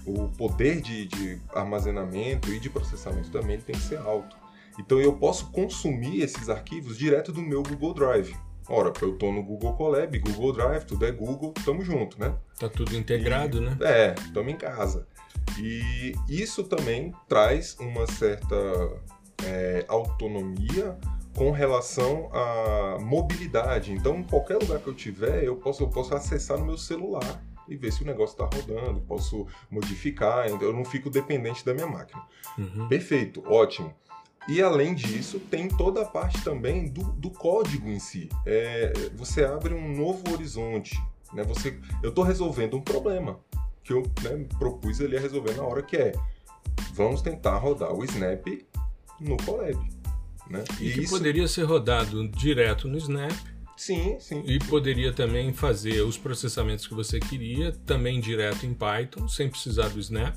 o 0.06 0.28
poder 0.28 0.80
de, 0.80 1.06
de, 1.06 1.40
armazenamento 1.54 2.52
e 2.52 2.58
de 2.58 2.70
processamento 2.70 3.30
também 3.30 3.60
tem 3.60 3.74
que 3.74 3.82
ser 3.82 3.98
alto. 3.98 4.36
Então 4.78 5.00
eu 5.00 5.12
posso 5.14 5.50
consumir 5.50 6.22
esses 6.22 6.48
arquivos 6.48 6.96
direto 6.96 7.32
do 7.32 7.42
meu 7.42 7.62
Google 7.62 7.94
Drive. 7.94 8.36
Ora, 8.68 8.92
eu 9.00 9.14
estou 9.14 9.32
no 9.32 9.42
Google 9.42 9.72
Colab, 9.74 10.18
Google 10.18 10.52
Drive, 10.52 10.84
tudo 10.84 11.06
é 11.06 11.10
Google, 11.10 11.54
estamos 11.56 11.86
junto, 11.86 12.20
né? 12.20 12.34
Tá 12.58 12.68
tudo 12.68 12.94
integrado, 12.94 13.58
e, 13.58 13.60
né? 13.62 13.78
É, 13.80 14.14
estamos 14.18 14.52
em 14.52 14.56
casa. 14.56 15.06
E 15.58 16.12
isso 16.28 16.62
também 16.64 17.14
traz 17.26 17.76
uma 17.80 18.06
certa 18.06 18.54
é, 19.44 19.84
autonomia 19.88 20.96
com 21.36 21.50
relação 21.50 22.30
à 22.32 22.98
mobilidade. 23.00 23.92
Então, 23.92 24.18
em 24.18 24.24
qualquer 24.24 24.56
lugar 24.56 24.80
que 24.80 24.88
eu 24.88 24.94
tiver, 24.94 25.44
eu 25.44 25.56
posso, 25.56 25.84
eu 25.84 25.88
posso 25.88 26.14
acessar 26.14 26.58
no 26.58 26.66
meu 26.66 26.76
celular 26.76 27.42
e 27.68 27.76
ver 27.76 27.92
se 27.92 28.02
o 28.02 28.06
negócio 28.06 28.32
está 28.32 28.56
rodando, 28.56 29.00
posso 29.02 29.46
modificar, 29.70 30.48
eu 30.48 30.72
não 30.72 30.84
fico 30.84 31.10
dependente 31.10 31.64
da 31.64 31.74
minha 31.74 31.86
máquina. 31.86 32.22
Uhum. 32.56 32.88
Perfeito, 32.88 33.42
ótimo. 33.46 33.94
E 34.48 34.62
além 34.62 34.94
disso, 34.94 35.38
tem 35.38 35.68
toda 35.68 36.02
a 36.02 36.04
parte 36.06 36.42
também 36.42 36.88
do, 36.88 37.04
do 37.12 37.30
código 37.30 37.88
em 37.88 37.98
si. 37.98 38.30
É, 38.46 38.92
você 39.14 39.44
abre 39.44 39.74
um 39.74 39.94
novo 39.94 40.32
horizonte. 40.32 40.98
Né? 41.34 41.44
Você, 41.44 41.78
eu 42.02 42.08
estou 42.08 42.24
resolvendo 42.24 42.74
um 42.74 42.80
problema 42.80 43.38
que 43.84 43.92
eu 43.92 44.02
né, 44.22 44.46
propus 44.58 45.00
ele 45.00 45.18
a 45.18 45.20
resolver 45.20 45.54
na 45.54 45.62
hora 45.62 45.82
que 45.82 45.96
é 45.96 46.12
vamos 46.94 47.20
tentar 47.20 47.58
rodar 47.58 47.92
o 47.92 48.02
Snap 48.04 48.46
no 49.20 49.36
Colab. 49.38 49.78
Né? 50.48 50.64
E, 50.80 50.88
e 50.88 50.92
que 50.94 51.00
isso... 51.00 51.10
poderia 51.10 51.46
ser 51.46 51.64
rodado 51.64 52.26
direto 52.28 52.88
no 52.88 52.96
Snap. 52.96 53.32
Sim, 53.76 54.18
sim. 54.18 54.42
E 54.44 54.58
poderia 54.58 55.12
também 55.12 55.52
fazer 55.52 56.02
os 56.02 56.18
processamentos 56.18 56.86
que 56.86 56.94
você 56.94 57.20
queria, 57.20 57.72
também 57.86 58.20
direto 58.20 58.66
em 58.66 58.74
Python, 58.74 59.28
sem 59.28 59.48
precisar 59.48 59.88
do 59.88 60.00
Snap. 60.00 60.34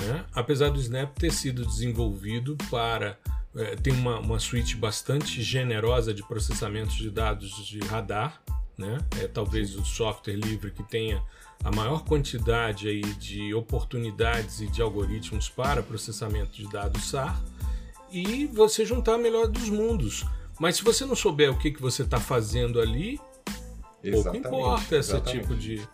Né? 0.00 0.24
Apesar 0.32 0.70
do 0.70 0.80
Snap 0.80 1.14
ter 1.16 1.32
sido 1.32 1.64
desenvolvido 1.64 2.56
para. 2.70 3.18
É, 3.54 3.76
tem 3.76 3.92
uma, 3.92 4.18
uma 4.18 4.40
suíte 4.40 4.76
bastante 4.76 5.40
generosa 5.40 6.12
de 6.12 6.26
processamento 6.26 6.94
de 6.94 7.10
dados 7.10 7.50
de 7.66 7.78
radar. 7.80 8.42
Né? 8.76 8.98
É 9.20 9.28
talvez 9.28 9.76
o 9.76 9.84
software 9.84 10.34
livre 10.34 10.72
que 10.72 10.82
tenha 10.82 11.22
a 11.62 11.70
maior 11.70 12.04
quantidade 12.04 12.88
aí 12.88 13.02
de 13.02 13.54
oportunidades 13.54 14.60
e 14.60 14.66
de 14.66 14.82
algoritmos 14.82 15.48
para 15.48 15.82
processamento 15.82 16.50
de 16.52 16.68
dados 16.68 17.10
SAR 17.10 17.40
e 18.14 18.46
você 18.46 18.86
juntar 18.86 19.14
a 19.14 19.18
melhor 19.18 19.48
dos 19.48 19.68
mundos. 19.68 20.24
Mas 20.60 20.76
se 20.76 20.84
você 20.84 21.04
não 21.04 21.16
souber 21.16 21.50
o 21.50 21.58
que, 21.58 21.72
que 21.72 21.82
você 21.82 22.02
está 22.02 22.20
fazendo 22.20 22.80
ali, 22.80 23.20
exatamente, 24.02 24.42
pouco 24.42 24.56
importa 24.56 24.96
esse 24.96 25.10
exatamente. 25.10 25.40
tipo 25.40 25.56
de, 25.56 25.88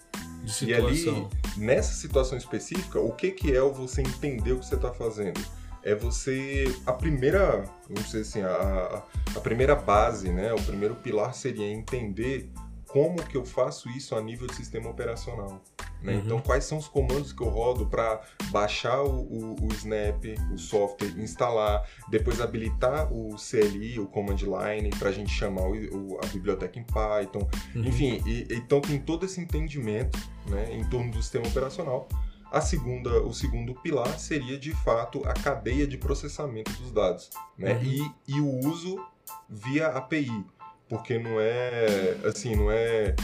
de 0.44 0.52
situação. 0.52 0.92
E 0.92 1.06
ali, 1.06 1.28
nessa 1.56 1.94
situação 1.94 2.36
específica, 2.36 3.00
o 3.00 3.12
que, 3.12 3.30
que 3.30 3.56
é 3.56 3.60
você 3.62 4.02
entender 4.02 4.52
o 4.52 4.58
que 4.58 4.66
você 4.66 4.74
está 4.74 4.92
fazendo? 4.92 5.40
É 5.82 5.94
você. 5.94 6.66
A 6.84 6.92
primeira. 6.92 7.64
Vamos 7.88 8.04
dizer 8.04 8.20
assim, 8.20 8.42
a, 8.42 9.02
a 9.34 9.40
primeira 9.40 9.74
base, 9.74 10.30
né? 10.30 10.52
O 10.52 10.62
primeiro 10.62 10.94
pilar 10.96 11.32
seria 11.32 11.66
entender 11.66 12.52
como 12.92 13.22
que 13.22 13.36
eu 13.36 13.44
faço 13.44 13.88
isso 13.90 14.14
a 14.14 14.20
nível 14.20 14.46
de 14.46 14.54
sistema 14.54 14.90
operacional. 14.90 15.60
Né? 16.02 16.14
Uhum. 16.14 16.20
Então, 16.20 16.40
quais 16.40 16.64
são 16.64 16.78
os 16.78 16.88
comandos 16.88 17.32
que 17.32 17.42
eu 17.42 17.48
rodo 17.48 17.86
para 17.86 18.20
baixar 18.50 19.02
o, 19.02 19.20
o, 19.20 19.56
o, 19.66 19.72
Snap, 19.72 20.24
o 20.52 20.58
software, 20.58 21.10
instalar, 21.18 21.86
depois 22.08 22.40
habilitar 22.40 23.12
o 23.12 23.36
CLI, 23.36 24.00
o 24.00 24.06
Command 24.06 24.36
Line, 24.36 24.90
para 24.98 25.10
a 25.10 25.12
gente 25.12 25.30
chamar 25.30 25.68
o, 25.68 26.18
a 26.22 26.26
biblioteca 26.28 26.78
em 26.78 26.84
Python. 26.84 27.48
Uhum. 27.74 27.84
Enfim, 27.84 28.22
e, 28.26 28.46
então 28.50 28.80
tem 28.80 28.98
todo 28.98 29.26
esse 29.26 29.40
entendimento 29.40 30.18
né, 30.48 30.74
em 30.74 30.84
torno 30.88 31.10
do 31.10 31.22
sistema 31.22 31.46
operacional. 31.46 32.08
A 32.50 32.60
segunda, 32.60 33.22
o 33.22 33.32
segundo 33.32 33.74
pilar 33.74 34.18
seria 34.18 34.58
de 34.58 34.72
fato 34.72 35.22
a 35.24 35.32
cadeia 35.32 35.86
de 35.86 35.96
processamento 35.96 36.72
dos 36.72 36.90
dados 36.90 37.30
né? 37.56 37.74
Uhum. 37.74 37.82
E, 37.82 38.12
e 38.26 38.40
o 38.40 38.68
uso 38.68 38.98
via 39.48 39.88
API, 39.88 40.44
porque 40.90 41.18
não 41.20 41.40
é 41.40 42.16
assim, 42.24 42.56
não 42.56 42.70
é 42.70 43.14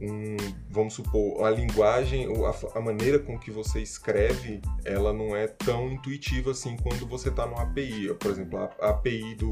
um, 0.00 0.36
vamos 0.70 0.94
supor, 0.94 1.44
a 1.44 1.50
linguagem, 1.50 2.26
a, 2.26 2.78
a, 2.78 2.80
maneira 2.80 3.18
com 3.18 3.38
que 3.38 3.50
você 3.50 3.82
escreve, 3.82 4.62
ela 4.82 5.12
não 5.12 5.36
é 5.36 5.46
tão 5.46 5.92
intuitiva 5.92 6.52
assim 6.52 6.74
quando 6.78 7.06
você 7.06 7.28
está 7.28 7.46
no 7.46 7.54
API. 7.58 8.14
Por 8.14 8.30
exemplo, 8.30 8.58
a, 8.58 8.70
a, 8.80 8.90
API 8.90 9.34
do, 9.34 9.50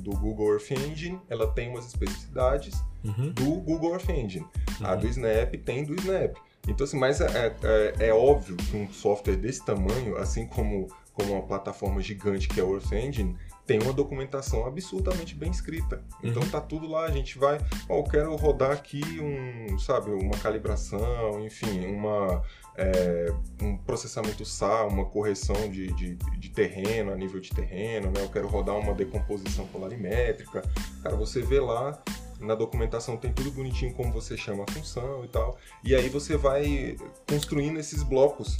do 0.00 0.10
Google 0.18 0.54
Earth 0.54 0.72
Engine, 0.72 1.20
ela 1.30 1.46
tem 1.46 1.70
umas 1.70 1.86
especificidades 1.86 2.74
uhum. 3.04 3.30
do 3.30 3.60
Google 3.60 3.92
Earth 3.92 4.10
Engine. 4.10 4.44
Uhum. 4.80 4.86
A 4.86 4.96
do 4.96 5.06
Snap 5.06 5.54
tem 5.64 5.84
do 5.84 5.94
Snap. 5.94 6.36
Então, 6.66 6.84
assim, 6.84 6.98
mas 6.98 7.20
é, 7.20 7.54
é, 7.62 8.08
é, 8.08 8.12
óbvio 8.12 8.56
que 8.56 8.76
um 8.76 8.90
software 8.90 9.36
desse 9.36 9.64
tamanho, 9.64 10.16
assim 10.16 10.46
como, 10.46 10.88
como 11.12 11.34
uma 11.34 11.42
plataforma 11.42 12.00
gigante 12.00 12.48
que 12.48 12.58
é 12.58 12.64
o 12.64 12.74
Earth 12.74 12.90
Engine, 12.90 13.36
tem 13.66 13.80
uma 13.82 13.92
documentação 13.92 14.66
absurdamente 14.66 15.34
bem 15.34 15.50
escrita. 15.50 16.02
Então 16.22 16.42
uhum. 16.42 16.50
tá 16.50 16.60
tudo 16.60 16.86
lá, 16.86 17.04
a 17.04 17.10
gente 17.10 17.38
vai, 17.38 17.58
ó, 17.88 17.98
eu 17.98 18.04
quero 18.04 18.36
rodar 18.36 18.72
aqui 18.72 19.02
um, 19.20 19.78
sabe, 19.78 20.10
uma 20.10 20.36
calibração, 20.38 21.40
enfim, 21.40 21.86
uma 21.86 22.42
é, 22.76 23.32
um 23.62 23.76
processamento 23.76 24.44
SAR, 24.44 24.86
uma 24.88 25.04
correção 25.04 25.68
de, 25.70 25.92
de, 25.94 26.16
de, 26.16 26.50
terreno, 26.50 27.12
a 27.12 27.16
nível 27.16 27.40
de 27.40 27.50
terreno, 27.50 28.10
né? 28.10 28.22
Eu 28.22 28.28
quero 28.28 28.48
rodar 28.48 28.76
uma 28.76 28.92
decomposição 28.92 29.66
polarimétrica. 29.68 30.62
Cara, 31.02 31.14
você 31.14 31.40
vê 31.40 31.60
lá 31.60 32.02
na 32.40 32.54
documentação 32.54 33.16
tem 33.16 33.32
tudo 33.32 33.50
bonitinho 33.52 33.94
como 33.94 34.12
você 34.12 34.36
chama 34.36 34.64
a 34.64 34.72
função 34.72 35.24
e 35.24 35.28
tal. 35.28 35.56
E 35.82 35.94
aí 35.94 36.08
você 36.08 36.36
vai 36.36 36.96
construindo 37.28 37.78
esses 37.78 38.02
blocos 38.02 38.56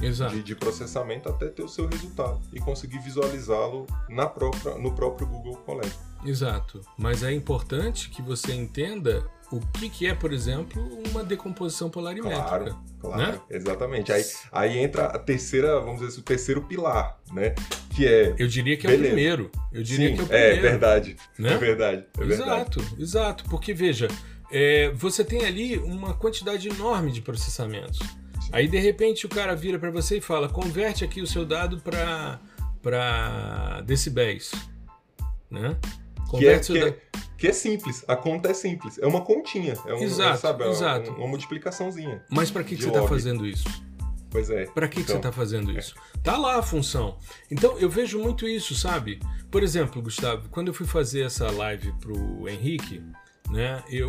de, 0.00 0.42
de, 0.42 0.54
processamento 0.54 1.28
até 1.28 1.46
ter 1.48 1.62
o 1.62 1.68
seu 1.68 1.88
resultado 1.88 2.40
e 2.52 2.60
conseguir 2.60 2.98
visualizá-lo 2.98 3.86
na 4.08 4.26
própria, 4.26 4.76
no 4.76 4.92
próprio 4.92 5.26
Google 5.26 5.56
Colab. 5.56 5.90
Exato. 6.24 6.80
Mas 6.98 7.22
é 7.22 7.32
importante 7.32 8.10
que 8.10 8.20
você 8.20 8.52
entenda 8.52 9.24
o 9.50 9.60
que, 9.60 9.88
que 9.88 10.06
é, 10.06 10.14
por 10.14 10.32
exemplo, 10.32 10.82
uma 11.10 11.22
decomposição 11.22 11.88
polarimétrica. 11.88 12.42
Claro, 12.42 12.76
claro, 13.00 13.32
né? 13.32 13.40
exatamente. 13.50 14.12
Aí, 14.12 14.24
aí 14.50 14.78
entra 14.78 15.06
a 15.06 15.18
terceira, 15.18 15.78
vamos 15.80 15.96
dizer 15.96 16.08
assim, 16.08 16.20
o 16.20 16.24
terceiro 16.24 16.62
pilar, 16.62 17.18
né? 17.32 17.54
Que 17.94 18.06
é. 18.06 18.34
Eu 18.38 18.48
diria 18.48 18.76
que 18.76 18.86
é 18.86 18.90
beleza. 18.90 19.08
o 19.08 19.14
primeiro. 19.14 19.50
Eu 19.72 19.82
diria 19.82 20.08
Sim, 20.08 20.14
que 20.14 20.20
é 20.20 20.24
o 20.24 20.26
primeiro. 20.26 20.56
É 20.56 20.60
verdade. 20.60 21.16
Né? 21.38 21.52
É 21.52 21.56
verdade. 21.56 22.04
É 22.18 22.24
exato, 22.24 22.80
verdade. 22.80 23.02
exato. 23.02 23.44
Porque, 23.48 23.72
veja, 23.72 24.08
é, 24.50 24.90
você 24.90 25.24
tem 25.24 25.44
ali 25.44 25.78
uma 25.78 26.14
quantidade 26.14 26.68
enorme 26.68 27.12
de 27.12 27.20
processamentos. 27.20 27.98
Aí 28.52 28.68
de 28.68 28.78
repente 28.78 29.26
o 29.26 29.28
cara 29.28 29.54
vira 29.54 29.78
para 29.78 29.90
você 29.90 30.18
e 30.18 30.20
fala: 30.20 30.48
converte 30.48 31.04
aqui 31.04 31.20
o 31.20 31.26
seu 31.26 31.44
dado 31.44 31.78
para 31.80 32.40
para 32.82 33.80
decibéis, 33.80 34.52
né? 35.50 35.76
Que 36.30 36.46
é, 36.46 36.58
que, 36.58 36.78
é, 36.78 36.98
que 37.38 37.46
é, 37.48 37.52
simples, 37.52 38.04
a 38.06 38.16
conta 38.16 38.50
é 38.50 38.54
simples, 38.54 38.98
é 38.98 39.06
uma 39.06 39.20
continha, 39.20 39.74
é, 39.86 39.94
um, 39.94 40.02
exato, 40.02 40.40
sabe, 40.40 40.64
é 40.64 40.68
exato. 40.68 41.10
uma, 41.10 41.18
uma 41.18 41.28
multiplicaçãozinha. 41.28 42.24
Mas 42.30 42.50
para 42.50 42.64
que, 42.64 42.76
que 42.76 42.82
você 42.82 42.88
está 42.88 43.06
fazendo 43.06 43.46
isso? 43.46 43.68
Pois 44.30 44.50
é. 44.50 44.66
Para 44.66 44.88
que, 44.88 45.00
então, 45.00 45.06
que 45.06 45.12
você 45.12 45.16
está 45.16 45.32
fazendo 45.32 45.76
isso? 45.76 45.94
É. 46.14 46.18
Tá 46.18 46.36
lá 46.36 46.58
a 46.58 46.62
função. 46.62 47.16
Então 47.50 47.78
eu 47.78 47.88
vejo 47.88 48.18
muito 48.18 48.46
isso, 48.46 48.74
sabe? 48.74 49.20
Por 49.50 49.62
exemplo, 49.62 50.02
Gustavo, 50.02 50.48
quando 50.50 50.68
eu 50.68 50.74
fui 50.74 50.86
fazer 50.86 51.22
essa 51.22 51.50
live 51.50 51.92
pro 52.00 52.48
Henrique, 52.48 53.02
né? 53.50 53.82
Eu 53.88 54.08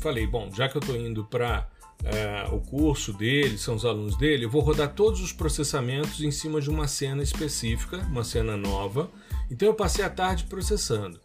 falei, 0.00 0.26
bom, 0.26 0.50
já 0.52 0.68
que 0.68 0.76
eu 0.76 0.80
estou 0.80 0.96
indo 0.96 1.24
para 1.24 1.68
é, 2.04 2.46
o 2.52 2.60
curso 2.60 3.12
dele, 3.12 3.58
são 3.58 3.74
os 3.74 3.84
alunos 3.84 4.16
dele, 4.16 4.44
eu 4.44 4.50
vou 4.50 4.62
rodar 4.62 4.94
todos 4.94 5.20
os 5.20 5.32
processamentos 5.32 6.20
em 6.22 6.30
cima 6.30 6.60
de 6.60 6.70
uma 6.70 6.86
cena 6.86 7.22
específica, 7.22 7.98
uma 8.10 8.24
cena 8.24 8.56
nova. 8.56 9.10
Então 9.50 9.68
eu 9.68 9.74
passei 9.74 10.04
a 10.04 10.10
tarde 10.10 10.44
processando. 10.44 11.20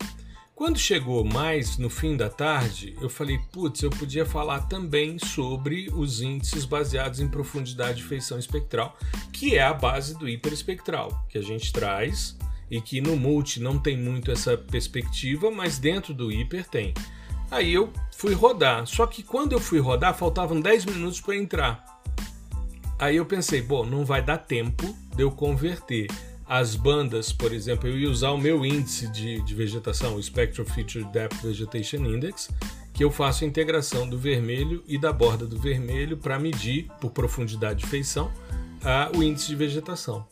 Quando 0.56 0.78
chegou 0.78 1.26
mais 1.26 1.78
no 1.78 1.90
fim 1.90 2.16
da 2.16 2.30
tarde, 2.30 2.96
eu 3.02 3.10
falei, 3.10 3.40
putz, 3.52 3.82
eu 3.82 3.90
podia 3.90 4.24
falar 4.24 4.62
também 4.68 5.18
sobre 5.18 5.90
os 5.92 6.22
índices 6.22 6.64
baseados 6.64 7.20
em 7.20 7.28
profundidade 7.28 7.98
de 7.98 8.04
feição 8.04 8.38
espectral, 8.38 8.98
que 9.32 9.56
é 9.56 9.64
a 9.64 9.74
base 9.74 10.18
do 10.18 10.30
hiperespectral, 10.30 11.26
que 11.28 11.40
a 11.40 11.42
gente 11.42 11.74
traz 11.74 12.38
e 12.70 12.80
que 12.80 13.02
no 13.02 13.16
multi 13.16 13.60
não 13.60 13.80
tem 13.80 13.98
muito 13.98 14.32
essa 14.32 14.56
perspectiva, 14.56 15.50
mas 15.50 15.80
dentro 15.80 16.14
do 16.14 16.32
hiper 16.32 16.68
tem. 16.70 16.94
Aí 17.54 17.72
eu 17.72 17.94
fui 18.18 18.34
rodar, 18.34 18.84
só 18.88 19.06
que 19.06 19.22
quando 19.22 19.52
eu 19.52 19.60
fui 19.60 19.78
rodar, 19.78 20.16
faltavam 20.16 20.60
10 20.60 20.86
minutos 20.86 21.22
para 21.22 21.36
entrar. 21.36 22.02
Aí 22.98 23.18
eu 23.18 23.28
pensei, 23.28 23.62
bom, 23.62 23.86
não 23.86 24.04
vai 24.04 24.24
dar 24.24 24.39
tempo 24.39 24.98
de 25.16 25.22
eu 25.22 25.30
converter 25.30 26.08
as 26.48 26.76
bandas, 26.76 27.32
por 27.32 27.54
exemplo, 27.54 27.88
eu 27.88 27.96
ia 27.96 28.10
usar 28.10 28.32
o 28.32 28.39
meu 28.39 28.66
índice 28.66 29.08
de, 29.08 29.39
de 29.44 29.54
vegetação, 29.54 30.16
o 30.16 30.24
Spectral 30.24 30.66
Feature 30.66 31.06
Depth 31.06 31.44
Vegetation 31.44 31.98
Index, 31.98 32.50
que 32.92 33.04
eu 33.04 33.12
faço 33.12 33.44
a 33.44 33.48
integração 33.48 34.10
do 34.10 34.18
vermelho 34.18 34.84
e 34.88 34.98
da 34.98 35.13
borda 35.13 35.46
do 35.46 35.60
vermelho 35.60 36.18
para 36.18 36.39
medir, 36.39 36.88
por 37.00 37.12
profundidade 37.12 37.84
de 37.84 37.86
feição, 37.86 38.32
a, 38.84 39.12
o 39.16 39.22
índice 39.22 39.50
de 39.50 39.56
vegetação. 39.56 40.26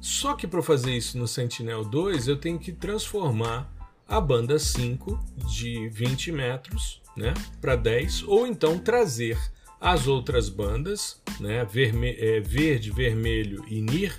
Só 0.00 0.34
que 0.34 0.46
para 0.46 0.62
fazer 0.62 0.92
isso 0.92 1.18
no 1.18 1.26
Sentinel-2, 1.26 2.28
eu 2.28 2.36
tenho 2.36 2.60
que 2.60 2.70
transformar 2.70 3.81
a 4.12 4.20
banda 4.20 4.58
5 4.58 5.18
de 5.48 5.88
20 5.88 6.32
metros 6.32 7.00
né, 7.16 7.32
para 7.62 7.74
10, 7.74 8.24
ou 8.24 8.46
então 8.46 8.78
trazer 8.78 9.38
as 9.80 10.06
outras 10.06 10.50
bandas, 10.50 11.22
né, 11.40 11.64
verme 11.64 12.10
é, 12.18 12.38
verde, 12.38 12.90
vermelho 12.90 13.64
e 13.66 13.80
NIR, 13.80 14.12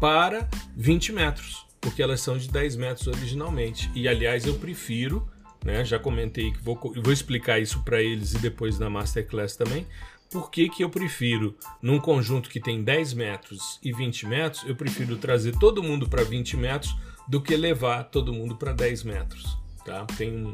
para 0.00 0.48
20 0.76 1.12
metros, 1.12 1.64
porque 1.80 2.02
elas 2.02 2.20
são 2.20 2.36
de 2.36 2.48
10 2.48 2.74
metros 2.74 3.06
originalmente. 3.06 3.88
E 3.94 4.08
aliás, 4.08 4.44
eu 4.44 4.54
prefiro, 4.54 5.24
né, 5.64 5.84
já 5.84 5.96
comentei 5.96 6.50
que 6.50 6.60
vou, 6.60 6.74
vou 6.74 7.12
explicar 7.12 7.60
isso 7.60 7.84
para 7.84 8.02
eles 8.02 8.32
e 8.32 8.38
depois 8.38 8.80
na 8.80 8.90
Masterclass 8.90 9.54
também. 9.54 9.86
Por 10.28 10.50
que, 10.50 10.68
que 10.68 10.82
eu 10.82 10.90
prefiro, 10.90 11.56
num 11.80 12.00
conjunto 12.00 12.50
que 12.50 12.58
tem 12.58 12.82
10 12.82 13.14
metros 13.14 13.78
e 13.80 13.92
20 13.92 14.26
metros, 14.26 14.64
eu 14.66 14.74
prefiro 14.74 15.16
trazer 15.16 15.56
todo 15.56 15.84
mundo 15.84 16.08
para 16.08 16.24
20 16.24 16.56
metros 16.56 16.96
do 17.28 17.40
que 17.40 17.56
levar 17.56 18.04
todo 18.04 18.32
mundo 18.32 18.56
para 18.56 18.72
10 18.72 19.02
metros. 19.04 19.56
Tá? 19.84 20.04
Tem 20.16 20.32
um, 20.32 20.48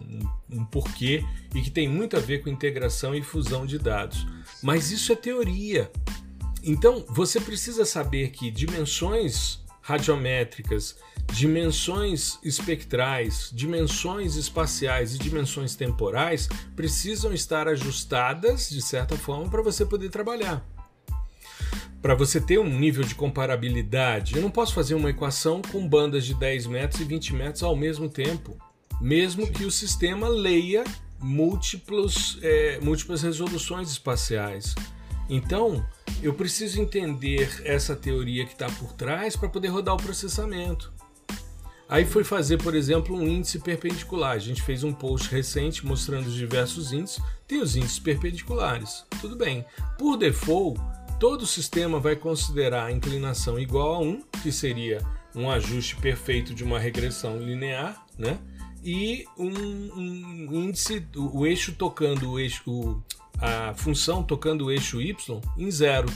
um, 0.51 0.59
um, 0.59 0.65
porquê 0.65 1.25
e 1.55 1.63
que 1.63 1.71
tem 1.71 1.89
muito 1.89 2.17
a 2.17 2.21
ver 2.21 2.43
com 2.43 2.51
integração 2.51 3.15
e 3.15 3.23
fusão 3.23 3.65
de 3.65 3.79
dados. 3.79 4.27
Mas 4.63 4.91
isso 4.91 5.11
é 5.11 5.17
teoria. 5.17 5.91
Então, 6.63 7.05
você 7.09 7.41
precisa 7.41 7.85
saber 7.85 8.31
que 8.31 8.51
dimensões 8.51 9.63
radiométricas, 9.81 10.97
dimensões 11.33 12.39
espectrais, 12.45 13.51
dimensões 13.53 14.37
espaciais 14.37 15.15
e 15.15 15.19
dimensões 15.19 15.75
temporais 15.75 16.49
precisam 16.77 17.33
estar 17.33 17.67
ajustadas 17.67 18.71
de 18.71 18.81
certa 18.81 19.17
forma 19.17 19.49
para 19.49 19.63
você 19.63 19.85
poder 19.85 20.11
trabalhar. 20.11 20.65
Para 22.03 22.17
você 22.17 22.41
ter 22.41 22.59
um 22.59 22.69
nível 22.69 23.05
de 23.05 23.15
comparabilidade, 23.15 24.35
eu 24.35 24.43
não 24.43 24.51
posso 24.51 24.75
fazer 24.75 24.97
uma 24.97 25.11
equação 25.11 25.63
com 25.63 25.89
bandas 25.89 26.27
de 26.27 26.35
10 26.35 26.67
metros 26.67 27.01
e 27.01 27.05
20 27.05 27.33
metros 27.33 27.63
ao 27.63 27.77
mesmo 27.77 28.09
tempo, 28.09 28.59
mesmo 29.01 29.47
que 29.47 29.65
o 29.65 29.71
sistema 29.71 30.29
leia 30.29 30.83
múltiplos, 31.21 32.41
é, 32.43 32.81
múltiplas 32.83 33.23
resoluções 33.23 33.89
espaciais. 33.89 34.75
Então, 35.31 35.87
eu 36.21 36.35
preciso 36.35 36.81
entender 36.81 37.63
essa 37.65 37.95
teoria 37.95 38.45
que 38.45 38.53
está 38.53 38.67
por 38.67 38.93
trás 38.95 39.37
para 39.37 39.49
poder 39.49 39.69
rodar 39.69 39.95
o 39.95 40.03
processamento. 40.03 40.93
Aí 41.89 42.05
foi 42.05 42.25
fazer, 42.25 42.57
por 42.57 42.75
exemplo, 42.75 43.15
um 43.15 43.29
índice 43.29 43.61
perpendicular. 43.61 44.33
A 44.33 44.39
gente 44.39 44.63
fez 44.63 44.83
um 44.83 44.93
post 44.93 45.31
recente 45.31 45.87
mostrando 45.87 46.27
os 46.27 46.35
diversos 46.35 46.93
índices. 46.93 47.23
Tem 47.47 47.61
os 47.61 47.77
índices 47.77 47.99
perpendiculares. 47.99 49.05
Tudo 49.21 49.37
bem. 49.37 49.65
Por 49.99 50.17
default, 50.17 50.81
todo 51.23 51.43
o 51.43 51.47
sistema 51.47 52.01
vai 52.01 52.17
considerar 52.17 52.87
a 52.87 52.91
inclinação 52.91 53.57
igual 53.57 53.95
a 53.95 53.99
1, 54.01 54.23
que 54.43 54.51
seria 54.51 55.01
um 55.37 55.49
ajuste 55.49 55.95
perfeito 55.95 56.53
de 56.53 56.65
uma 56.65 56.81
regressão 56.81 57.39
linear, 57.39 58.05
né? 58.19 58.41
E 58.83 59.25
um, 59.39 59.49
um 59.49 60.65
índice, 60.65 61.07
o, 61.15 61.43
o 61.43 61.47
eixo 61.47 61.77
tocando 61.77 62.33
o 62.33 62.41
eixo, 62.41 62.69
o, 62.69 63.01
a 63.39 63.73
função 63.75 64.25
tocando 64.25 64.65
o 64.65 64.73
eixo 64.73 65.01
y 65.01 65.15
em 65.57 65.71
zero. 65.71 66.09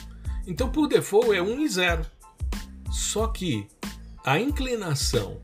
Então, 0.44 0.68
por 0.68 0.88
default, 0.88 1.32
é 1.36 1.40
1 1.40 1.60
e 1.60 1.68
0. 1.68 2.06
Só 2.90 3.28
que 3.28 3.68
a 4.24 4.40
inclinação 4.40 5.40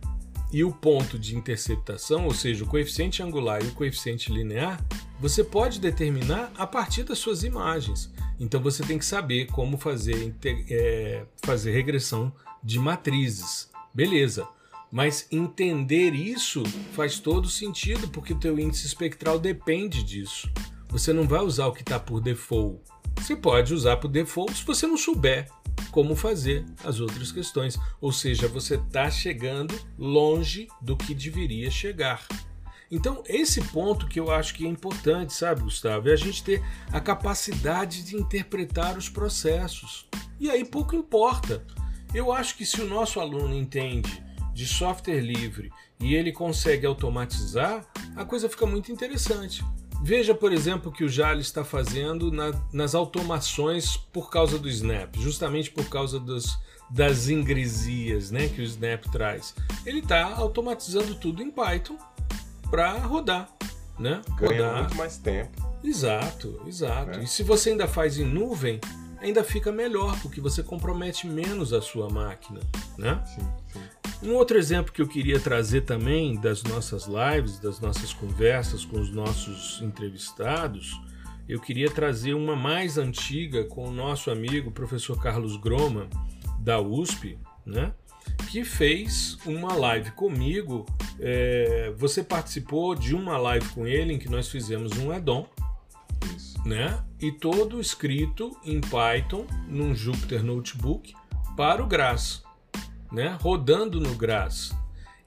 e 0.53 0.65
o 0.65 0.73
ponto 0.73 1.17
de 1.17 1.37
interceptação, 1.37 2.25
ou 2.25 2.35
seja, 2.35 2.65
o 2.65 2.67
coeficiente 2.67 3.23
angular 3.23 3.63
e 3.63 3.69
o 3.69 3.75
coeficiente 3.75 4.33
linear, 4.33 4.85
você 5.21 5.45
pode 5.45 5.79
determinar 5.79 6.51
a 6.57 6.67
partir 6.67 7.05
das 7.05 7.21
suas 7.21 7.45
imagens. 7.45 8.12
Então 8.39 8.61
você 8.61 8.83
tem 8.83 8.99
que 8.99 9.05
saber 9.05 9.47
como 9.47 9.77
fazer, 9.77 10.35
é, 10.71 11.25
fazer 11.43 11.73
regressão 11.73 12.33
de 12.63 12.79
matrizes. 12.79 13.71
Beleza. 13.95 14.47
Mas 14.91 15.27
entender 15.31 16.15
isso 16.15 16.63
faz 16.93 17.19
todo 17.19 17.49
sentido, 17.49 18.09
porque 18.09 18.35
o 18.35 18.39
teu 18.39 18.59
índice 18.59 18.87
espectral 18.87 19.39
depende 19.39 20.03
disso. 20.03 20.51
Você 20.91 21.13
não 21.13 21.27
vai 21.27 21.41
usar 21.41 21.67
o 21.67 21.73
que 21.73 21.81
está 21.81 21.99
por 21.99 22.21
default. 22.21 22.81
Você 23.17 23.35
pode 23.35 23.73
usar 23.73 23.97
por 23.97 24.09
default 24.09 24.55
se 24.55 24.65
você 24.65 24.87
não 24.87 24.97
souber 24.97 25.49
como 25.91 26.15
fazer 26.15 26.65
as 26.85 27.01
outras 27.01 27.33
questões. 27.33 27.79
Ou 28.01 28.13
seja, 28.13 28.49
você 28.49 28.75
está 28.75 29.11
chegando 29.11 29.79
longe 29.99 30.69
do 30.81 30.97
que 30.97 31.15
deveria 31.15 31.71
chegar. 31.71 32.27
Então, 32.95 33.23
esse 33.27 33.59
ponto 33.69 34.07
que 34.07 34.21
eu 34.21 34.31
acho 34.31 34.53
que 34.53 34.67
é 34.67 34.69
importante, 34.69 35.33
sabe, 35.33 35.63
Gustavo, 35.63 36.11
é 36.11 36.13
a 36.13 36.17
gente 36.17 36.45
ter 36.45 36.63
a 36.93 37.01
capacidade 37.01 38.03
de 38.03 38.17
interpretar 38.17 38.99
os 38.99 39.09
processos. 39.09 40.07
E 40.39 40.51
aí 40.51 40.63
pouco 40.63 40.95
importa. 40.95 41.65
Eu 42.13 42.31
acho 42.31 42.55
que 42.55 42.67
se 42.67 42.83
o 42.83 42.87
nosso 42.87 43.19
aluno 43.19 43.55
entende 43.55 44.23
de 44.53 44.67
software 44.67 45.23
livre 45.23 45.73
e 45.99 46.15
ele 46.15 46.33
consegue 46.33 46.85
automatizar, 46.85 47.83
a 48.15 48.27
coisa 48.27 48.47
fica 48.47 48.67
muito 48.67 48.93
interessante. 48.93 49.65
Veja, 50.03 50.35
por 50.35 50.53
exemplo, 50.53 50.91
o 50.91 50.95
que 50.95 51.05
o 51.05 51.09
Jali 51.09 51.41
está 51.41 51.65
fazendo 51.65 52.31
na, 52.31 52.53
nas 52.75 52.95
automações 52.95 53.97
por 53.97 54.29
causa 54.29 54.59
do 54.59 54.69
Snap, 54.69 55.17
justamente 55.17 55.71
por 55.71 55.89
causa 55.89 56.21
dos, 56.21 56.59
das 56.91 57.31
ingresias 57.31 58.31
né, 58.31 58.49
que 58.49 58.61
o 58.61 58.65
Snap 58.65 59.07
traz. 59.11 59.55
Ele 59.87 60.01
está 60.01 60.35
automatizando 60.35 61.15
tudo 61.15 61.43
em 61.43 61.51
Python 61.51 61.97
para 62.73 62.93
rodar. 62.93 63.51
Né? 63.99 64.23
Ganha 64.39 64.65
rodar. 64.65 64.79
muito 64.81 64.97
mais 64.97 65.19
tempo. 65.19 65.51
Exato, 65.85 66.63
exato. 66.67 67.19
É. 67.19 67.25
E 67.25 67.27
se 67.27 67.43
você 67.43 67.69
ainda 67.69 67.87
faz 67.87 68.19
em 68.19 68.25
nuvem, 68.25 68.81
ainda 69.21 69.45
fica 69.45 69.71
melhor, 69.71 70.19
porque 70.23 70.41
você 70.41 70.63
compromete 70.63 71.27
menos 71.27 71.75
a 71.75 71.83
sua 71.83 72.09
máquina. 72.09 72.61
Né? 72.97 73.23
Sim, 73.27 73.47
sim. 73.75 74.27
Um 74.27 74.35
outro 74.37 74.57
exemplo 74.57 74.91
que 74.91 75.03
eu 75.03 75.07
queria 75.07 75.39
trazer 75.39 75.83
também 75.83 76.41
das 76.41 76.63
nossas 76.63 77.07
lives, 77.07 77.59
das 77.59 77.79
nossas 77.79 78.15
conversas 78.15 78.87
com 78.87 78.99
os 78.99 79.11
nossos 79.11 79.83
entrevistados, 79.83 80.99
eu 81.47 81.61
queria 81.61 81.91
trazer 81.91 82.33
uma 82.33 82.57
mais 82.57 82.97
antiga 82.97 83.65
com 83.65 83.87
o 83.87 83.93
nosso 83.93 84.31
amigo 84.31 84.71
professor 84.71 85.21
Carlos 85.21 85.57
Groma, 85.59 86.09
da 86.59 86.81
USP, 86.81 87.37
né? 87.67 87.93
Que 88.51 88.65
fez 88.65 89.37
uma 89.47 89.75
live 89.75 90.11
comigo. 90.13 90.87
É, 91.19 91.93
você 91.97 92.23
participou 92.23 92.95
de 92.95 93.15
uma 93.15 93.37
live 93.39 93.69
com 93.71 93.87
ele 93.87 94.15
em 94.15 94.19
que 94.19 94.29
nós 94.29 94.49
fizemos 94.49 94.99
um 94.99 95.11
addon, 95.11 95.49
né? 96.65 97.03
E 97.21 97.31
todo 97.33 97.81
escrito 97.81 98.57
em 98.65 98.81
Python 98.81 99.47
num 99.69 99.95
Jupyter 99.95 100.43
Notebook 100.43 101.15
para 101.57 101.83
o 101.83 101.87
Grass 101.87 102.43
né, 103.13 103.37
rodando 103.41 104.01
no 104.01 104.15
Graz. 104.15 104.73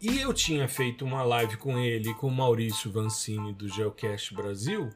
E 0.02 0.20
eu 0.20 0.34
tinha 0.34 0.68
feito 0.68 1.06
uma 1.06 1.24
live 1.24 1.56
com 1.58 1.78
ele, 1.78 2.14
com 2.16 2.28
o 2.28 2.32
Maurício 2.32 2.92
Vancini 2.92 3.54
do 3.54 3.70
Geocache 3.70 4.34
Brasil, 4.34 4.90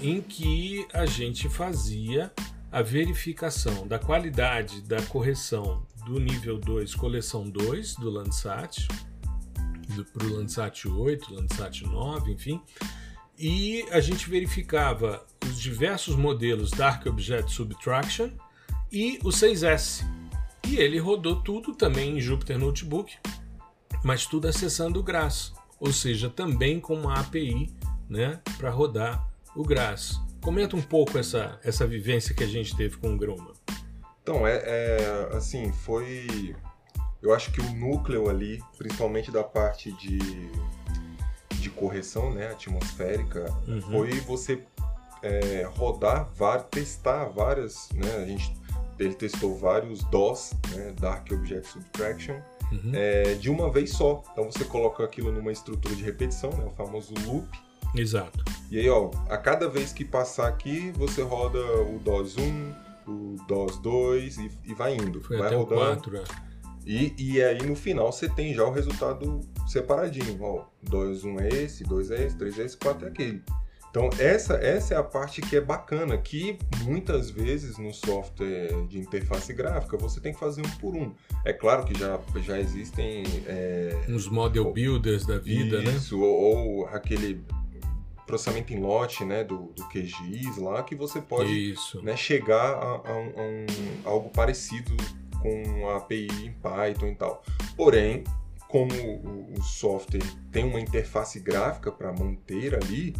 em 0.00 0.20
que 0.20 0.86
a 0.92 1.06
gente 1.06 1.48
fazia 1.48 2.32
a 2.70 2.82
verificação 2.82 3.86
da 3.86 3.98
qualidade 3.98 4.80
da 4.82 5.00
correção 5.02 5.86
do 6.04 6.18
nível 6.18 6.58
2, 6.58 6.94
coleção 6.94 7.48
2 7.48 7.96
do 7.96 8.10
Landsat, 8.10 8.86
para 10.12 10.26
o 10.26 10.36
Landsat 10.36 10.88
8, 10.88 11.34
Landsat 11.34 11.82
9, 11.82 12.32
enfim. 12.32 12.60
E 13.38 13.84
a 13.90 14.00
gente 14.00 14.28
verificava 14.28 15.24
os 15.44 15.60
diversos 15.60 16.16
modelos 16.16 16.70
Dark 16.70 17.06
Object 17.06 17.52
Subtraction 17.52 18.30
e 18.90 19.18
o 19.24 19.28
6S. 19.28 20.04
E 20.68 20.76
ele 20.76 20.98
rodou 20.98 21.42
tudo 21.42 21.74
também 21.74 22.16
em 22.16 22.20
Jupyter 22.20 22.58
Notebook, 22.58 23.16
mas 24.04 24.26
tudo 24.26 24.48
acessando 24.48 25.00
o 25.00 25.02
GRAS, 25.02 25.52
ou 25.80 25.92
seja, 25.92 26.30
também 26.30 26.78
com 26.78 26.94
uma 26.94 27.18
API 27.18 27.74
né, 28.08 28.40
para 28.56 28.70
rodar 28.70 29.28
o 29.56 29.64
GRAS. 29.64 30.20
Comenta 30.40 30.76
um 30.76 30.82
pouco 30.82 31.18
essa, 31.18 31.58
essa 31.62 31.86
vivência 31.86 32.34
que 32.34 32.44
a 32.44 32.48
gente 32.48 32.76
teve 32.76 32.96
com 32.96 33.14
o 33.14 33.18
Groma. 33.18 33.52
Então, 34.22 34.46
é, 34.46 34.56
é 34.56 35.36
assim, 35.36 35.72
foi. 35.72 36.54
Eu 37.20 37.34
acho 37.34 37.52
que 37.52 37.60
o 37.60 37.72
núcleo 37.74 38.28
ali, 38.28 38.62
principalmente 38.76 39.30
da 39.30 39.44
parte 39.44 39.92
de, 39.92 40.18
de 41.56 41.70
correção 41.70 42.32
né, 42.32 42.48
atmosférica, 42.50 43.46
uhum. 43.66 43.80
foi 43.82 44.10
você 44.20 44.64
é, 45.22 45.68
rodar, 45.74 46.28
var, 46.34 46.62
testar 46.64 47.26
várias. 47.26 47.88
Né, 47.94 48.16
a 48.16 48.26
gente, 48.26 48.52
ele 48.98 49.14
testou 49.14 49.56
vários 49.56 50.02
DOS, 50.04 50.52
né, 50.74 50.92
Dark 51.00 51.30
Object 51.30 51.68
Subtraction, 51.68 52.40
uhum. 52.72 52.92
é, 52.94 53.34
de 53.34 53.50
uma 53.50 53.70
vez 53.70 53.90
só. 53.90 54.22
Então 54.32 54.50
você 54.50 54.64
coloca 54.64 55.04
aquilo 55.04 55.30
numa 55.30 55.52
estrutura 55.52 55.94
de 55.94 56.02
repetição, 56.02 56.50
né, 56.50 56.64
o 56.64 56.70
famoso 56.70 57.14
loop 57.24 57.48
Exato. 57.94 58.42
E 58.70 58.78
aí, 58.78 58.88
ó, 58.88 59.10
a 59.28 59.36
cada 59.36 59.68
vez 59.68 59.92
que 59.92 60.04
passar 60.04 60.48
aqui, 60.48 60.92
você 60.92 61.22
roda 61.22 61.58
o 61.82 61.98
DOS 61.98 62.36
1, 62.38 62.74
o 63.12 63.36
DOS 63.46 63.78
2 63.78 64.38
e, 64.38 64.50
e 64.64 64.74
vai 64.74 64.94
indo. 64.94 65.20
Foi 65.20 65.38
vai 65.38 65.48
até 65.48 65.56
rodando. 65.56 65.82
o 65.82 65.86
4, 65.86 66.16
é. 66.16 66.24
E, 66.84 67.14
e 67.16 67.42
aí 67.42 67.62
no 67.64 67.76
final 67.76 68.10
você 68.10 68.28
tem 68.28 68.54
já 68.54 68.64
o 68.64 68.72
resultado 68.72 69.40
separadinho. 69.66 70.36
Ó, 70.40 70.64
2, 70.82 71.24
1 71.24 71.40
é 71.40 71.48
esse, 71.48 71.84
2 71.84 72.10
é 72.10 72.24
esse, 72.24 72.36
3 72.36 72.58
é 72.58 72.64
esse, 72.64 72.76
4 72.76 73.06
é 73.06 73.08
aquele. 73.08 73.42
Então 73.90 74.08
essa, 74.18 74.54
essa 74.54 74.94
é 74.94 74.96
a 74.96 75.02
parte 75.02 75.42
que 75.42 75.54
é 75.54 75.60
bacana, 75.60 76.16
que 76.16 76.58
muitas 76.82 77.30
vezes 77.30 77.76
no 77.76 77.92
software 77.92 78.86
de 78.88 78.98
interface 78.98 79.52
gráfica 79.52 79.98
você 79.98 80.18
tem 80.18 80.32
que 80.32 80.40
fazer 80.40 80.62
um 80.62 80.70
por 80.78 80.96
um. 80.96 81.12
É 81.44 81.52
claro 81.52 81.84
que 81.84 81.96
já, 81.98 82.18
já 82.42 82.58
existem... 82.58 83.22
É, 83.46 84.06
Uns 84.08 84.28
model 84.28 84.72
builders 84.72 85.26
da 85.26 85.38
vida, 85.38 85.76
isso, 85.76 85.90
né? 85.90 85.96
Isso, 85.96 86.20
ou, 86.20 86.78
ou 86.80 86.86
aquele 86.86 87.44
processamento 88.26 88.72
em 88.72 88.80
lote, 88.80 89.24
né, 89.24 89.44
do, 89.44 89.72
do 89.74 89.88
QGIS 89.88 90.56
lá, 90.58 90.82
que 90.82 90.94
você 90.94 91.20
pode 91.20 91.74
né, 92.02 92.16
chegar 92.16 92.72
a, 92.74 93.10
a, 93.10 93.16
um, 93.16 93.32
a, 93.36 93.42
um, 93.42 93.66
algo 94.04 94.30
parecido 94.30 94.96
com 95.40 95.88
a 95.88 95.96
API 95.96 96.28
em 96.44 96.52
Python 96.52 97.08
e 97.08 97.14
tal. 97.14 97.42
Porém, 97.76 98.24
como 98.68 98.94
o, 98.94 99.52
o 99.58 99.62
software 99.62 100.22
tem 100.50 100.64
uma 100.64 100.80
interface 100.80 101.40
gráfica 101.40 101.90
para 101.90 102.12
manter 102.12 102.74
ali, 102.74 103.14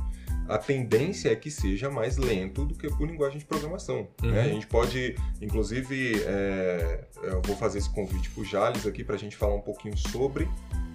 a 0.49 0.59
tendência 0.59 1.31
é 1.31 1.37
que 1.37 1.51
seja 1.51 1.91
mais 1.91 2.17
lento 2.17 2.65
do 2.65 2.75
que 2.75 2.89
por 2.89 3.07
linguagem 3.07 3.39
de 3.39 3.45
programação. 3.45 4.09
Né? 4.23 4.29
Uhum. 4.29 4.31
Né? 4.33 4.41
A 4.43 4.49
gente 4.49 4.67
pode, 4.67 5.15
inclusive, 5.41 6.23
é, 6.25 7.05
eu 7.23 7.43
vou 7.43 7.57
fazer 7.57 7.79
esse 7.79 7.91
convite 7.91 8.31
para 8.31 8.43
o 8.43 8.45
Jales 8.45 8.87
aqui 8.87 9.05
para 9.05 9.15
a 9.15 9.19
gente 9.19 9.37
falar 9.37 9.55
um 9.55 9.61
pouquinho 9.61 9.97
sobre 9.97 10.49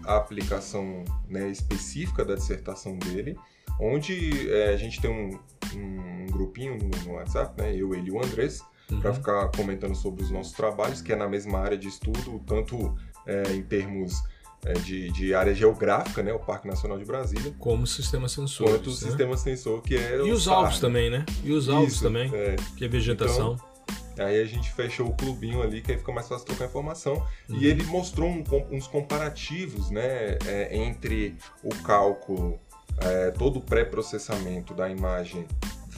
a 0.05 0.17
aplicação 0.17 1.03
né, 1.27 1.49
específica 1.49 2.23
da 2.23 2.35
dissertação 2.35 2.97
dele 2.97 3.37
onde 3.79 4.51
é, 4.51 4.69
a 4.69 4.77
gente 4.77 4.99
tem 4.99 5.09
um, 5.09 5.39
um 5.75 6.25
grupinho 6.27 6.77
no, 6.77 6.89
no, 7.05 7.13
WhatsApp, 7.13 7.61
né? 7.61 7.75
Eu, 7.75 7.93
ele 7.93 8.09
e 8.09 8.11
o 8.11 8.23
Andrés, 8.23 8.61
uhum. 8.91 8.99
para 8.99 9.13
ficar 9.13 9.47
comentando 9.49 9.95
sobre 9.95 10.23
os 10.23 10.31
nossos 10.31 10.53
trabalhos, 10.53 11.01
que 11.01 11.11
é 11.11 11.15
na 11.15 11.27
mesma 11.27 11.59
área 11.59 11.77
de 11.77 11.87
estudo, 11.87 12.41
tanto 12.45 12.95
é, 13.25 13.53
em 13.53 13.63
termos 13.63 14.23
é, 14.65 14.73
de, 14.73 15.11
de, 15.11 15.33
área 15.33 15.53
geográfica, 15.53 16.23
né? 16.23 16.33
O 16.33 16.39
Parque 16.39 16.67
Nacional 16.67 16.97
de 16.97 17.05
Brasília. 17.05 17.53
Como 17.59 17.85
sistema 17.85 18.27
sensor. 18.27 18.69
Quanto 18.69 18.87
o 18.87 18.93
né? 18.93 18.97
sistema 18.97 19.37
sensor, 19.37 19.81
que 19.81 19.95
é 19.95 20.17
E 20.17 20.31
os 20.31 20.47
alvos 20.47 20.79
também, 20.79 21.09
né? 21.09 21.25
E 21.43 21.51
os 21.51 21.69
alvos 21.69 21.93
Isso, 21.93 22.03
também, 22.03 22.31
é. 22.33 22.55
que 22.75 22.85
é 22.85 22.87
vegetação. 22.87 23.53
Então, 23.53 23.77
Aí 24.19 24.41
a 24.41 24.45
gente 24.45 24.71
fechou 24.71 25.07
o 25.07 25.13
clubinho 25.13 25.61
ali, 25.61 25.81
que 25.81 25.91
aí 25.91 25.97
fica 25.97 26.11
mais 26.11 26.27
fácil 26.27 26.45
trocar 26.45 26.65
informação. 26.65 27.23
Uhum. 27.47 27.57
E 27.57 27.67
ele 27.67 27.83
mostrou 27.83 28.29
um, 28.29 28.43
uns 28.71 28.87
comparativos, 28.87 29.91
né, 29.91 30.37
é, 30.45 30.75
entre 30.75 31.35
o 31.63 31.69
cálculo 31.83 32.59
é, 32.99 33.31
todo 33.31 33.59
o 33.59 33.61
pré-processamento 33.61 34.73
da 34.73 34.89
imagem 34.89 35.45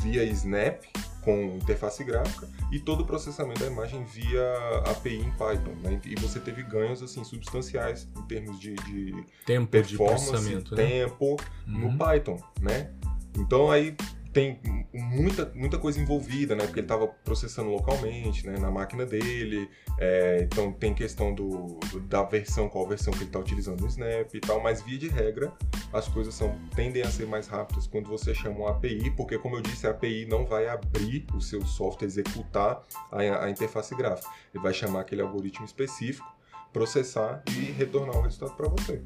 via 0.02 0.24
Snap 0.24 0.84
com 1.22 1.58
interface 1.58 2.04
gráfica 2.04 2.48
e 2.72 2.80
todo 2.80 3.02
o 3.02 3.06
processamento 3.06 3.60
da 3.60 3.68
imagem 3.68 4.04
via 4.06 4.54
API 4.86 5.18
em 5.18 5.32
Python. 5.32 5.76
Né? 5.84 6.00
E 6.06 6.16
você 6.16 6.40
teve 6.40 6.64
ganhos 6.64 7.04
assim 7.04 7.24
substanciais 7.24 8.08
em 8.18 8.22
termos 8.24 8.60
de, 8.60 8.74
de 8.74 9.26
tempo 9.46 9.68
performance, 9.68 10.26
de 10.26 10.32
processamento, 10.32 10.76
né? 10.76 10.84
tempo 10.84 11.38
uhum. 11.68 11.92
no 11.92 11.98
Python, 11.98 12.38
né? 12.62 12.92
Então 13.38 13.70
aí 13.70 13.96
tem 14.32 14.60
muita, 14.94 15.52
muita 15.56 15.78
coisa 15.78 16.00
envolvida, 16.00 16.56
né? 16.56 16.66
Porque 16.66 16.80
ele 16.80 16.86
estava 16.86 17.08
processando 17.08 17.70
localmente, 17.70 18.46
né? 18.46 18.58
Na 18.60 18.70
máquina 18.70 19.06
dele. 19.06 19.70
É, 19.98 20.42
então 20.44 20.72
tem 20.72 20.94
questão 20.94 21.34
do, 21.34 21.80
do, 21.92 22.00
da 22.02 22.24
versão, 22.24 22.70
qual 22.70 22.88
versão 22.88 23.12
que 23.12 23.20
ele 23.20 23.26
está 23.26 23.40
utilizando 23.40 23.82
no 23.82 23.88
Snap 23.88 24.34
e 24.34 24.40
tal. 24.40 24.62
Mas 24.62 24.82
via 24.82 24.98
de 24.98 25.08
regra, 25.08 25.52
as 25.92 26.08
coisas 26.08 26.34
são, 26.34 26.56
tendem 26.76 27.02
a 27.02 27.10
ser 27.10 27.26
mais 27.26 27.48
rápidas 27.48 27.88
quando 27.88 28.08
você 28.08 28.34
chama 28.34 28.60
uma 28.60 28.72
API, 28.72 29.12
porque 29.12 29.38
como 29.38 29.56
eu 29.56 29.62
disse, 29.62 29.88
a 29.88 29.92
API 29.92 30.26
não 30.26 30.46
vai 30.46 30.68
abrir 30.68 31.26
o 31.34 31.42
seu 31.42 31.66
software, 31.66 32.08
executar 32.08 32.84
a, 33.12 33.46
a 33.46 33.50
interface 33.50 33.96
gráfica. 33.96 34.30
Ele 34.54 34.62
vai 34.62 34.74
chamar 34.74 35.02
aquele 35.02 35.22
algoritmo 35.22 35.66
específico, 35.66 36.28
processar 36.72 37.44
e 37.48 37.72
retornar 37.72 38.16
o 38.16 38.22
resultado 38.22 38.56
para 38.56 38.68
você. 38.68 39.02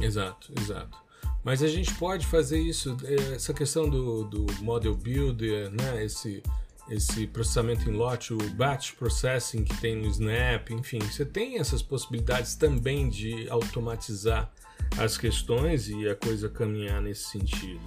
Exato, 0.00 0.52
exato. 0.60 1.07
Mas 1.48 1.62
a 1.62 1.66
gente 1.66 1.94
pode 1.94 2.26
fazer 2.26 2.60
isso, 2.60 2.94
é, 3.04 3.36
essa 3.36 3.54
questão 3.54 3.88
do, 3.88 4.24
do 4.24 4.46
model 4.62 4.94
builder, 4.94 5.70
né? 5.70 6.04
esse, 6.04 6.42
esse 6.90 7.26
processamento 7.26 7.88
em 7.88 7.94
lote, 7.94 8.34
o 8.34 8.50
batch 8.50 8.92
processing 8.92 9.64
que 9.64 9.74
tem 9.80 9.96
no 9.96 10.06
Snap, 10.08 10.68
enfim, 10.72 10.98
você 10.98 11.24
tem 11.24 11.58
essas 11.58 11.80
possibilidades 11.80 12.54
também 12.54 13.08
de 13.08 13.48
automatizar 13.48 14.52
as 14.98 15.16
questões 15.16 15.88
e 15.88 16.06
a 16.06 16.14
coisa 16.14 16.50
caminhar 16.50 17.00
nesse 17.00 17.30
sentido. 17.30 17.80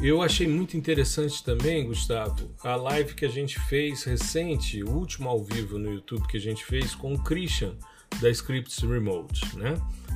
Eu 0.00 0.22
achei 0.22 0.46
muito 0.46 0.76
interessante 0.76 1.42
também, 1.42 1.84
Gustavo, 1.88 2.48
a 2.62 2.76
live 2.76 3.14
que 3.14 3.24
a 3.24 3.28
gente 3.28 3.58
fez 3.58 4.04
recente, 4.04 4.84
o 4.84 4.90
último 4.90 5.28
ao 5.28 5.42
vivo 5.42 5.80
no 5.80 5.94
YouTube 5.94 6.28
que 6.28 6.36
a 6.36 6.40
gente 6.40 6.64
fez 6.64 6.94
com 6.94 7.12
o 7.12 7.18
Christian 7.24 7.74
da 8.20 8.30
Scripts 8.30 8.78
Remote, 8.78 9.56
né? 9.56 9.74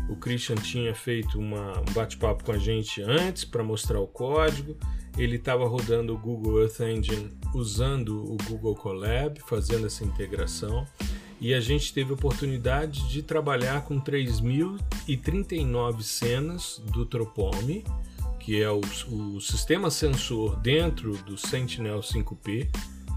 O 0.09 0.17
Christian 0.17 0.57
tinha 0.57 0.93
feito 0.95 1.39
uma, 1.39 1.81
um 1.81 1.93
bate-papo 1.93 2.43
com 2.45 2.53
a 2.53 2.59
gente 2.59 3.03
antes 3.03 3.45
para 3.45 3.63
mostrar 3.63 4.01
o 4.01 4.07
código. 4.07 4.75
Ele 5.19 5.37
estava 5.37 5.69
rodando 5.69 6.15
o 6.15 6.19
Google 6.19 6.63
Earth 6.63 6.81
Engine 6.81 7.31
usando 7.55 8.25
o 8.25 8.39
Google 8.49 8.75
Colab, 8.75 9.39
fazendo 9.47 9.87
essa 9.87 10.03
integração. 10.05 10.87
E 11.41 11.55
a 11.55 11.61
gente 11.61 11.93
teve 11.93 12.11
a 12.11 12.15
oportunidade 12.15 13.09
de 13.09 13.23
trabalhar 13.23 13.85
com 13.85 14.01
3.039 14.01 16.03
cenas 16.03 16.83
do 16.87 17.05
Tropome, 17.05 17.85
que 18.41 18.61
é 18.63 18.71
o, 18.71 18.81
o 19.11 19.41
sistema 19.41 19.91
sensor 19.91 20.57
dentro 20.57 21.19
do 21.25 21.37
Sentinel 21.37 22.01
5P, 22.01 22.69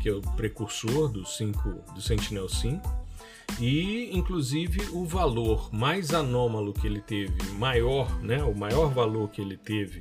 que 0.01 0.09
é 0.09 0.13
o 0.13 0.21
precursor 0.21 1.07
do, 1.07 1.25
5, 1.25 1.69
do 1.95 2.01
Sentinel 2.01 2.49
5 2.49 3.01
e 3.59 4.09
inclusive 4.15 4.89
o 4.91 5.05
valor 5.05 5.69
mais 5.73 6.13
anômalo 6.13 6.73
que 6.73 6.87
ele 6.87 7.01
teve, 7.01 7.33
maior, 7.57 8.21
né, 8.21 8.43
o 8.43 8.55
maior 8.55 8.93
valor 8.93 9.29
que 9.29 9.41
ele 9.41 9.57
teve, 9.57 9.99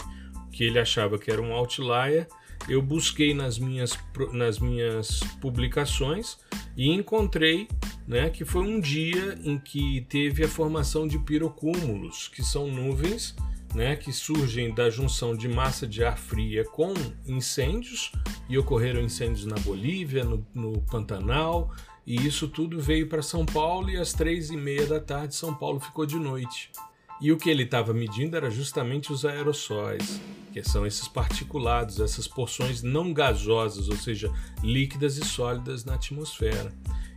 que 0.53 0.65
ele 0.65 0.79
achava 0.79 1.19
que 1.19 1.31
era 1.31 1.41
um 1.41 1.53
outlier, 1.53 2.29
eu 2.69 2.83
busquei 2.83 3.33
nas 3.33 3.59
minhas, 3.59 3.99
nas 4.33 4.59
minhas 4.59 5.21
publicações 5.41 6.39
e 6.77 6.89
encontrei 6.91 7.67
né, 8.07 8.29
que 8.29 8.45
foi 8.45 8.63
um 8.63 8.81
dia 8.81 9.39
em 9.43 9.59
que 9.59 10.07
teve 10.09 10.45
a 10.45 10.49
formação 10.49 11.07
de 11.07 11.19
pirocúmulos, 11.19 12.29
que 12.29 12.43
são 12.43 12.71
nuvens 12.71 13.35
né, 13.75 13.97
que 13.97 14.13
surgem 14.13 14.75
da 14.75 14.91
junção 14.91 15.37
de 15.37 15.49
massa 15.49 15.87
de 15.87 16.03
ar 16.05 16.19
fria 16.19 16.65
com 16.65 16.93
incêndios, 17.27 18.13
e 18.49 18.59
ocorreram 18.59 19.01
incêndios 19.01 19.47
na 19.47 19.57
Bolívia, 19.61 20.25
no, 20.25 20.45
no 20.53 20.81
Pantanal, 20.83 21.73
e 22.07 22.27
isso 22.27 22.49
tudo 22.49 22.81
veio 22.81 23.09
para 23.09 23.23
São 23.23 23.45
Paulo 23.45 23.91
e 23.91 23.97
às 23.97 24.13
três 24.13 24.51
e 24.51 24.57
meia 24.57 24.87
da 24.87 25.01
tarde 25.01 25.35
São 25.35 25.55
Paulo 25.55 25.79
ficou 25.81 26.07
de 26.07 26.17
noite. 26.17 26.71
E 27.21 27.31
o 27.31 27.37
que 27.37 27.51
ele 27.51 27.65
estava 27.65 27.93
medindo 27.93 28.35
era 28.37 28.51
justamente 28.51 29.13
os 29.13 29.27
aerossóis, 29.27 30.21
que 30.53 30.63
são 30.63 30.87
esses 30.87 31.07
particulados, 31.07 32.01
essas 32.01 32.27
porções 32.27 32.83
não 32.83 33.13
gasosas, 33.13 33.89
ou 33.91 33.97
seja, 33.97 34.33
líquidas 34.63 35.19
e 35.19 35.25
sólidas 35.25 35.85
na 35.85 35.95
atmosfera, 35.95 36.73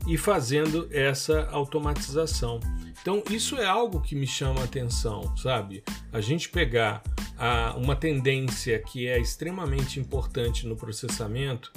e 0.05 0.17
fazendo 0.17 0.89
essa 0.91 1.47
automatização. 1.51 2.59
Então, 3.01 3.23
isso 3.29 3.57
é 3.57 3.65
algo 3.65 4.01
que 4.01 4.15
me 4.15 4.27
chama 4.27 4.59
a 4.59 4.65
atenção, 4.65 5.35
sabe? 5.37 5.83
A 6.11 6.19
gente 6.19 6.49
pegar 6.49 7.01
a, 7.37 7.73
uma 7.77 7.95
tendência 7.95 8.79
que 8.79 9.07
é 9.07 9.17
extremamente 9.17 10.01
importante 10.01 10.67
no 10.67 10.75
processamento 10.75 11.71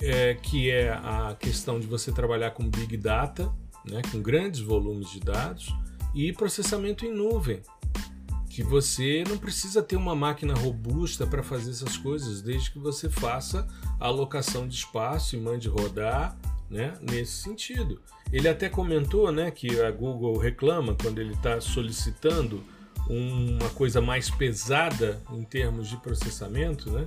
é, 0.00 0.34
que 0.34 0.70
é 0.70 0.90
a 0.90 1.36
questão 1.38 1.80
de 1.80 1.86
você 1.86 2.12
trabalhar 2.12 2.50
com 2.50 2.68
Big 2.68 2.96
Data, 2.96 3.52
né, 3.84 4.02
com 4.10 4.20
grandes 4.20 4.60
volumes 4.60 5.10
de 5.10 5.20
dados, 5.20 5.74
e 6.14 6.32
processamento 6.32 7.04
em 7.04 7.12
nuvem, 7.12 7.62
que 8.48 8.62
você 8.62 9.22
não 9.28 9.36
precisa 9.36 9.82
ter 9.82 9.96
uma 9.96 10.14
máquina 10.14 10.54
robusta 10.54 11.26
para 11.26 11.42
fazer 11.42 11.70
essas 11.70 11.96
coisas, 11.96 12.40
desde 12.40 12.70
que 12.70 12.78
você 12.78 13.10
faça 13.10 13.66
a 14.00 14.06
alocação 14.06 14.66
de 14.66 14.74
espaço 14.74 15.36
e 15.36 15.40
mande 15.40 15.68
rodar 15.68 16.36
né, 16.70 16.94
nesse 17.00 17.42
sentido. 17.42 18.00
Ele 18.32 18.48
até 18.48 18.68
comentou 18.68 19.30
né, 19.30 19.50
que 19.50 19.80
a 19.80 19.90
Google 19.90 20.38
reclama 20.38 20.94
quando 20.94 21.20
ele 21.20 21.34
está 21.34 21.60
solicitando 21.60 22.62
uma 23.08 23.68
coisa 23.70 24.00
mais 24.00 24.30
pesada 24.30 25.22
em 25.30 25.44
termos 25.44 25.88
de 25.88 25.96
processamento, 25.98 26.90
né? 26.90 27.06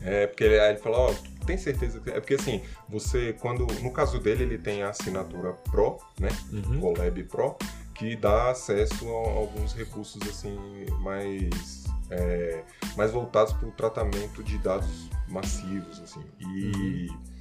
É, 0.00 0.26
porque 0.26 0.44
ele, 0.44 0.56
ele 0.56 0.78
falou, 0.78 1.10
ó, 1.10 1.12
oh, 1.12 1.44
tem 1.44 1.56
certeza 1.56 2.00
que. 2.00 2.10
É 2.10 2.20
porque 2.20 2.34
assim, 2.34 2.62
você, 2.88 3.32
quando. 3.34 3.66
No 3.82 3.92
caso 3.92 4.18
dele, 4.18 4.44
ele 4.44 4.58
tem 4.58 4.82
a 4.82 4.90
assinatura 4.90 5.52
Pro, 5.70 5.98
né? 6.18 6.28
Uhum. 6.52 6.80
Colab 6.80 7.22
Pro, 7.24 7.56
que 7.94 8.16
dá 8.16 8.50
acesso 8.50 9.08
a 9.08 9.30
alguns 9.30 9.74
recursos 9.74 10.20
assim 10.28 10.56
mais. 11.00 11.84
É, 12.10 12.62
mais 12.96 13.10
voltados 13.10 13.54
para 13.54 13.68
o 13.68 13.72
tratamento 13.72 14.42
de 14.42 14.58
dados 14.58 15.08
massivos, 15.28 16.00
assim. 16.00 16.22
E. 16.40 17.08
Uhum 17.08 17.32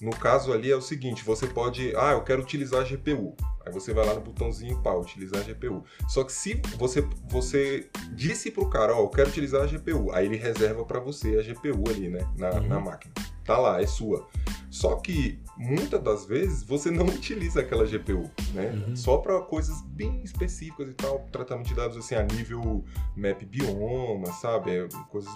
no 0.00 0.12
caso 0.12 0.52
ali 0.52 0.70
é 0.70 0.76
o 0.76 0.80
seguinte, 0.80 1.22
você 1.22 1.46
pode, 1.46 1.94
ah, 1.94 2.12
eu 2.12 2.22
quero 2.22 2.40
utilizar 2.40 2.80
a 2.80 2.84
GPU. 2.84 3.36
Aí 3.70 3.72
você 3.72 3.94
vai 3.94 4.04
lá 4.04 4.14
no 4.14 4.20
botãozinho 4.20 4.82
para 4.82 4.98
utilizar 4.98 5.40
a 5.40 5.44
GPU. 5.44 5.84
Só 6.08 6.24
que 6.24 6.32
se 6.32 6.60
você 6.76 7.06
você 7.28 7.88
disse 8.12 8.50
pro 8.50 8.68
cara, 8.68 8.94
ó, 8.94 9.00
oh, 9.00 9.04
eu 9.04 9.08
quero 9.08 9.28
utilizar 9.28 9.62
a 9.62 9.66
GPU, 9.66 10.10
aí 10.12 10.26
ele 10.26 10.36
reserva 10.36 10.84
para 10.84 10.98
você 10.98 11.38
a 11.38 11.42
GPU 11.42 11.88
ali, 11.88 12.08
né, 12.08 12.28
na, 12.36 12.50
uhum. 12.50 12.66
na 12.66 12.80
máquina. 12.80 13.14
Tá 13.44 13.56
lá, 13.56 13.80
é 13.80 13.86
sua. 13.86 14.28
Só 14.68 14.96
que 14.96 15.40
muitas 15.56 16.02
das 16.02 16.26
vezes 16.26 16.62
você 16.62 16.90
não 16.90 17.06
utiliza 17.14 17.60
aquela 17.60 17.84
GPU, 17.84 18.30
né? 18.52 18.70
Uhum. 18.88 18.96
Só 18.96 19.18
para 19.18 19.40
coisas 19.42 19.80
bem 19.82 20.20
específicas 20.22 20.88
e 20.88 20.94
tal, 20.94 21.20
tratamento 21.32 21.68
de 21.68 21.74
dados 21.74 21.96
assim 21.96 22.16
a 22.16 22.22
nível 22.22 22.84
map 23.16 23.42
bioma, 23.44 24.32
sabe? 24.32 24.70
É, 24.72 24.88
coisas 25.10 25.32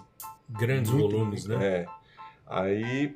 grandes 0.48 0.90
volumes, 0.90 1.46
né? 1.46 1.66
É. 1.66 1.86
Aí 2.46 3.14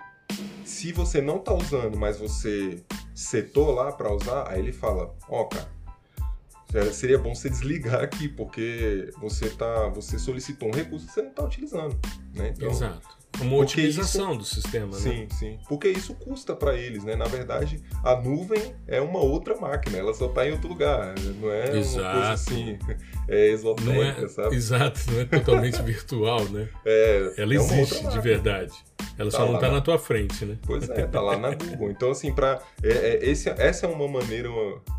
se 0.64 0.93
você 0.93 1.21
não 1.21 1.39
tá 1.39 1.55
usando, 1.55 1.99
mas 1.99 2.19
você 2.19 2.85
setou 3.19 3.73
lá 3.73 3.91
para 3.91 4.14
usar, 4.14 4.49
aí 4.49 4.61
ele 4.61 4.73
fala: 4.73 5.12
"Ó, 5.29 5.45
cara, 5.45 6.93
seria 6.93 7.19
bom 7.19 7.35
você 7.35 7.51
desligar 7.51 8.01
aqui, 8.01 8.29
porque 8.29 9.12
você 9.19 9.51
tá, 9.51 9.89
você 9.89 10.19
solicitou 10.19 10.69
um 10.69 10.73
recurso 10.73 11.07
que 11.07 11.12
você 11.12 11.23
não 11.23 11.31
está 11.31 11.45
utilizando, 11.45 11.99
né? 12.33 12.55
Então, 12.57 12.71
Exato. 12.71 13.18
Uma 13.41 13.57
otimização 13.57 14.30
isso, 14.30 14.39
do 14.39 14.45
sistema, 14.45 14.93
sim, 14.93 15.09
né? 15.09 15.26
Sim, 15.30 15.36
sim. 15.36 15.59
Porque 15.68 15.89
isso 15.89 16.14
custa 16.14 16.55
para 16.55 16.74
eles, 16.74 17.05
né? 17.05 17.14
Na 17.14 17.26
verdade, 17.26 17.82
a 18.05 18.16
nuvem 18.16 18.74
é 18.86 19.01
uma 19.01 19.20
outra 19.20 19.57
máquina, 19.57 19.99
ela 19.99 20.14
só 20.14 20.26
está 20.26 20.47
em 20.47 20.53
outro 20.53 20.68
lugar, 20.68 21.14
não 21.41 21.51
é 21.51 21.78
Exato. 21.78 22.01
uma 22.01 22.12
coisa 22.12 22.32
assim, 22.32 22.78
é 23.28 23.49
esotérica, 23.51 24.24
é, 24.24 24.28
sabe? 24.28 24.57
Exato, 24.57 25.01
não 25.12 25.20
é 25.20 25.24
totalmente 25.24 25.82
virtual, 25.82 26.45
né? 26.49 26.68
É, 26.84 27.34
ela 27.36 27.53
é 27.53 27.57
existe 27.57 28.07
de 28.09 28.20
verdade. 28.20 28.72
Ela 29.18 29.30
tá 29.30 29.39
só 29.39 29.47
não 29.47 29.57
está 29.57 29.70
na 29.70 29.80
tua 29.80 29.99
frente, 29.99 30.45
né? 30.45 30.57
Pois 30.64 30.89
é, 30.89 31.07
tá 31.07 31.20
lá 31.20 31.36
na 31.36 31.55
Google. 31.55 31.91
Então, 31.91 32.11
assim, 32.11 32.32
para 32.32 32.62
é, 32.82 32.89
é, 32.89 33.28
esse, 33.28 33.49
essa 33.51 33.86
é 33.86 33.89
uma 33.89 34.09
maneira 34.09 34.49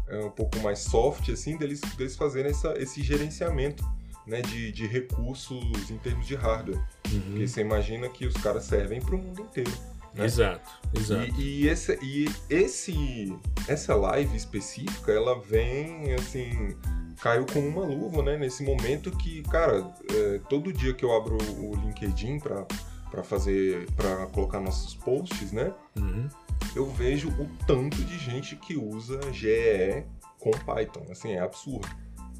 é 0.08 0.20
um 0.20 0.30
pouco 0.30 0.60
mais 0.60 0.80
soft, 0.80 1.30
assim, 1.30 1.58
deles, 1.58 1.80
deles 1.98 2.16
fazerem 2.16 2.52
essa, 2.52 2.74
esse 2.78 3.02
gerenciamento 3.02 3.84
né, 4.30 4.42
de, 4.42 4.72
de 4.72 4.88
recursos 4.88 5.90
em 5.90 5.98
termos 5.98 6.28
de 6.28 6.36
hardware. 6.36 6.82
Uhum. 7.12 7.22
Porque 7.22 7.48
você 7.48 7.62
imagina 7.62 8.08
que 8.08 8.26
os 8.26 8.36
caras 8.36 8.64
servem 8.64 9.02
para 9.02 9.16
o 9.16 9.18
mundo 9.18 9.42
inteiro. 9.42 9.72
Né? 10.14 10.26
Exato, 10.26 10.70
exato. 10.96 11.30
E, 11.40 11.64
e, 11.64 11.68
esse, 11.68 12.00
e 12.02 12.30
esse, 12.50 13.38
essa 13.68 13.96
live 13.96 14.36
específica, 14.36 15.12
ela 15.12 15.40
vem, 15.40 16.14
assim, 16.14 16.76
caiu 17.22 17.46
como 17.46 17.68
uma 17.68 17.86
luva, 17.86 18.24
né? 18.24 18.38
Nesse 18.38 18.64
momento 18.64 19.12
que, 19.12 19.44
cara, 19.44 19.94
é, 20.12 20.40
todo 20.50 20.74
dia 20.74 20.94
que 20.94 21.06
eu 21.06 21.16
abro 21.16 21.38
o 21.60 21.76
LinkedIn 21.76 22.40
para 22.40 22.66
para 23.10 23.24
fazer, 23.24 23.90
para 23.94 24.28
colocar 24.28 24.60
nossos 24.60 24.94
posts, 24.96 25.52
né? 25.52 25.74
Uhum. 25.98 26.28
Eu 26.76 26.86
vejo 26.92 27.30
o 27.30 27.50
tanto 27.66 27.98
de 27.98 28.18
gente 28.18 28.56
que 28.56 28.78
usa 28.78 29.20
GE 29.34 30.06
com 30.38 30.52
Python, 30.52 31.06
assim, 31.10 31.32
é 31.32 31.40
absurdo. 31.40 31.88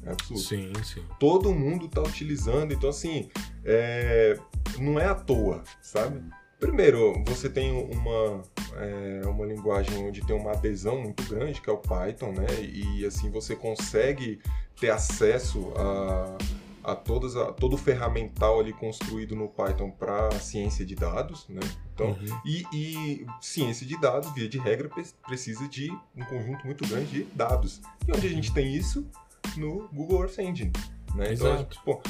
É 0.04 0.12
absurdo. 0.12 0.40
Sim, 0.40 0.72
sim. 0.82 1.04
Todo 1.18 1.52
mundo 1.52 1.86
está 1.86 2.00
utilizando, 2.02 2.72
então 2.72 2.88
assim, 2.90 3.28
é... 3.64 4.38
não 4.78 4.98
é 4.98 5.06
à 5.06 5.14
toa, 5.14 5.62
sabe? 5.80 6.22
Primeiro, 6.60 7.24
você 7.26 7.48
tem 7.48 7.72
uma, 7.72 8.42
é, 8.76 9.22
uma 9.26 9.46
linguagem 9.46 10.06
onde 10.06 10.20
tem 10.20 10.36
uma 10.36 10.52
adesão 10.52 11.00
muito 11.00 11.22
grande, 11.24 11.58
que 11.58 11.70
é 11.70 11.72
o 11.72 11.78
Python, 11.78 12.32
né? 12.32 12.46
E 12.62 13.04
assim 13.06 13.30
você 13.30 13.56
consegue 13.56 14.38
ter 14.78 14.90
acesso 14.90 15.72
a, 15.74 16.92
a, 16.92 16.94
todas, 16.94 17.34
a 17.34 17.50
todo 17.50 17.74
o 17.74 17.78
ferramental 17.78 18.60
ali 18.60 18.74
construído 18.74 19.34
no 19.34 19.48
Python 19.48 19.90
para 19.90 20.30
ciência 20.32 20.84
de 20.84 20.94
dados, 20.94 21.48
né? 21.48 21.60
Então, 21.94 22.08
uhum. 22.08 22.40
e, 22.44 22.64
e, 22.74 23.26
ciência 23.40 23.86
de 23.86 23.98
dados, 23.98 24.30
via 24.34 24.48
de 24.48 24.58
regra, 24.58 24.90
precisa 25.26 25.66
de 25.66 25.90
um 26.14 26.24
conjunto 26.26 26.66
muito 26.66 26.86
grande 26.86 27.10
de 27.10 27.22
dados. 27.34 27.80
E 28.06 28.12
onde 28.12 28.26
a 28.26 28.30
gente 28.30 28.52
tem 28.52 28.74
isso? 28.74 29.08
No 29.56 29.88
Google 29.92 30.22
Earth 30.22 30.38
Engine. 30.38 30.72
Né? 31.14 31.32
Então, 31.32 31.54
Exato. 31.54 31.76
Tipo, 31.76 32.02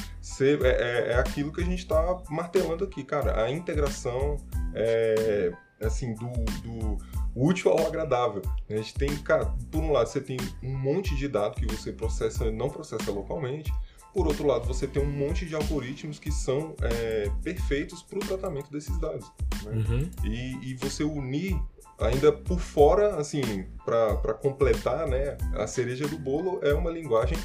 é, 0.65 0.69
é, 0.69 1.13
é, 1.13 1.15
aquilo 1.15 1.53
que 1.53 1.61
a 1.61 1.65
gente 1.65 1.81
está 1.81 2.23
martelando 2.29 2.85
aqui, 2.85 3.03
cara. 3.03 3.45
A 3.45 3.51
integração 3.51 4.37
é, 4.75 5.53
assim, 5.81 6.15
do, 6.15 6.31
do 6.63 6.99
útil 7.35 7.71
ao 7.71 7.87
agradável. 7.87 8.43
A 8.69 8.77
gente 8.77 8.95
tem, 8.95 9.17
cara, 9.19 9.47
por 9.71 9.83
um 9.83 9.93
lado, 9.93 10.09
você 10.09 10.21
tem 10.21 10.37
um 10.63 10.77
monte 10.77 11.15
de 11.17 11.29
dados 11.29 11.59
que 11.59 11.67
você 11.67 11.93
processa, 11.93 12.51
não 12.51 12.69
processa 12.69 13.11
localmente. 13.11 13.73
Por 14.13 14.27
outro 14.27 14.45
lado, 14.45 14.67
você 14.67 14.89
tem 14.89 15.01
um 15.01 15.11
monte 15.11 15.47
de 15.47 15.55
algoritmos 15.55 16.19
que 16.19 16.33
são 16.33 16.75
é, 16.83 17.31
perfeitos 17.43 18.03
para 18.03 18.19
o 18.19 18.21
tratamento 18.21 18.71
desses 18.71 18.99
dados. 18.99 19.31
Né? 19.63 19.73
Uhum. 19.73 20.11
E, 20.25 20.71
e, 20.71 20.75
você 20.75 21.05
unir 21.05 21.57
ainda 22.01 22.33
por 22.33 22.59
fora, 22.59 23.17
assim, 23.17 23.67
para 23.85 24.35
completar, 24.35 25.07
né, 25.07 25.37
a 25.55 25.67
cereja 25.67 26.09
do 26.09 26.19
bolo 26.19 26.61
é 26.63 26.73
uma 26.73 26.91
linguagem 26.91 27.39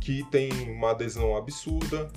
que 0.00 0.24
tem 0.30 0.50
uma 0.70 0.90
adesão 0.90 1.36
absurda, 1.36 2.10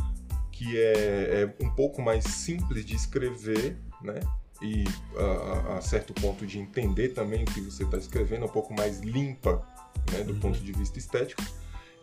que 0.52 0.78
é, 0.78 1.54
é 1.60 1.66
um 1.66 1.70
pouco 1.70 2.02
mais 2.02 2.24
simples 2.24 2.86
de 2.86 2.96
escrever, 2.96 3.78
né, 4.02 4.20
e 4.62 4.84
a, 5.18 5.78
a, 5.78 5.82
certo 5.82 6.14
ponto 6.14 6.46
de 6.46 6.60
entender 6.60 7.10
também 7.10 7.44
o 7.44 7.46
que 7.46 7.62
você 7.62 7.84
está 7.84 7.98
escrevendo, 7.98 8.46
um 8.46 8.50
pouco 8.50 8.74
mais 8.74 9.00
limpa, 9.00 9.66
né, 10.12 10.24
do 10.24 10.34
uhum. 10.34 10.40
ponto 10.40 10.60
de 10.60 10.72
vista 10.72 11.00
estético, 11.00 11.42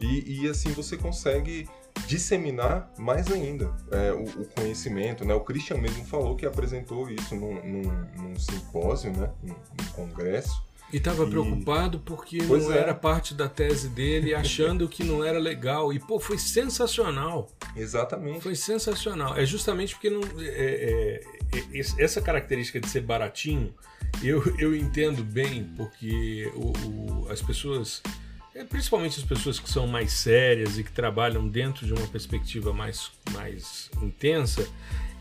e, 0.01 0.43
e 0.43 0.49
assim 0.49 0.71
você 0.73 0.97
consegue 0.97 1.69
disseminar 2.07 2.93
mais 2.99 3.31
ainda 3.31 3.75
é, 3.91 4.13
o, 4.13 4.25
o, 4.25 4.47
conhecimento, 4.47 5.25
né? 5.25 5.35
O 5.35 5.41
Christian 5.41 5.79
mesmo 5.79 6.05
falou 6.05 6.37
que 6.37 6.45
apresentou 6.45 7.09
isso 7.11 7.35
num, 7.35 7.55
num, 7.65 7.83
num 8.17 8.39
simpósio, 8.39 9.13
né? 9.13 9.31
Num, 9.43 9.55
num 9.55 9.93
congresso. 9.93 10.67
E 10.93 10.99
estava 10.99 11.27
preocupado 11.27 11.99
porque 11.99 12.39
pois 12.47 12.65
não 12.65 12.73
é. 12.73 12.79
era 12.79 12.95
parte 12.95 13.35
da 13.35 13.49
tese 13.49 13.89
dele, 13.89 14.33
achando 14.37 14.89
que 14.89 15.03
não 15.03 15.25
era 15.25 15.39
legal. 15.39 15.93
E, 15.93 15.99
pô, 15.99 16.21
foi 16.21 16.39
sensacional. 16.39 17.49
Exatamente. 17.75 18.43
Foi 18.43 18.55
sensacional. 18.55 19.37
É 19.37 19.45
justamente 19.45 19.95
porque 19.95 20.11
não, 20.11 20.21
é, 20.39 21.21
é, 21.53 21.59
é 21.59 21.81
essa 21.99 22.21
característica 22.21 22.79
de 22.79 22.89
ser 22.89 23.01
baratinho, 23.01 23.75
eu, 24.23 24.43
eu 24.59 24.75
entendo 24.77 25.25
bem, 25.25 25.65
porque 25.77 26.51
o, 26.55 26.73
o, 26.87 27.29
as 27.31 27.43
pessoas 27.43 28.01
é, 28.05 28.26
principalmente 28.65 29.19
as 29.19 29.25
pessoas 29.25 29.59
que 29.59 29.69
são 29.69 29.87
mais 29.87 30.13
sérias 30.13 30.79
e 30.79 30.85
que 30.85 30.93
trabalham 30.93 31.47
dentro 31.47 31.87
de 31.87 31.93
uma 31.93 32.07
perspectiva 32.07 32.73
mais, 32.73 33.11
mais 33.33 33.91
intensa, 34.03 34.69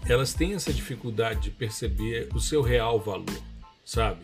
elas 0.07 0.33
têm 0.33 0.53
essa 0.53 0.71
dificuldade 0.71 1.41
de 1.41 1.49
perceber 1.49 2.29
o 2.33 2.39
seu 2.39 2.61
real 2.61 2.99
valor, 2.99 3.41
sabe? 3.83 4.21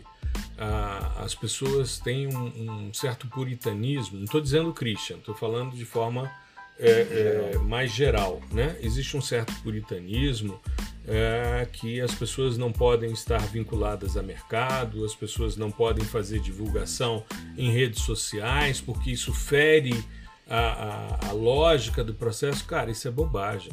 Ah, 0.56 1.22
as 1.24 1.34
pessoas 1.34 1.98
têm 1.98 2.28
um, 2.28 2.88
um 2.88 2.94
certo 2.94 3.26
puritanismo, 3.26 4.16
não 4.16 4.24
estou 4.24 4.40
dizendo 4.40 4.72
Christian, 4.72 5.16
estou 5.16 5.34
falando 5.34 5.74
de 5.74 5.84
forma 5.84 6.30
é, 6.78 7.52
é, 7.54 7.58
mais 7.58 7.90
geral, 7.90 8.40
né? 8.50 8.76
Existe 8.80 9.16
um 9.16 9.20
certo 9.20 9.52
puritanismo 9.62 10.60
é, 11.06 11.66
que 11.72 12.00
as 12.00 12.14
pessoas 12.14 12.56
não 12.56 12.72
podem 12.72 13.12
estar 13.12 13.40
vinculadas 13.46 14.16
a 14.16 14.22
mercado, 14.22 15.04
as 15.04 15.14
pessoas 15.14 15.56
não 15.56 15.70
podem 15.70 16.04
fazer 16.04 16.40
divulgação 16.40 17.24
em 17.56 17.70
redes 17.70 18.02
sociais, 18.02 18.80
porque 18.80 19.10
isso 19.10 19.32
fere 19.34 20.04
a, 20.48 20.58
a, 20.58 21.28
a 21.28 21.32
lógica 21.32 22.04
do 22.04 22.14
processo. 22.14 22.64
Cara, 22.64 22.90
isso 22.90 23.08
é 23.08 23.10
bobagem. 23.10 23.72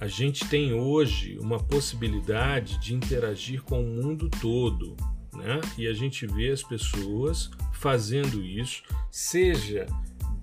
A 0.00 0.06
gente 0.06 0.48
tem 0.48 0.72
hoje 0.72 1.36
uma 1.38 1.58
possibilidade 1.58 2.78
de 2.78 2.94
interagir 2.94 3.62
com 3.62 3.82
o 3.82 3.86
mundo 3.86 4.30
todo, 4.40 4.96
né? 5.34 5.60
E 5.76 5.86
a 5.86 5.92
gente 5.92 6.26
vê 6.26 6.50
as 6.50 6.62
pessoas 6.62 7.50
fazendo 7.74 8.42
isso, 8.42 8.82
seja 9.10 9.86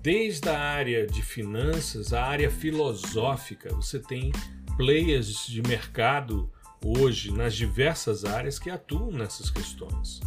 desde 0.00 0.48
a 0.48 0.58
área 0.58 1.06
de 1.06 1.22
finanças, 1.22 2.12
a 2.12 2.24
área 2.24 2.50
filosófica, 2.50 3.74
você 3.74 3.98
tem 3.98 4.30
players 4.78 5.46
de 5.46 5.60
mercado 5.60 6.50
hoje 6.82 7.30
nas 7.30 7.54
diversas 7.54 8.24
áreas 8.24 8.58
que 8.58 8.70
atuam 8.70 9.10
nessas 9.10 9.50
questões, 9.50 10.20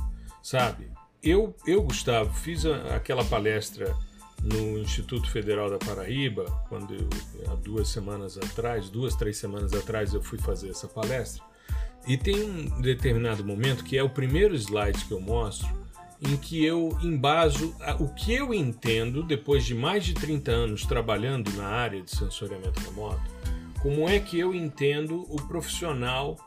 sabe? 0.44 0.92
eu, 1.24 1.56
eu 1.66 1.82
Gustavo, 1.84 2.34
fiz 2.34 2.66
a, 2.66 2.96
aquela 2.96 3.24
palestra 3.24 3.96
no 4.42 4.80
Instituto 4.80 5.30
Federal 5.30 5.70
da 5.70 5.78
Paraíba, 5.78 6.46
quando 6.68 6.96
eu, 6.96 7.08
há 7.52 7.56
duas 7.56 7.90
semanas 7.90 8.38
atrás, 8.38 8.90
duas, 8.90 9.16
três 9.16 9.38
semanas 9.38 9.72
atrás, 9.74 10.14
eu 10.14 10.22
fui 10.22 10.40
fazer 10.40 10.70
essa 10.70 10.88
palestra. 10.88 11.44
E 12.08 12.18
tem 12.18 12.44
um 12.44 12.82
determinado 12.82 13.46
momento, 13.46 13.84
que 13.84 13.96
é 13.96 14.02
o 14.02 14.10
primeiro 14.10 14.56
slide 14.56 15.06
que 15.06 15.12
eu 15.12 15.22
mostro, 15.22 15.70
em 16.20 16.36
que 16.38 16.66
eu 16.66 16.98
embaso 17.04 17.76
o 18.00 18.08
que 18.10 18.34
eu 18.34 18.52
entendo, 18.52 19.22
depois 19.22 19.64
de 19.64 19.76
mais 19.76 20.04
de 20.04 20.16
30 20.16 20.52
anos 20.52 20.86
trabalhando 20.86 21.52
na 21.52 21.68
área 21.68 22.02
de 22.02 22.10
sensoriamento 22.10 22.80
remoto, 22.80 23.22
como 23.82 24.08
é 24.08 24.20
que 24.20 24.40
eu 24.40 24.54
entendo 24.54 25.26
o 25.30 25.36
profissional, 25.48 26.38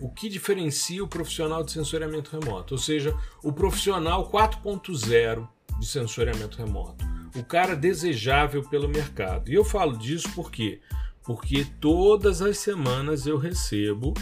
o 0.00 0.08
que 0.08 0.28
diferencia 0.28 1.02
o 1.02 1.08
profissional 1.08 1.62
de 1.62 1.72
sensoriamento 1.72 2.38
remoto, 2.38 2.74
ou 2.74 2.78
seja, 2.78 3.16
o 3.42 3.52
profissional 3.52 4.30
4.0 4.30 5.48
de 5.78 5.86
sensoriamento 5.86 6.58
remoto 6.58 7.14
o 7.34 7.42
cara 7.42 7.74
desejável 7.74 8.62
pelo 8.62 8.88
mercado. 8.88 9.50
E 9.50 9.54
eu 9.54 9.64
falo 9.64 9.98
disso 9.98 10.30
por 10.34 10.50
quê? 10.50 10.80
Porque 11.22 11.66
todas 11.80 12.40
as 12.40 12.58
semanas 12.58 13.26
eu 13.26 13.36
recebo 13.36 14.14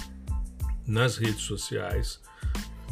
nas 0.86 1.16
redes 1.16 1.42
sociais 1.42 2.20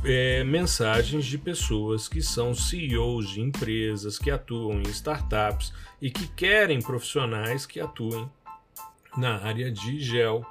é, 0.05 0.45
mensagens 0.45 1.25
de 1.25 1.39
pessoas 1.39 2.09
que 2.09 2.23
são 2.23 2.55
CEOs 2.55 3.31
de 3.31 3.41
empresas, 3.41 4.19
que 4.19 4.31
atuam 4.31 4.81
em 4.81 4.89
startups 4.89 5.73
e 6.01 6.11
que 6.11 6.27
querem 6.29 6.81
profissionais 6.81 7.67
que 7.67 7.81
atuem 7.81 8.29
na 9.17 9.39
área 9.39 9.71
de 9.71 10.01
gel 10.01 10.45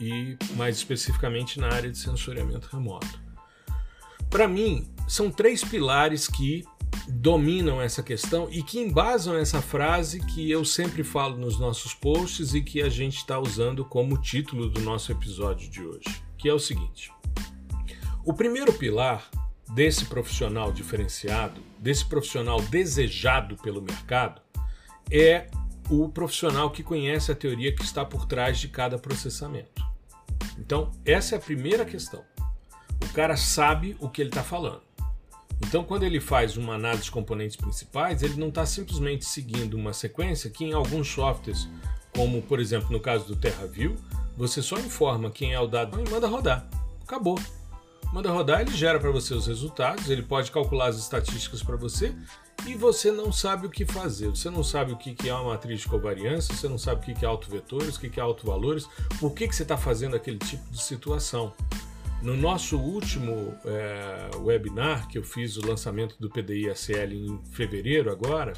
e 0.00 0.36
mais 0.56 0.76
especificamente 0.76 1.58
na 1.58 1.68
área 1.68 1.90
de 1.90 1.98
sensoriamento 1.98 2.68
remoto. 2.70 3.20
Para 4.28 4.48
mim, 4.48 4.88
são 5.06 5.30
três 5.30 5.62
pilares 5.62 6.26
que 6.26 6.64
dominam 7.08 7.80
essa 7.80 8.02
questão 8.02 8.48
e 8.50 8.62
que 8.62 8.78
embasam 8.78 9.36
essa 9.36 9.60
frase 9.60 10.20
que 10.20 10.50
eu 10.50 10.64
sempre 10.64 11.02
falo 11.02 11.36
nos 11.36 11.58
nossos 11.58 11.94
posts 11.94 12.54
e 12.54 12.62
que 12.62 12.82
a 12.82 12.88
gente 12.88 13.16
está 13.16 13.38
usando 13.38 13.84
como 13.84 14.20
título 14.20 14.68
do 14.68 14.80
nosso 14.80 15.12
episódio 15.12 15.68
de 15.70 15.82
hoje, 15.82 16.22
que 16.38 16.48
é 16.48 16.54
o 16.54 16.58
seguinte: 16.58 17.12
o 18.24 18.32
primeiro 18.32 18.72
pilar 18.72 19.28
desse 19.72 20.04
profissional 20.04 20.72
diferenciado, 20.72 21.60
desse 21.78 22.04
profissional 22.04 22.60
desejado 22.62 23.56
pelo 23.56 23.82
mercado, 23.82 24.40
é 25.10 25.48
o 25.90 26.08
profissional 26.08 26.70
que 26.70 26.82
conhece 26.82 27.30
a 27.30 27.34
teoria 27.34 27.74
que 27.74 27.82
está 27.82 28.04
por 28.04 28.26
trás 28.26 28.58
de 28.58 28.68
cada 28.68 28.98
processamento. 28.98 29.84
Então, 30.58 30.90
essa 31.04 31.34
é 31.34 31.38
a 31.38 31.40
primeira 31.40 31.84
questão. 31.84 32.22
O 33.02 33.12
cara 33.12 33.36
sabe 33.36 33.96
o 34.00 34.08
que 34.08 34.22
ele 34.22 34.30
está 34.30 34.42
falando. 34.42 34.82
Então, 35.66 35.84
quando 35.84 36.04
ele 36.04 36.20
faz 36.20 36.56
uma 36.56 36.74
análise 36.74 37.04
de 37.04 37.10
componentes 37.10 37.56
principais, 37.56 38.22
ele 38.22 38.34
não 38.34 38.48
está 38.48 38.66
simplesmente 38.66 39.24
seguindo 39.24 39.74
uma 39.74 39.92
sequência 39.92 40.50
que 40.50 40.64
em 40.64 40.72
alguns 40.72 41.08
softwares, 41.08 41.68
como 42.14 42.42
por 42.42 42.60
exemplo 42.60 42.90
no 42.90 43.00
caso 43.00 43.26
do 43.26 43.36
TerraView, 43.36 43.96
você 44.36 44.60
só 44.60 44.78
informa 44.78 45.30
quem 45.30 45.52
é 45.52 45.60
o 45.60 45.66
dado 45.66 46.00
e 46.00 46.10
manda 46.10 46.26
rodar. 46.26 46.66
Acabou. 47.02 47.38
Manda 48.12 48.30
rodar, 48.30 48.60
ele 48.60 48.76
gera 48.76 48.98
para 48.98 49.10
você 49.10 49.34
os 49.34 49.46
resultados, 49.46 50.08
ele 50.08 50.22
pode 50.22 50.50
calcular 50.50 50.86
as 50.86 50.96
estatísticas 50.96 51.62
para 51.62 51.76
você 51.76 52.14
e 52.66 52.74
você 52.74 53.10
não 53.12 53.30
sabe 53.30 53.66
o 53.66 53.70
que 53.70 53.84
fazer. 53.84 54.28
Você 54.28 54.48
não 54.48 54.64
sabe 54.64 54.92
o 54.92 54.96
que 54.96 55.28
é 55.28 55.34
uma 55.34 55.50
matriz 55.50 55.80
de 55.80 55.88
covariância, 55.88 56.54
você 56.54 56.68
não 56.68 56.78
sabe 56.78 57.00
o 57.00 57.14
que 57.14 57.24
é 57.24 57.28
autovetores, 57.28 57.96
o 57.96 58.00
que 58.00 58.18
é 58.18 58.22
autovalores, 58.22 58.88
por 59.20 59.32
que, 59.32 59.46
que 59.46 59.54
você 59.54 59.62
está 59.62 59.76
fazendo 59.76 60.16
aquele 60.16 60.38
tipo 60.38 60.70
de 60.70 60.82
situação. 60.82 61.52
No 62.22 62.36
nosso 62.36 62.78
último 62.78 63.54
é, 63.66 64.30
webinar, 64.38 65.08
que 65.08 65.18
eu 65.18 65.22
fiz 65.22 65.58
o 65.58 65.66
lançamento 65.66 66.16
do 66.18 66.30
PDI 66.30 66.70
ACL 66.70 67.12
em 67.12 67.38
fevereiro 67.52 68.10
agora, 68.10 68.54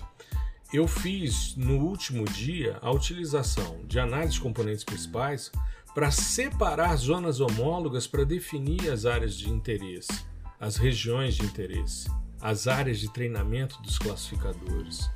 eu 0.73 0.87
fiz 0.87 1.57
no 1.57 1.79
último 1.79 2.25
dia 2.25 2.79
a 2.81 2.91
utilização 2.93 3.81
de 3.85 3.99
análise 3.99 4.35
de 4.35 4.41
componentes 4.41 4.85
principais 4.85 5.51
para 5.95 6.11
separar 6.11 6.95
zonas 6.97 7.41
homólogas 7.41 8.07
para 8.07 8.23
definir 8.23 8.91
as 8.91 9.05
áreas 9.05 9.35
de 9.35 9.49
interesse, 9.51 10.27
as 10.61 10.77
regiões 10.77 11.35
de 11.35 11.45
interesse, 11.45 12.09
as 12.41 12.67
áreas 12.67 12.99
de 12.99 13.13
treinamento 13.13 13.81
dos 13.83 13.99
classificadores. 13.99 15.11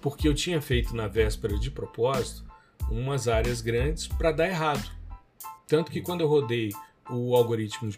Porque 0.00 0.28
eu 0.28 0.34
tinha 0.34 0.60
feito 0.60 0.94
na 0.94 1.08
véspera 1.08 1.58
de 1.58 1.70
propósito 1.70 2.44
umas 2.90 3.28
áreas 3.28 3.60
grandes 3.60 4.06
para 4.06 4.32
dar 4.32 4.48
errado. 4.48 4.90
Tanto 5.66 5.90
que 5.90 6.00
quando 6.00 6.22
eu 6.22 6.28
rodei 6.28 6.70
o 7.10 7.34
algoritmo 7.34 7.90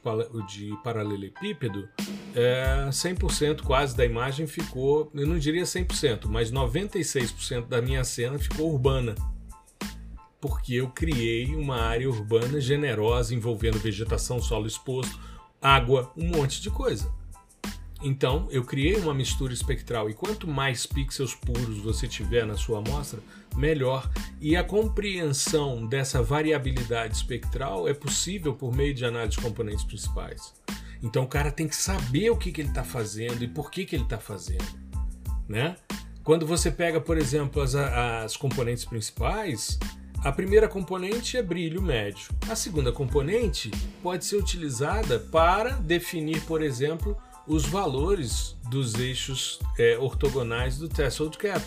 de, 0.47 0.77
paralelepípedo, 0.83 1.89
é, 2.35 2.89
100% 2.91 3.63
quase 3.63 3.97
da 3.97 4.05
imagem 4.05 4.47
ficou, 4.47 5.11
eu 5.15 5.27
não 5.27 5.39
diria 5.39 5.65
100%, 5.65 6.27
mas 6.27 6.53
96% 6.53 7.67
da 7.67 7.83
minha 7.83 8.05
cena 8.05 8.39
ficou 8.39 8.73
urbana. 8.73 9.15
Porque 10.41 10.75
eu 10.75 10.89
criei 10.91 11.55
uma 11.55 11.81
área 11.81 12.09
urbana 12.09 12.61
generosa 12.61 13.35
envolvendo 13.35 13.79
vegetação, 13.79 14.41
solo 14.41 14.67
exposto, 14.67 15.19
água, 15.61 16.13
um 16.17 16.29
monte 16.29 16.63
de 16.63 16.71
coisa. 16.71 17.13
Então, 18.03 18.49
eu 18.51 18.65
criei 18.65 18.97
uma 18.97 19.13
mistura 19.13 19.53
espectral 19.53 20.09
e 20.09 20.15
quanto 20.15 20.49
mais 20.49 20.87
pixels 20.87 21.35
puros 21.35 21.79
você 21.79 22.09
tiver 22.09 22.47
na 22.47 22.57
sua 22.57 22.79
amostra, 22.79 23.21
melhor. 23.55 24.11
E 24.41 24.57
a 24.57 24.65
compreensão 24.65 25.87
dessa 25.87 26.23
variabilidade 26.23 27.15
espectral 27.15 27.87
é 27.87 27.93
possível 27.93 28.55
por 28.55 28.75
meio 28.75 28.95
de 28.95 29.05
análise 29.05 29.37
de 29.37 29.43
componentes 29.43 29.85
principais. 29.85 30.55
Então, 31.03 31.25
o 31.25 31.29
cara 31.29 31.51
tem 31.51 31.69
que 31.69 31.77
saber 31.77 32.31
o 32.31 32.37
que, 32.37 32.53
que 32.53 32.63
ele 32.63 32.69
está 32.69 32.85
fazendo 32.85 33.43
e 33.43 33.49
por 33.49 33.71
que, 33.71 33.85
que 33.85 33.97
ele 33.97 34.05
está 34.05 34.19
fazendo. 34.19 34.65
Né? 35.47 35.77
Quando 36.25 36.47
você 36.47 36.71
pega, 36.71 37.01
por 37.01 37.19
exemplo, 37.19 37.61
as, 37.61 37.75
as 37.75 38.37
componentes 38.37 38.85
principais, 38.85 39.79
a 40.23 40.31
primeira 40.31 40.69
componente 40.69 41.37
é 41.37 41.43
brilho 41.43 41.81
médio. 41.81 42.29
A 42.49 42.55
segunda 42.55 42.93
componente 42.93 43.71
pode 44.03 44.25
ser 44.25 44.37
utilizada 44.37 45.19
para 45.19 45.71
definir, 45.71 46.43
por 46.43 46.63
exemplo, 46.63 47.17
os 47.51 47.67
valores 47.67 48.57
dos 48.71 48.95
eixos 48.95 49.59
é, 49.77 49.99
ortogonais 49.99 50.79
do 50.79 50.89
threshold 50.89 51.37
cap. 51.37 51.61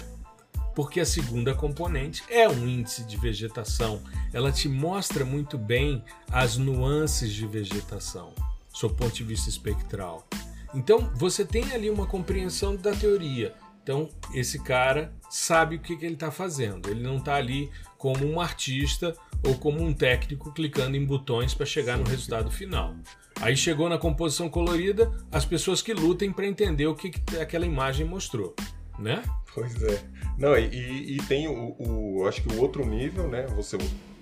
Porque 0.73 1.01
a 1.01 1.05
segunda 1.05 1.53
componente 1.53 2.23
é 2.29 2.47
um 2.47 2.65
índice 2.65 3.03
de 3.03 3.17
vegetação. 3.17 4.01
Ela 4.31 4.49
te 4.49 4.69
mostra 4.69 5.25
muito 5.25 5.57
bem 5.57 6.01
as 6.31 6.55
nuances 6.55 7.33
de 7.33 7.45
vegetação, 7.45 8.33
sob 8.69 8.95
ponto 8.95 9.13
de 9.13 9.25
vista 9.25 9.49
espectral. 9.49 10.25
Então, 10.73 11.11
você 11.15 11.43
tem 11.43 11.73
ali 11.73 11.89
uma 11.89 12.07
compreensão 12.07 12.77
da 12.77 12.95
teoria. 12.95 13.53
Então, 13.83 14.09
esse 14.33 14.59
cara 14.59 15.13
sabe 15.29 15.75
o 15.75 15.79
que, 15.79 15.97
que 15.97 16.05
ele 16.05 16.13
está 16.13 16.31
fazendo. 16.31 16.89
Ele 16.89 17.03
não 17.03 17.17
está 17.17 17.35
ali 17.35 17.69
como 17.97 18.25
um 18.25 18.39
artista 18.39 19.13
ou 19.45 19.55
como 19.55 19.83
um 19.83 19.93
técnico 19.93 20.53
clicando 20.53 20.95
em 20.95 21.05
botões 21.05 21.53
para 21.53 21.65
chegar 21.65 21.97
no 21.97 22.05
resultado 22.05 22.49
final. 22.49 22.95
Aí 23.41 23.57
chegou 23.57 23.89
na 23.89 23.97
composição 23.97 24.49
colorida, 24.49 25.11
as 25.31 25.45
pessoas 25.45 25.81
que 25.81 25.93
lutem 25.93 26.31
para 26.31 26.45
entender 26.45 26.87
o 26.87 26.95
que, 26.95 27.09
que, 27.09 27.37
aquela 27.37 27.65
imagem 27.65 28.05
mostrou, 28.05 28.55
né? 28.97 29.23
Pois 29.53 29.81
é. 29.83 30.01
Não, 30.37 30.57
e, 30.57 31.15
e 31.15 31.17
tem 31.27 31.47
o, 31.47 31.75
o, 31.79 32.27
acho 32.27 32.41
que 32.41 32.53
o 32.53 32.61
outro 32.61 32.85
nível, 32.85 33.27
né? 33.27 33.45
Você 33.47 33.77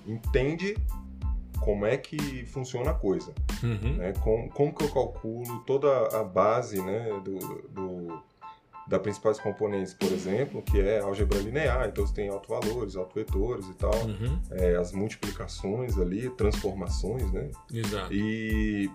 entende 0.08 0.76
como 1.62 1.86
é 1.86 1.96
que 1.96 2.46
funciona 2.48 2.92
a 2.92 2.94
coisa, 2.94 3.34
uhum. 3.64 3.98
né? 3.98 4.14
Como, 4.20 4.50
como 4.50 4.74
que 4.74 4.84
eu 4.84 4.90
calculo 4.92 5.60
toda 5.66 6.20
a 6.20 6.24
base, 6.24 6.82
né? 6.82 7.08
Do, 7.24 7.38
do 7.70 8.01
da 8.92 9.00
principais 9.00 9.40
componentes, 9.40 9.94
por 9.94 10.12
exemplo, 10.12 10.62
que 10.62 10.80
é 10.80 11.00
álgebra 11.00 11.40
linear, 11.40 11.88
então 11.88 12.06
você 12.06 12.14
tem 12.14 12.28
autovalores, 12.28 12.98
autovetores 12.98 13.66
e 13.68 13.74
tal, 13.76 13.96
uhum. 14.06 14.40
é, 14.52 14.76
as 14.76 14.92
multiplicações 14.92 15.98
ali, 15.98 16.30
transformações, 16.32 17.32
né? 17.32 17.50
Exato. 17.74 18.14
E 18.14 18.92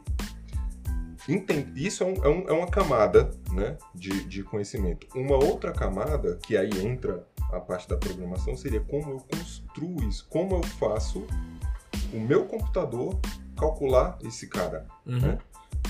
isso 1.75 2.05
é, 2.05 2.07
um, 2.07 2.15
é, 2.25 2.29
um, 2.29 2.49
é, 2.49 2.53
uma 2.53 2.67
camada 2.69 3.31
né, 3.51 3.79
de, 3.95 4.25
de 4.27 4.45
conhecimento. 4.45 5.09
Uma 5.15 5.43
outra 5.43 5.73
camada, 5.73 6.39
que 6.47 6.57
aí 6.57 6.71
entra 6.85 7.27
a 7.51 7.59
parte 7.59 7.89
da 7.89 7.97
programação, 7.97 8.55
seria 8.55 8.81
como 8.81 9.13
eu 9.13 9.19
construo 9.19 10.05
isso, 10.05 10.27
como 10.29 10.57
eu 10.57 10.63
faço 10.63 11.27
o 12.13 12.21
meu 12.21 12.45
computador 12.45 13.19
calcular 13.57 14.19
esse 14.23 14.47
cara. 14.47 14.87
Uhum. 15.07 15.21
Né? 15.21 15.39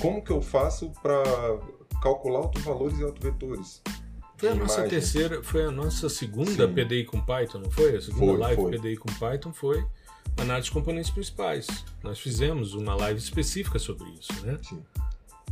Como 0.01 0.23
que 0.23 0.31
eu 0.31 0.41
faço 0.41 0.93
para 1.03 1.23
calcular 2.01 2.39
autovalores 2.39 2.99
e 2.99 3.03
autovetores. 3.03 3.83
Foi 4.37 4.51
a 4.51 4.55
nossa 4.55 4.81
imagem. 4.81 4.91
terceira, 4.91 5.43
foi 5.43 5.65
a 5.65 5.71
nossa 5.71 6.09
segunda 6.09 6.67
Sim. 6.67 6.75
PDI 6.75 7.05
com 7.05 7.21
Python, 7.21 7.59
não 7.59 7.71
foi? 7.71 7.97
A 7.97 8.03
segunda 8.03 8.33
foi, 8.33 8.37
live 8.37 8.63
foi. 8.63 8.79
PDI 8.79 8.97
com 8.97 9.09
Python 9.15 9.53
foi 9.53 9.85
análise 10.37 10.67
de 10.67 10.73
componentes 10.73 11.11
principais. 11.11 11.67
Nós 12.03 12.19
fizemos 12.19 12.75
uma 12.75 12.95
live 12.95 13.19
específica 13.19 13.79
sobre 13.79 14.09
isso, 14.11 14.33
né? 14.45 14.59
Sim. 14.63 14.83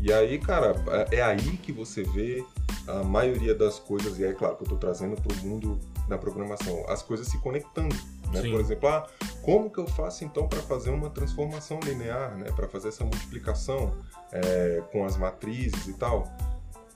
E 0.01 0.13
aí, 0.13 0.39
cara, 0.39 0.75
é 1.11 1.23
aí 1.23 1.57
que 1.57 1.73
você 1.73 2.03
vê 2.03 2.45
a 2.87 3.03
maioria 3.03 3.55
das 3.55 3.79
coisas, 3.79 4.19
e 4.19 4.25
é 4.25 4.33
claro 4.33 4.57
que 4.57 4.63
eu 4.63 4.67
estou 4.67 4.79
trazendo 4.79 5.17
para 5.21 5.33
o 5.33 5.47
mundo 5.47 5.81
da 6.09 6.19
programação, 6.19 6.85
as 6.89 7.03
coisas 7.03 7.29
se 7.29 7.39
conectando. 7.39 7.95
Né? 8.33 8.43
Por 8.51 8.61
exemplo, 8.61 8.89
ah, 8.89 9.07
como 9.41 9.71
que 9.71 9.79
eu 9.79 9.87
faço 9.87 10.25
então 10.25 10.49
para 10.49 10.61
fazer 10.61 10.91
uma 10.91 11.09
transformação 11.09 11.79
linear, 11.85 12.37
né? 12.37 12.51
para 12.53 12.69
fazer 12.69 12.89
essa 12.89 13.05
multiplicação 13.05 13.95
é, 14.33 14.83
com 14.91 15.05
as 15.05 15.17
matrizes 15.17 15.87
e 15.87 15.95
tal? 15.95 16.31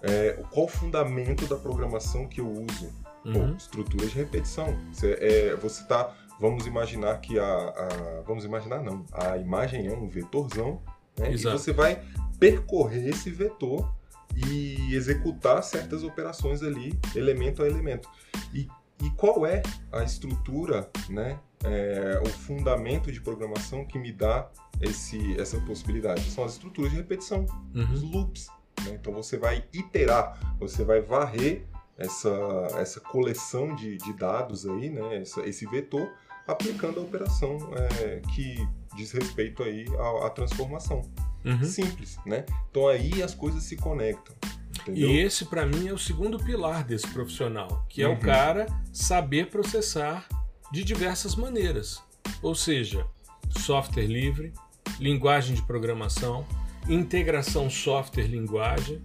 É, 0.03 0.43
qual 0.51 0.67
o 0.67 0.69
fundamento 0.69 1.47
da 1.47 1.57
programação 1.57 2.27
que 2.27 2.41
eu 2.41 2.51
uso? 2.51 2.93
Uhum. 3.25 3.33
Pô, 3.33 3.57
estruturas 3.57 4.11
de 4.11 4.17
repetição. 4.17 4.77
Você, 4.93 5.13
é, 5.21 5.57
você 5.57 5.85
tá. 5.85 6.15
Vamos 6.41 6.67
imaginar 6.67 7.21
que 7.21 7.39
a, 7.39 7.45
a, 7.45 8.23
Vamos 8.25 8.45
imaginar, 8.45 8.83
não. 8.83 9.05
A 9.13 9.37
imagem 9.37 9.89
é 9.89 9.93
um 9.93 10.09
vetorzão. 10.09 10.81
Né? 11.19 11.33
E 11.33 11.39
você 11.39 11.73
vai 11.73 12.01
percorrer 12.39 13.09
esse 13.09 13.31
vetor 13.31 13.93
e 14.37 14.95
executar 14.95 15.63
certas 15.63 16.05
operações 16.05 16.63
ali, 16.63 16.99
elemento 17.15 17.63
a 17.63 17.67
elemento. 17.67 18.09
E, 18.55 18.69
e 19.03 19.11
qual 19.17 19.45
é 19.45 19.63
a 19.91 20.05
estrutura, 20.05 20.89
né? 21.09 21.41
É, 21.65 22.21
o 22.23 22.29
fundamento 22.29 23.11
de 23.11 23.21
programação 23.21 23.85
que 23.85 23.99
me 23.99 24.13
dá 24.13 24.49
esse, 24.81 25.41
essa 25.41 25.61
possibilidade? 25.63 26.23
São 26.31 26.45
as 26.45 26.53
estruturas 26.53 26.93
de 26.93 26.99
repetição, 26.99 27.45
uhum. 27.75 27.93
os 27.93 28.03
loops. 28.03 28.49
Né? 28.85 28.99
Então 29.01 29.12
você 29.12 29.37
vai 29.37 29.64
iterar, 29.72 30.39
você 30.59 30.85
vai 30.85 31.01
varrer 31.01 31.64
essa, 31.97 32.31
essa 32.76 33.01
coleção 33.01 33.74
de, 33.74 33.97
de 33.99 34.12
dados 34.12 34.66
aí, 34.66 34.89
né? 34.89 35.16
Essa, 35.20 35.41
esse 35.47 35.66
vetor, 35.66 36.09
aplicando 36.47 37.01
a 37.01 37.03
operação 37.03 37.59
é, 37.74 38.20
que 38.35 38.57
diz 38.95 39.11
respeito 39.12 39.62
aí 39.62 39.85
à, 39.99 40.26
à 40.26 40.31
transformação. 40.31 41.03
Uhum. 41.45 41.64
Simples, 41.64 42.18
né? 42.24 42.45
Então 42.70 42.89
aí 42.89 43.22
as 43.22 43.35
coisas 43.35 43.64
se 43.64 43.76
conectam. 43.76 44.35
Entendeu? 44.81 45.11
E 45.11 45.18
esse 45.18 45.45
para 45.45 45.66
mim 45.66 45.89
é 45.89 45.93
o 45.93 45.99
segundo 45.99 46.39
pilar 46.39 46.85
desse 46.85 47.09
profissional, 47.09 47.85
que 47.89 48.03
é 48.03 48.09
uhum. 48.09 48.14
o 48.14 48.20
cara 48.20 48.66
saber 48.93 49.51
processar 49.51 50.26
de 50.72 50.85
diversas 50.85 51.35
maneiras. 51.35 52.03
Ou 52.43 52.55
seja, 52.55 53.07
software 53.51 54.07
livre, 54.07 54.53
linguagem 55.01 55.55
de 55.55 55.62
programação, 55.62 56.47
integração 56.89 57.68
software-linguagem 57.70 59.03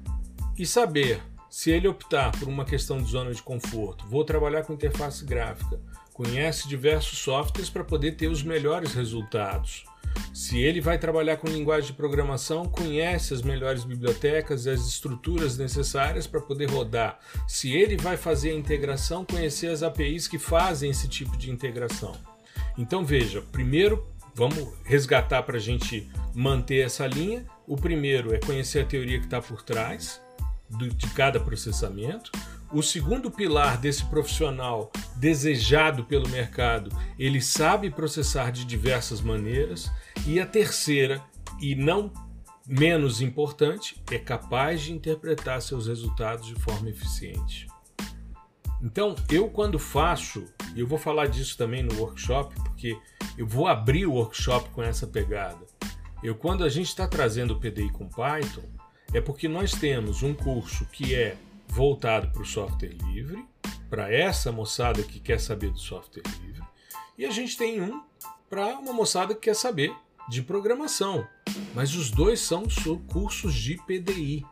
e 0.57 0.65
saber 0.65 1.21
se 1.49 1.69
ele 1.69 1.88
optar 1.88 2.32
por 2.32 2.47
uma 2.47 2.65
questão 2.65 2.97
de 3.01 3.09
zona 3.09 3.32
de 3.32 3.41
conforto, 3.41 4.07
vou 4.07 4.26
trabalhar 4.26 4.63
com 4.63 4.74
interface 4.74 5.24
gráfica, 5.24 5.80
conhece 6.11 6.67
diversos 6.67 7.19
softwares 7.19 7.69
para 7.69 7.84
poder 7.84 8.13
ter 8.13 8.28
os 8.28 8.41
melhores 8.41 8.93
resultados. 8.93 9.86
Se 10.34 10.59
ele 10.59 10.82
vai 10.82 10.97
trabalhar 10.97 11.38
com 11.38 11.47
linguagem 11.47 11.88
de 11.88 11.93
programação, 11.93 12.65
conhece 12.65 13.34
as 13.34 13.41
melhores 13.41 13.84
bibliotecas 13.84 14.65
e 14.65 14.71
as 14.71 14.82
estruturas 14.88 15.57
necessárias 15.57 16.26
para 16.26 16.41
poder 16.41 16.69
rodar. 16.69 17.19
Se 17.47 17.71
ele 17.71 17.97
vai 17.97 18.17
fazer 18.17 18.51
a 18.51 18.55
integração, 18.55 19.26
conhecer 19.26 19.67
as 19.67 19.84
APIs 19.84 20.28
que 20.28 20.39
fazem 20.39 20.89
esse 20.89 21.07
tipo 21.07 21.38
de 21.38 21.51
integração. 21.51 22.15
Então 22.78 23.05
veja, 23.05 23.43
primeiro 23.51 24.07
vamos 24.34 24.69
resgatar 24.84 25.43
para 25.43 25.57
a 25.57 25.61
gente 25.61 26.09
manter 26.34 26.86
essa 26.86 27.05
linha. 27.05 27.45
O 27.66 27.78
primeiro 27.78 28.34
é 28.34 28.39
conhecer 28.39 28.82
a 28.82 28.86
teoria 28.86 29.20
que 29.20 29.26
está 29.26 29.41
por 29.41 29.61
trás 29.61 30.22
de 30.70 31.09
cada 31.11 31.39
processamento. 31.39 32.32
O 32.72 32.82
segundo 32.82 33.30
pilar 33.30 33.78
desse 33.78 34.03
profissional 34.05 34.91
desejado 35.16 36.03
pelo 36.03 36.28
mercado, 36.30 36.89
ele 37.18 37.39
sabe 37.39 37.89
processar 37.89 38.51
de 38.51 38.66
diversas 38.66 39.22
maneiras. 39.22 39.91
E 40.26 40.39
a 40.39 40.45
terceira, 40.45 41.24
e 41.61 41.76
não 41.76 42.11
menos 42.68 43.22
importante, 43.22 44.01
é 44.11 44.18
capaz 44.18 44.82
de 44.82 44.91
interpretar 44.91 45.61
seus 45.61 45.88
resultados 45.88 46.47
de 46.47 46.55
forma 46.55 46.89
eficiente. 46.89 47.68
Então, 48.82 49.16
eu 49.32 49.49
quando 49.49 49.80
faço, 49.80 50.45
e 50.76 50.82
eu 50.82 50.88
vou 50.88 50.97
falar 50.97 51.28
disso 51.28 51.57
também 51.57 51.84
no 51.84 51.95
workshop, 51.99 52.53
porque 52.55 52.97
eu 53.38 53.47
vou 53.47 53.68
abrir 53.68 54.05
o 54.05 54.14
workshop 54.14 54.70
com 54.72 54.84
essa 54.84 55.07
pegada. 55.07 55.72
Eu 56.24 56.36
quando 56.36 56.63
a 56.63 56.69
gente 56.69 56.88
está 56.88 57.05
trazendo 57.05 57.53
o 57.53 57.59
PDI 57.59 57.91
com 57.91 58.07
Python, 58.07 58.63
é 59.13 59.19
porque 59.19 59.49
nós 59.49 59.74
temos 59.74 60.24
um 60.24 60.34
curso 60.34 60.86
que 60.86 61.13
é 61.13 61.36
voltado 61.67 62.30
para 62.30 62.41
o 62.41 62.45
software 62.45 62.95
livre, 63.03 63.45
para 63.89 64.09
essa 64.09 64.49
moçada 64.49 65.03
que 65.03 65.19
quer 65.19 65.38
saber 65.38 65.71
do 65.71 65.80
software 65.80 66.24
livre, 66.39 66.63
e 67.17 67.26
a 67.26 67.30
gente 67.30 67.57
tem 67.57 67.82
um 67.82 68.01
para 68.49 68.80
uma 68.80 68.93
moçada 68.93 69.36
que 69.36 69.41
quer 69.41 69.55
saber 69.55 69.93
de 70.30 70.41
programação. 70.41 71.28
Mas 71.76 71.93
os 71.93 72.09
dois 72.09 72.39
são 72.39 72.63
cursos 73.05 73.53
de 73.53 73.76
PDI, 73.86 74.45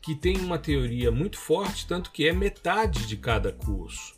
que 0.00 0.14
tem 0.14 0.38
uma 0.38 0.58
teoria 0.58 1.10
muito 1.10 1.38
forte, 1.38 1.86
tanto 1.86 2.10
que 2.12 2.26
é 2.26 2.32
metade 2.32 3.06
de 3.06 3.18
cada 3.18 3.52
curso. 3.52 4.14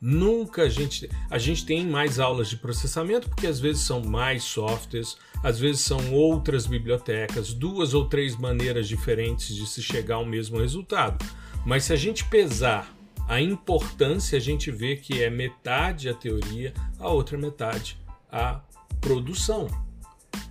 Nunca 0.00 0.62
a 0.62 0.68
gente. 0.70 1.10
A 1.28 1.36
gente 1.36 1.66
tem 1.66 1.86
mais 1.86 2.18
aulas 2.18 2.48
de 2.48 2.56
processamento, 2.56 3.28
porque 3.28 3.46
às 3.46 3.60
vezes 3.60 3.82
são 3.82 4.02
mais 4.02 4.42
softwares, 4.42 5.18
às 5.42 5.58
vezes 5.58 5.80
são 5.82 6.12
outras 6.12 6.66
bibliotecas, 6.66 7.52
duas 7.52 7.94
ou 7.94 8.06
três 8.08 8.36
maneiras 8.36 8.86
diferentes 8.86 9.54
de 9.54 9.66
se 9.66 9.82
chegar 9.82 10.16
ao 10.16 10.24
mesmo 10.24 10.58
resultado. 10.58 11.24
Mas 11.64 11.84
se 11.84 11.92
a 11.92 11.96
gente 11.96 12.24
pesar 12.24 12.94
a 13.28 13.40
importância, 13.40 14.36
a 14.36 14.40
gente 14.40 14.70
vê 14.70 14.96
que 14.96 15.22
é 15.22 15.30
metade 15.30 16.08
a 16.08 16.14
teoria, 16.14 16.74
a 16.98 17.08
outra 17.08 17.38
metade 17.38 17.98
a 18.30 18.60
produção. 19.00 19.66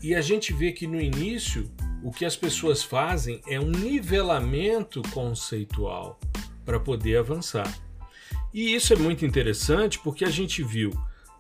E 0.01 0.15
a 0.15 0.21
gente 0.21 0.53
vê 0.53 0.71
que 0.71 0.87
no 0.87 0.99
início 0.99 1.69
o 2.03 2.11
que 2.11 2.25
as 2.25 2.35
pessoas 2.35 2.83
fazem 2.83 3.41
é 3.47 3.59
um 3.59 3.69
nivelamento 3.69 5.01
conceitual 5.11 6.19
para 6.65 6.79
poder 6.79 7.17
avançar. 7.17 7.71
E 8.53 8.73
isso 8.73 8.93
é 8.93 8.95
muito 8.95 9.25
interessante 9.25 9.99
porque 9.99 10.23
a 10.23 10.29
gente 10.29 10.63
viu 10.63 10.91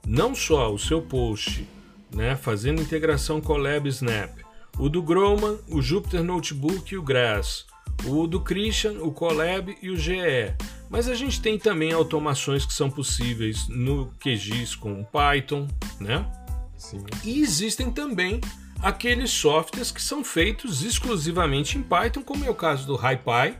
não 0.05 0.35
só 0.35 0.71
o 0.73 0.79
seu 0.79 1.01
post, 1.01 1.67
né, 2.13 2.35
fazendo 2.35 2.81
integração 2.81 3.39
com 3.41 3.53
o 3.53 3.57
Lab 3.57 3.87
Snap, 3.89 4.39
o 4.77 4.89
do 4.89 5.01
Groman, 5.01 5.57
o 5.67 5.81
Jupyter 5.81 6.23
Notebook 6.23 6.93
e 6.93 6.97
o 6.97 7.03
Grass, 7.03 7.65
o 8.05 8.27
do 8.27 8.39
Christian, 8.39 9.01
o 9.01 9.11
Colab 9.11 9.75
e 9.81 9.89
o 9.89 9.97
GE. 9.97 10.53
Mas 10.89 11.07
a 11.07 11.13
gente 11.13 11.41
tem 11.41 11.57
também 11.57 11.91
automações 11.91 12.65
que 12.65 12.73
são 12.73 12.89
possíveis 12.89 13.67
no 13.67 14.11
QGIS 14.19 14.75
com 14.75 15.03
Python, 15.03 15.67
né? 15.99 16.25
Sim. 16.77 17.05
E 17.23 17.41
existem 17.41 17.91
também 17.91 18.39
aqueles 18.81 19.31
softwares 19.31 19.91
que 19.91 20.01
são 20.01 20.23
feitos 20.23 20.81
exclusivamente 20.81 21.77
em 21.77 21.83
Python, 21.83 22.23
como 22.23 22.45
é 22.45 22.49
o 22.49 22.55
caso 22.55 22.87
do 22.87 22.95
HiPy, 22.95 23.57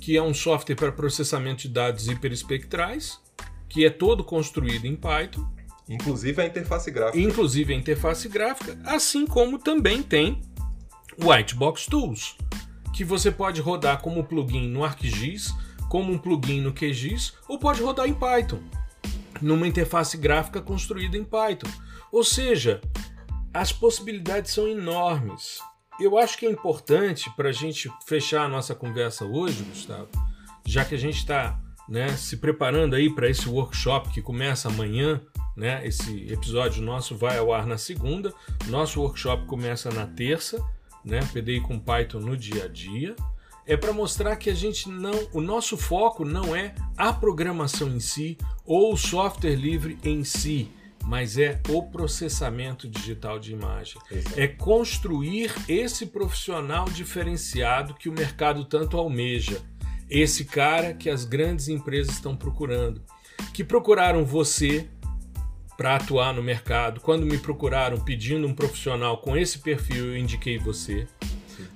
que 0.00 0.16
é 0.16 0.22
um 0.22 0.32
software 0.32 0.76
para 0.76 0.92
processamento 0.92 1.62
de 1.62 1.68
dados 1.68 2.08
hiperespectrais, 2.08 3.20
que 3.68 3.84
é 3.84 3.90
todo 3.90 4.24
construído 4.24 4.86
em 4.86 4.96
Python. 4.96 5.46
Inclusive 5.88 6.40
a 6.40 6.46
interface 6.46 6.90
gráfica. 6.90 7.18
Inclusive 7.18 7.72
a 7.72 7.76
interface 7.76 8.28
gráfica, 8.28 8.78
assim 8.84 9.26
como 9.26 9.58
também 9.58 10.02
tem 10.02 10.40
o 11.22 11.30
Whitebox 11.30 11.86
Tools, 11.86 12.36
que 12.94 13.04
você 13.04 13.30
pode 13.30 13.60
rodar 13.60 14.00
como 14.00 14.24
plugin 14.24 14.68
no 14.68 14.84
ArcGIS, 14.84 15.54
como 15.88 16.12
um 16.12 16.18
plugin 16.18 16.60
no 16.60 16.72
QGIS, 16.72 17.34
ou 17.48 17.58
pode 17.58 17.82
rodar 17.82 18.06
em 18.06 18.14
Python, 18.14 18.60
numa 19.40 19.66
interface 19.66 20.16
gráfica 20.16 20.60
construída 20.60 21.16
em 21.16 21.24
Python. 21.24 21.70
Ou 22.10 22.24
seja, 22.24 22.80
as 23.52 23.72
possibilidades 23.72 24.52
são 24.52 24.68
enormes. 24.68 25.58
Eu 26.00 26.16
acho 26.16 26.38
que 26.38 26.46
é 26.46 26.50
importante 26.50 27.30
para 27.36 27.50
a 27.50 27.52
gente 27.52 27.90
fechar 28.06 28.44
a 28.44 28.48
nossa 28.48 28.74
conversa 28.74 29.24
hoje, 29.24 29.62
Gustavo, 29.64 30.08
já 30.64 30.84
que 30.84 30.94
a 30.94 30.98
gente 30.98 31.18
está 31.18 31.60
né, 31.92 32.16
se 32.16 32.38
preparando 32.38 32.96
aí 32.96 33.14
para 33.14 33.28
esse 33.28 33.46
workshop 33.46 34.08
que 34.08 34.22
começa 34.22 34.66
amanhã, 34.66 35.20
né? 35.54 35.86
Esse 35.86 36.26
episódio 36.32 36.82
nosso 36.82 37.14
vai 37.14 37.36
ao 37.36 37.52
ar 37.52 37.66
na 37.66 37.76
segunda, 37.76 38.32
nosso 38.66 38.98
workshop 38.98 39.44
começa 39.44 39.90
na 39.90 40.06
terça, 40.06 40.64
né? 41.04 41.20
PDI 41.34 41.60
com 41.60 41.78
Python 41.78 42.20
no 42.20 42.34
dia 42.34 42.64
a 42.64 42.68
dia. 42.68 43.14
É 43.66 43.76
para 43.76 43.92
mostrar 43.92 44.36
que 44.36 44.48
a 44.48 44.54
gente 44.54 44.88
não, 44.88 45.28
o 45.34 45.40
nosso 45.42 45.76
foco 45.76 46.24
não 46.24 46.56
é 46.56 46.74
a 46.96 47.12
programação 47.12 47.88
em 47.88 48.00
si 48.00 48.38
ou 48.64 48.94
o 48.94 48.96
software 48.96 49.54
livre 49.54 49.98
em 50.02 50.24
si 50.24 50.72
mas 51.04 51.36
é 51.36 51.60
o 51.68 51.82
processamento 51.82 52.88
digital 52.88 53.38
de 53.38 53.52
imagem. 53.52 54.00
Exato. 54.10 54.40
É 54.40 54.46
construir 54.46 55.52
esse 55.68 56.06
profissional 56.06 56.84
diferenciado 56.86 57.94
que 57.94 58.08
o 58.08 58.12
mercado 58.12 58.64
tanto 58.64 58.96
almeja. 58.96 59.60
Esse 60.14 60.44
cara 60.44 60.92
que 60.92 61.08
as 61.08 61.24
grandes 61.24 61.68
empresas 61.68 62.12
estão 62.12 62.36
procurando. 62.36 63.00
Que 63.54 63.64
procuraram 63.64 64.26
você 64.26 64.86
para 65.74 65.96
atuar 65.96 66.34
no 66.34 66.42
mercado. 66.42 67.00
Quando 67.00 67.24
me 67.24 67.38
procuraram 67.38 67.98
pedindo 67.98 68.46
um 68.46 68.54
profissional 68.54 69.16
com 69.16 69.34
esse 69.34 69.60
perfil, 69.60 70.08
eu 70.08 70.18
indiquei 70.18 70.58
você. 70.58 71.08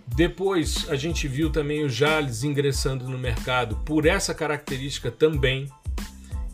Depois 0.06 0.86
a 0.90 0.96
gente 0.96 1.26
viu 1.26 1.48
também 1.48 1.82
o 1.82 1.88
Jales 1.88 2.44
ingressando 2.44 3.08
no 3.08 3.16
mercado 3.16 3.76
por 3.86 4.04
essa 4.04 4.34
característica 4.34 5.10
também 5.10 5.66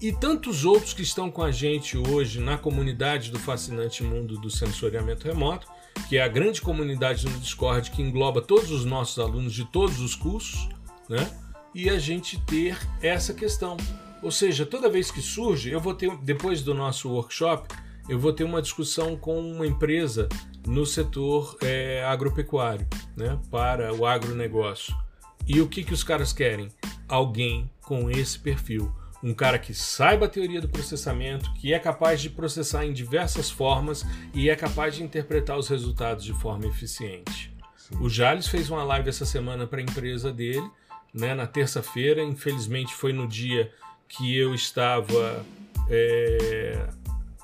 e 0.01 0.13
tantos 0.13 0.65
outros 0.65 0.93
que 0.93 1.03
estão 1.03 1.33
com 1.33 1.43
a 1.43 1.51
gente 1.51 1.99
hoje 1.99 2.39
na 2.39 2.57
comunidade 2.57 3.33
do 3.33 3.41
fascinante 3.41 4.05
mundo 4.05 4.37
do 4.39 4.51
sensoriamento 4.51 5.27
remoto, 5.27 5.67
que 6.09 6.17
é 6.17 6.23
a 6.23 6.29
grande 6.29 6.63
comunidade 6.63 7.27
no 7.27 7.39
Discord 7.41 7.91
que 7.91 8.03
engloba 8.03 8.41
todos 8.41 8.71
os 8.71 8.85
nossos 8.85 9.19
alunos 9.19 9.53
de 9.53 9.65
todos 9.65 9.99
os 9.99 10.15
cursos, 10.15 10.69
né? 11.09 11.42
E 11.75 11.89
a 11.89 11.99
gente 11.99 12.41
ter 12.41 12.79
essa 13.01 13.33
questão. 13.33 13.77
Ou 14.23 14.31
seja, 14.31 14.65
toda 14.65 14.89
vez 14.89 15.11
que 15.11 15.21
surge, 15.21 15.71
eu 15.71 15.81
vou 15.81 15.95
ter, 15.95 16.17
depois 16.19 16.63
do 16.63 16.75
nosso 16.75 17.11
workshop, 17.11 17.69
eu 18.09 18.19
vou 18.19 18.33
ter 18.33 18.45
uma 18.45 18.63
discussão 18.63 19.17
com 19.17 19.41
uma 19.41 19.67
empresa 19.67 20.29
no 20.67 20.85
setor 20.87 21.57
é, 21.61 22.05
agropecuário, 22.05 22.87
né? 23.17 23.39
Para 23.51 23.93
o 23.95 24.07
agronegócio 24.07 24.95
E 25.47 25.61
o 25.61 25.69
que, 25.69 25.83
que 25.83 25.93
os 25.93 26.05
caras 26.05 26.33
querem? 26.33 26.69
Alguém 27.09 27.71
com 27.81 28.11
esse 28.11 28.39
perfil. 28.39 28.93
Um 29.23 29.35
cara 29.35 29.59
que 29.59 29.73
saiba 29.73 30.27
a 30.27 30.29
teoria 30.29 30.61
do 30.61 30.69
processamento, 30.69 31.53
que 31.55 31.73
é 31.73 31.79
capaz 31.79 32.21
de 32.21 32.29
processar 32.29 32.85
em 32.85 32.93
diversas 32.93 33.51
formas 33.51 34.05
e 34.35 34.51
é 34.51 34.57
capaz 34.57 34.97
de 34.97 35.03
interpretar 35.05 35.57
os 35.57 35.69
resultados 35.69 36.25
de 36.25 36.33
forma 36.33 36.67
eficiente. 36.67 37.55
Sim. 37.77 37.97
O 38.01 38.09
Jales 38.09 38.49
fez 38.49 38.69
uma 38.69 38.83
live 38.83 39.09
essa 39.09 39.25
semana 39.25 39.67
para 39.67 39.79
a 39.79 39.83
empresa 39.83 40.33
dele, 40.33 40.69
né, 41.13 41.35
na 41.35 41.47
terça-feira. 41.47 42.23
Infelizmente 42.23 42.95
foi 42.95 43.13
no 43.13 43.27
dia 43.27 43.73
que 44.09 44.37
eu 44.37 44.55
estava. 44.55 45.45
É... 45.89 46.89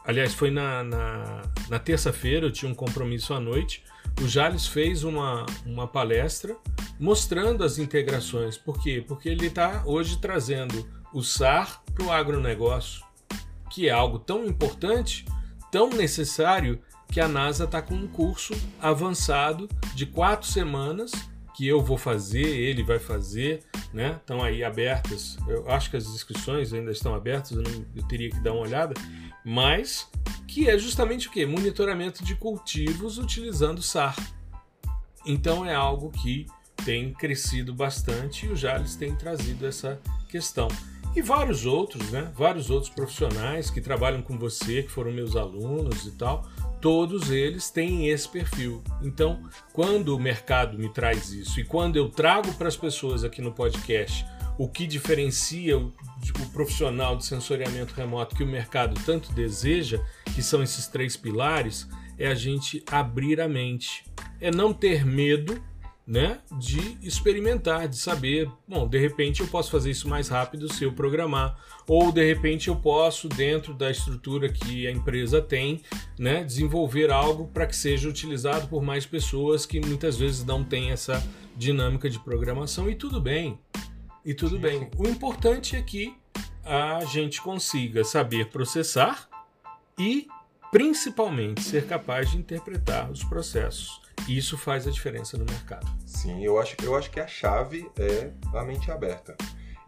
Aliás, 0.04 0.32
foi 0.34 0.50
na, 0.50 0.82
na, 0.82 1.42
na 1.68 1.78
terça-feira, 1.78 2.46
eu 2.46 2.50
tinha 2.50 2.70
um 2.70 2.74
compromisso 2.74 3.34
à 3.34 3.40
noite 3.40 3.82
o 4.22 4.26
Jales 4.26 4.66
fez 4.66 5.04
uma, 5.04 5.46
uma 5.64 5.86
palestra 5.86 6.56
mostrando 6.98 7.62
as 7.62 7.78
integrações. 7.78 8.58
Por 8.58 8.80
quê? 8.82 9.04
Porque 9.06 9.28
ele 9.28 9.46
está 9.46 9.82
hoje 9.86 10.18
trazendo 10.18 10.86
o 11.12 11.22
SAR 11.22 11.82
para 11.94 12.04
o 12.04 12.10
agronegócio, 12.10 13.04
que 13.70 13.88
é 13.88 13.92
algo 13.92 14.18
tão 14.18 14.44
importante, 14.44 15.24
tão 15.70 15.90
necessário, 15.90 16.80
que 17.10 17.20
a 17.20 17.28
NASA 17.28 17.64
está 17.64 17.80
com 17.80 17.94
um 17.94 18.06
curso 18.06 18.52
avançado 18.82 19.68
de 19.94 20.04
quatro 20.04 20.46
semanas 20.46 21.12
que 21.58 21.66
eu 21.66 21.82
vou 21.82 21.98
fazer, 21.98 22.46
ele 22.46 22.84
vai 22.84 23.00
fazer, 23.00 23.64
né? 23.92 24.16
Estão 24.20 24.40
aí 24.40 24.62
abertas. 24.62 25.36
Eu 25.48 25.68
acho 25.68 25.90
que 25.90 25.96
as 25.96 26.06
inscrições 26.06 26.72
ainda 26.72 26.92
estão 26.92 27.12
abertas, 27.16 27.50
eu, 27.50 27.62
não, 27.64 27.84
eu 27.96 28.02
teria 28.04 28.30
que 28.30 28.38
dar 28.38 28.52
uma 28.52 28.62
olhada, 28.62 28.94
mas 29.44 30.08
que 30.46 30.70
é 30.70 30.78
justamente 30.78 31.26
o 31.26 31.32
que? 31.32 31.44
Monitoramento 31.44 32.24
de 32.24 32.36
cultivos 32.36 33.18
utilizando 33.18 33.82
SAR. 33.82 34.14
Então 35.26 35.66
é 35.66 35.74
algo 35.74 36.12
que 36.12 36.46
tem 36.84 37.12
crescido 37.12 37.74
bastante 37.74 38.46
e 38.46 38.50
o 38.50 38.54
Jales 38.54 38.94
tem 38.94 39.16
trazido 39.16 39.66
essa 39.66 40.00
questão. 40.28 40.68
E 41.16 41.20
vários 41.20 41.66
outros, 41.66 42.08
né? 42.12 42.32
Vários 42.36 42.70
outros 42.70 42.88
profissionais 42.88 43.68
que 43.68 43.80
trabalham 43.80 44.22
com 44.22 44.38
você, 44.38 44.84
que 44.84 44.90
foram 44.90 45.10
meus 45.10 45.34
alunos 45.34 46.06
e 46.06 46.12
tal, 46.12 46.48
todos 46.80 47.30
eles 47.30 47.70
têm 47.70 48.08
esse 48.08 48.28
perfil. 48.28 48.82
Então, 49.02 49.42
quando 49.72 50.14
o 50.14 50.18
mercado 50.18 50.78
me 50.78 50.88
traz 50.88 51.30
isso 51.32 51.60
e 51.60 51.64
quando 51.64 51.96
eu 51.96 52.08
trago 52.08 52.52
para 52.54 52.68
as 52.68 52.76
pessoas 52.76 53.24
aqui 53.24 53.42
no 53.42 53.52
podcast 53.52 54.24
o 54.58 54.68
que 54.68 54.86
diferencia 54.86 55.78
o, 55.78 55.92
o, 56.42 56.50
profissional 56.52 57.16
de 57.16 57.24
sensoriamento 57.24 57.94
remoto 57.94 58.34
que 58.34 58.42
o 58.42 58.46
mercado 58.46 59.00
tanto 59.06 59.32
deseja, 59.32 60.00
que 60.34 60.42
são 60.42 60.62
esses 60.62 60.88
três 60.88 61.16
pilares, 61.16 61.88
é 62.18 62.26
a 62.26 62.34
gente 62.34 62.82
abrir 62.90 63.40
a 63.40 63.48
mente, 63.48 64.04
é 64.40 64.50
não 64.50 64.72
ter 64.72 65.06
medo 65.06 65.62
né, 66.08 66.38
de 66.58 66.96
experimentar, 67.02 67.86
de 67.86 67.98
saber, 67.98 68.50
bom, 68.66 68.88
de 68.88 68.98
repente 68.98 69.42
eu 69.42 69.46
posso 69.46 69.70
fazer 69.70 69.90
isso 69.90 70.08
mais 70.08 70.28
rápido 70.28 70.72
se 70.72 70.82
eu 70.82 70.94
programar, 70.94 71.54
ou 71.86 72.10
de 72.10 72.24
repente 72.24 72.68
eu 72.68 72.76
posso, 72.76 73.28
dentro 73.28 73.74
da 73.74 73.90
estrutura 73.90 74.48
que 74.48 74.86
a 74.86 74.90
empresa 74.90 75.42
tem, 75.42 75.82
né, 76.18 76.42
desenvolver 76.42 77.10
algo 77.10 77.48
para 77.48 77.66
que 77.66 77.76
seja 77.76 78.08
utilizado 78.08 78.68
por 78.68 78.82
mais 78.82 79.04
pessoas 79.04 79.66
que 79.66 79.78
muitas 79.78 80.16
vezes 80.16 80.42
não 80.46 80.64
têm 80.64 80.92
essa 80.92 81.22
dinâmica 81.54 82.08
de 82.08 82.18
programação, 82.18 82.88
e 82.88 82.94
tudo 82.94 83.20
bem, 83.20 83.58
e 84.24 84.32
tudo 84.32 84.56
sim, 84.56 84.62
bem. 84.62 84.90
O 84.96 85.06
importante 85.06 85.76
é 85.76 85.82
que 85.82 86.16
a 86.64 87.04
gente 87.04 87.42
consiga 87.42 88.02
saber 88.02 88.46
processar 88.46 89.28
e, 89.98 90.26
principalmente, 90.72 91.60
ser 91.60 91.86
capaz 91.86 92.30
de 92.30 92.38
interpretar 92.38 93.10
os 93.10 93.22
processos 93.24 94.07
isso 94.26 94.56
faz 94.58 94.86
a 94.86 94.90
diferença 94.90 95.36
no 95.36 95.44
mercado. 95.44 95.86
Sim, 96.06 96.44
eu 96.44 96.58
acho, 96.58 96.76
eu 96.82 96.96
acho 96.96 97.10
que 97.10 97.20
a 97.20 97.26
chave 97.26 97.90
é 97.98 98.30
a 98.54 98.64
mente 98.64 98.90
aberta. 98.90 99.36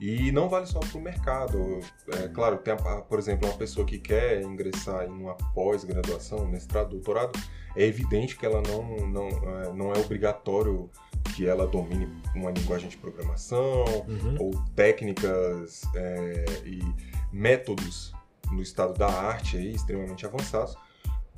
E 0.00 0.32
não 0.32 0.48
vale 0.48 0.66
só 0.66 0.80
para 0.80 0.98
o 0.98 1.00
mercado. 1.00 1.80
É, 2.14 2.28
claro, 2.28 2.56
tem, 2.56 2.74
por 3.06 3.18
exemplo, 3.18 3.46
uma 3.46 3.56
pessoa 3.56 3.86
que 3.86 3.98
quer 3.98 4.40
ingressar 4.40 5.04
em 5.04 5.10
uma 5.10 5.34
pós-graduação, 5.54 6.46
mestrado, 6.46 6.90
doutorado, 6.90 7.38
é 7.76 7.84
evidente 7.84 8.34
que 8.36 8.46
ela 8.46 8.62
não, 8.62 9.06
não, 9.06 9.28
é, 9.28 9.72
não 9.74 9.92
é 9.92 9.98
obrigatório 9.98 10.88
que 11.36 11.46
ela 11.46 11.66
domine 11.66 12.08
uma 12.34 12.50
linguagem 12.50 12.88
de 12.88 12.96
programação 12.96 13.84
uhum. 14.08 14.36
ou 14.40 14.50
técnicas 14.74 15.82
é, 15.94 16.44
e 16.64 16.80
métodos 17.30 18.14
no 18.50 18.62
estado 18.62 18.94
da 18.94 19.06
arte 19.06 19.58
aí, 19.58 19.72
extremamente 19.72 20.24
avançados 20.24 20.76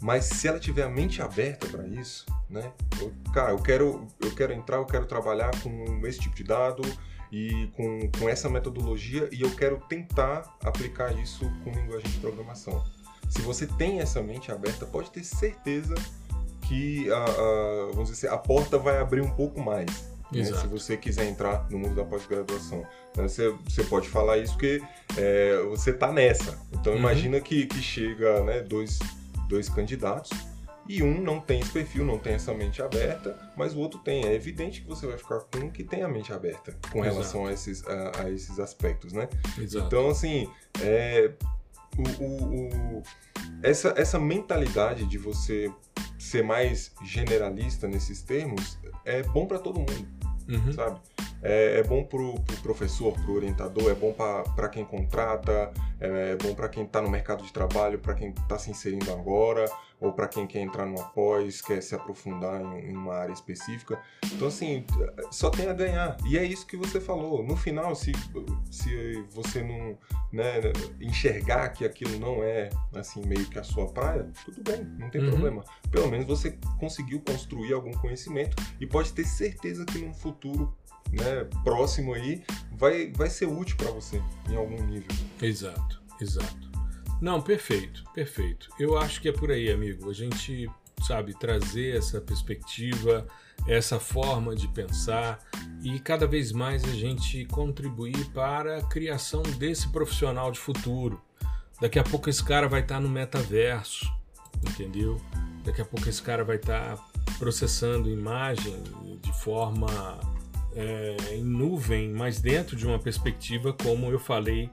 mas 0.03 0.25
se 0.25 0.49
ela 0.49 0.59
tiver 0.59 0.83
a 0.83 0.89
mente 0.89 1.23
aberta 1.23 1.67
para 1.69 1.87
isso, 1.87 2.27
né? 2.51 2.73
Eu, 3.01 3.13
cara, 3.33 3.53
eu 3.53 3.59
quero, 3.59 4.07
eu 4.21 4.35
quero 4.35 4.53
entrar, 4.53 4.79
eu 4.79 4.85
quero 4.85 5.07
trabalhar 5.07 5.51
com 5.63 6.05
esse 6.05 6.19
tipo 6.19 6.35
de 6.35 6.43
dado 6.43 6.83
e 7.31 7.71
com, 7.77 8.11
com 8.19 8.29
essa 8.29 8.49
metodologia 8.49 9.29
e 9.31 9.43
eu 9.43 9.51
quero 9.55 9.79
tentar 9.89 10.59
aplicar 10.65 11.17
isso 11.17 11.49
com 11.63 11.71
linguagem 11.71 12.11
de 12.11 12.19
programação. 12.19 12.85
Se 13.29 13.41
você 13.43 13.65
tem 13.65 14.01
essa 14.01 14.21
mente 14.21 14.51
aberta, 14.51 14.85
pode 14.85 15.09
ter 15.13 15.23
certeza 15.23 15.95
que 16.63 17.09
a, 17.11 17.25
a 17.25 17.91
vamos 17.93 18.11
dizer, 18.11 18.27
assim, 18.27 18.35
a 18.35 18.39
porta 18.39 18.79
vai 18.79 18.99
abrir 18.99 19.21
um 19.21 19.31
pouco 19.31 19.61
mais. 19.61 20.11
Né? 20.33 20.45
Se 20.45 20.67
você 20.67 20.97
quiser 20.97 21.29
entrar 21.29 21.71
no 21.71 21.79
mundo 21.79 21.95
da 21.95 22.05
pós-graduação. 22.05 22.81
Né? 23.17 23.29
Você, 23.29 23.55
você 23.65 23.85
pode 23.85 24.09
falar 24.09 24.39
isso 24.39 24.55
porque 24.55 24.83
é, 25.17 25.63
você 25.69 25.91
está 25.91 26.11
nessa. 26.11 26.59
Então 26.73 26.93
uhum. 26.93 26.99
imagina 26.99 27.41
que, 27.41 27.67
que 27.67 27.81
chega 27.81 28.43
né, 28.43 28.61
dois 28.63 28.99
dois 29.53 29.69
candidatos 29.69 30.31
e 30.89 31.03
um 31.03 31.21
não 31.21 31.39
tem 31.39 31.61
esse 31.61 31.71
perfil, 31.71 32.05
não 32.05 32.19
tem 32.19 32.33
essa 32.33 32.53
mente 32.55 32.83
aberta, 32.83 33.39
mas 33.57 33.75
o 33.75 33.79
outro 33.79 34.01
tem. 34.01 34.25
É 34.25 34.35
evidente 34.35 34.81
que 34.81 34.89
você 34.89 35.07
vai 35.07 35.17
ficar 35.17 35.41
com 35.41 35.67
um 35.67 35.71
que 35.71 35.85
tem 35.85 36.03
a 36.03 36.09
mente 36.09 36.33
aberta 36.33 36.77
com 36.91 37.01
relação 37.01 37.47
a 37.47 37.53
esses, 37.53 37.87
a, 37.87 38.23
a, 38.23 38.31
esses 38.31 38.59
aspectos, 38.59 39.13
né? 39.13 39.29
Exato. 39.59 39.87
Então, 39.87 40.09
assim, 40.09 40.51
é, 40.81 41.33
o, 41.97 42.25
o, 42.25 42.99
o, 42.99 43.03
essa, 43.63 43.95
essa 43.97 44.19
mentalidade 44.19 45.05
de 45.07 45.19
você 45.19 45.71
ser 46.19 46.43
mais 46.43 46.91
generalista 47.05 47.87
nesses 47.87 48.23
termos 48.23 48.79
é 49.05 49.23
bom 49.23 49.47
para 49.47 49.59
todo 49.59 49.79
mundo, 49.79 50.09
uhum. 50.49 50.73
sabe? 50.73 51.01
É, 51.43 51.80
é 51.80 51.82
bom 51.82 52.05
pro, 52.05 52.34
pro 52.40 52.57
professor, 52.59 53.12
pro 53.12 53.34
orientador, 53.34 53.90
é 53.90 53.95
bom 53.95 54.12
para 54.12 54.68
quem 54.68 54.84
contrata, 54.84 55.72
é, 56.01 56.32
é 56.32 56.36
bom 56.36 56.55
para 56.55 56.68
quem 56.68 56.84
está 56.84 57.03
no 57.03 57.11
mercado 57.11 57.43
de 57.43 57.53
trabalho, 57.53 57.99
para 57.99 58.14
quem 58.14 58.30
está 58.30 58.59
se 58.59 58.70
inserindo 58.70 59.11
agora, 59.12 59.64
ou 60.03 60.12
para 60.12 60.26
quem 60.26 60.47
quer 60.47 60.61
entrar 60.61 60.84
numa 60.84 61.05
pós, 61.11 61.61
quer 61.61 61.80
se 61.80 61.95
aprofundar 61.95 62.61
em, 62.61 62.90
em, 62.90 62.97
uma 62.97 63.14
área 63.14 63.32
específica. 63.32 64.01
Então, 64.32 64.49
assim, 64.49 64.84
só 65.30 65.49
tem 65.49 65.68
a 65.68 65.72
ganhar. 65.72 66.16
E 66.26 66.36
é 66.36 66.45
isso 66.45 66.66
que 66.66 66.76
você 66.76 67.01
falou. 67.01 67.43
No 67.45 67.57
final, 67.57 67.95
se, 67.95 68.12
se 68.68 69.24
você 69.30 69.62
não 69.62 69.97
né, 70.32 70.61
enxergar 71.01 71.68
que 71.68 71.84
aquilo 71.84 72.18
não 72.18 72.43
é, 72.43 72.68
assim, 72.95 73.22
meio 73.24 73.47
que 73.47 73.59
a 73.59 73.62
sua 73.62 73.86
praia, 73.86 74.28
tudo 74.45 74.62
bem, 74.62 74.84
não 74.99 75.09
tem 75.09 75.22
uhum. 75.22 75.30
problema. 75.30 75.64
Pelo 75.90 76.09
menos 76.09 76.26
você 76.26 76.59
conseguiu 76.80 77.20
construir 77.20 77.72
algum 77.72 77.93
conhecimento 77.93 78.57
e 78.80 78.86
pode 78.86 79.12
ter 79.12 79.24
certeza 79.24 79.84
que 79.84 79.99
no 79.99 80.14
futuro 80.14 80.74
né, 81.11 81.47
próximo 81.65 82.15
aí 82.15 82.43
vai, 82.73 83.13
vai 83.13 83.31
ser 83.31 83.47
útil 83.47 83.77
para 83.77 83.91
você 83.91 84.23
em 84.49 84.57
algum 84.57 84.83
nível. 84.85 85.09
Exato, 85.41 86.03
exato. 86.21 86.71
Não, 87.21 87.41
perfeito, 87.41 88.03
perfeito. 88.13 88.69
Eu 88.79 88.99
acho 88.99 89.21
que 89.21 89.29
é 89.29 89.33
por 89.33 89.51
aí, 89.51 89.71
amigo. 89.71 90.11
A 90.11 90.13
gente 90.13 90.69
sabe 91.03 91.33
trazer 91.39 91.97
essa 91.97 92.21
perspectiva, 92.21 93.27
essa 93.67 94.01
forma 94.01 94.55
de 94.55 94.67
pensar 94.69 95.39
e 95.83 95.99
cada 96.01 96.27
vez 96.27 96.53
mais 96.53 96.85
a 96.85 96.93
gente 96.93 97.45
contribuir 97.47 98.25
para 98.31 98.79
a 98.79 98.83
criação 98.83 99.43
desse 99.43 99.89
profissional 99.89 100.51
de 100.51 100.59
futuro. 100.59 101.21
Daqui 101.81 101.99
a 101.99 102.05
pouco 102.05 102.29
esse 102.31 102.43
cara 102.43 102.69
vai 102.69 102.81
estar 102.81 103.01
no 103.01 103.09
metaverso, 103.09 104.07
entendeu? 104.69 105.21
Daqui 105.65 105.81
a 105.81 105.85
pouco 105.85 106.09
esse 106.09 106.23
cara 106.23 106.45
vai 106.45 106.57
estar 106.57 106.97
processando 107.39 108.11
imagem 108.11 108.83
de 109.21 109.33
forma 109.41 109.89
é, 110.75 111.35
em 111.35 111.43
nuvem, 111.43 112.11
mas 112.11 112.41
dentro 112.41 112.77
de 112.77 112.87
uma 112.87 112.99
perspectiva, 112.99 113.73
como 113.73 114.11
eu 114.11 114.18
falei, 114.18 114.70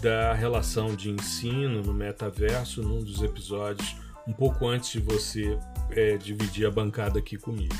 da 0.00 0.32
relação 0.32 0.94
de 0.94 1.10
ensino 1.10 1.82
no 1.82 1.92
metaverso, 1.92 2.82
num 2.82 3.02
dos 3.02 3.22
episódios, 3.22 3.96
um 4.26 4.32
pouco 4.32 4.66
antes 4.66 4.92
de 4.92 5.00
você 5.00 5.58
é, 5.90 6.16
dividir 6.16 6.66
a 6.66 6.70
bancada 6.70 7.18
aqui 7.18 7.36
comigo. 7.36 7.74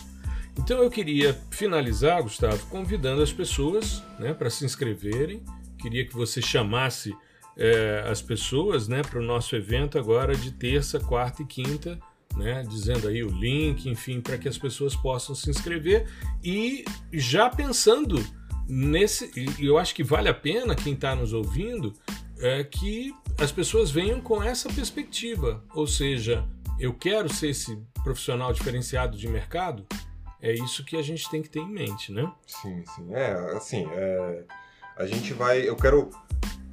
Então 0.58 0.82
eu 0.82 0.90
queria 0.90 1.38
finalizar, 1.50 2.22
Gustavo, 2.22 2.66
convidando 2.66 3.22
as 3.22 3.32
pessoas 3.32 4.02
né, 4.18 4.34
para 4.34 4.50
se 4.50 4.64
inscreverem. 4.64 5.42
Queria 5.78 6.04
que 6.04 6.12
você 6.12 6.42
chamasse 6.42 7.16
é, 7.56 8.04
as 8.06 8.20
pessoas 8.20 8.88
né, 8.88 9.02
para 9.02 9.18
o 9.18 9.22
nosso 9.22 9.54
evento 9.54 9.98
agora 9.98 10.34
de 10.34 10.50
terça, 10.50 10.98
quarta 10.98 11.42
e 11.42 11.46
quinta, 11.46 11.98
né, 12.40 12.64
dizendo 12.68 13.06
aí 13.06 13.22
o 13.22 13.28
link, 13.28 13.88
enfim, 13.88 14.20
para 14.20 14.36
que 14.36 14.48
as 14.48 14.58
pessoas 14.58 14.96
possam 14.96 15.34
se 15.34 15.48
inscrever 15.48 16.08
e 16.42 16.84
já 17.12 17.48
pensando 17.48 18.16
nesse, 18.68 19.30
eu 19.58 19.78
acho 19.78 19.94
que 19.94 20.02
vale 20.02 20.28
a 20.28 20.34
pena 20.34 20.74
quem 20.74 20.94
está 20.94 21.14
nos 21.14 21.32
ouvindo 21.32 21.94
é 22.38 22.64
que 22.64 23.14
as 23.38 23.52
pessoas 23.52 23.90
venham 23.90 24.20
com 24.20 24.42
essa 24.42 24.68
perspectiva, 24.72 25.62
ou 25.74 25.86
seja, 25.86 26.44
eu 26.78 26.94
quero 26.94 27.32
ser 27.32 27.50
esse 27.50 27.78
profissional 28.02 28.52
diferenciado 28.52 29.16
de 29.16 29.28
mercado, 29.28 29.86
É 30.42 30.52
isso 30.52 30.84
que 30.84 30.96
a 30.96 31.02
gente 31.02 31.28
tem 31.28 31.42
que 31.42 31.50
ter 31.50 31.60
em 31.60 31.68
mente, 31.68 32.10
né? 32.10 32.30
Sim, 32.46 32.82
sim. 32.96 33.14
É, 33.14 33.32
assim, 33.54 33.86
é, 33.92 34.44
a 34.96 35.06
gente 35.06 35.34
vai. 35.34 35.68
Eu 35.68 35.76
quero 35.76 36.08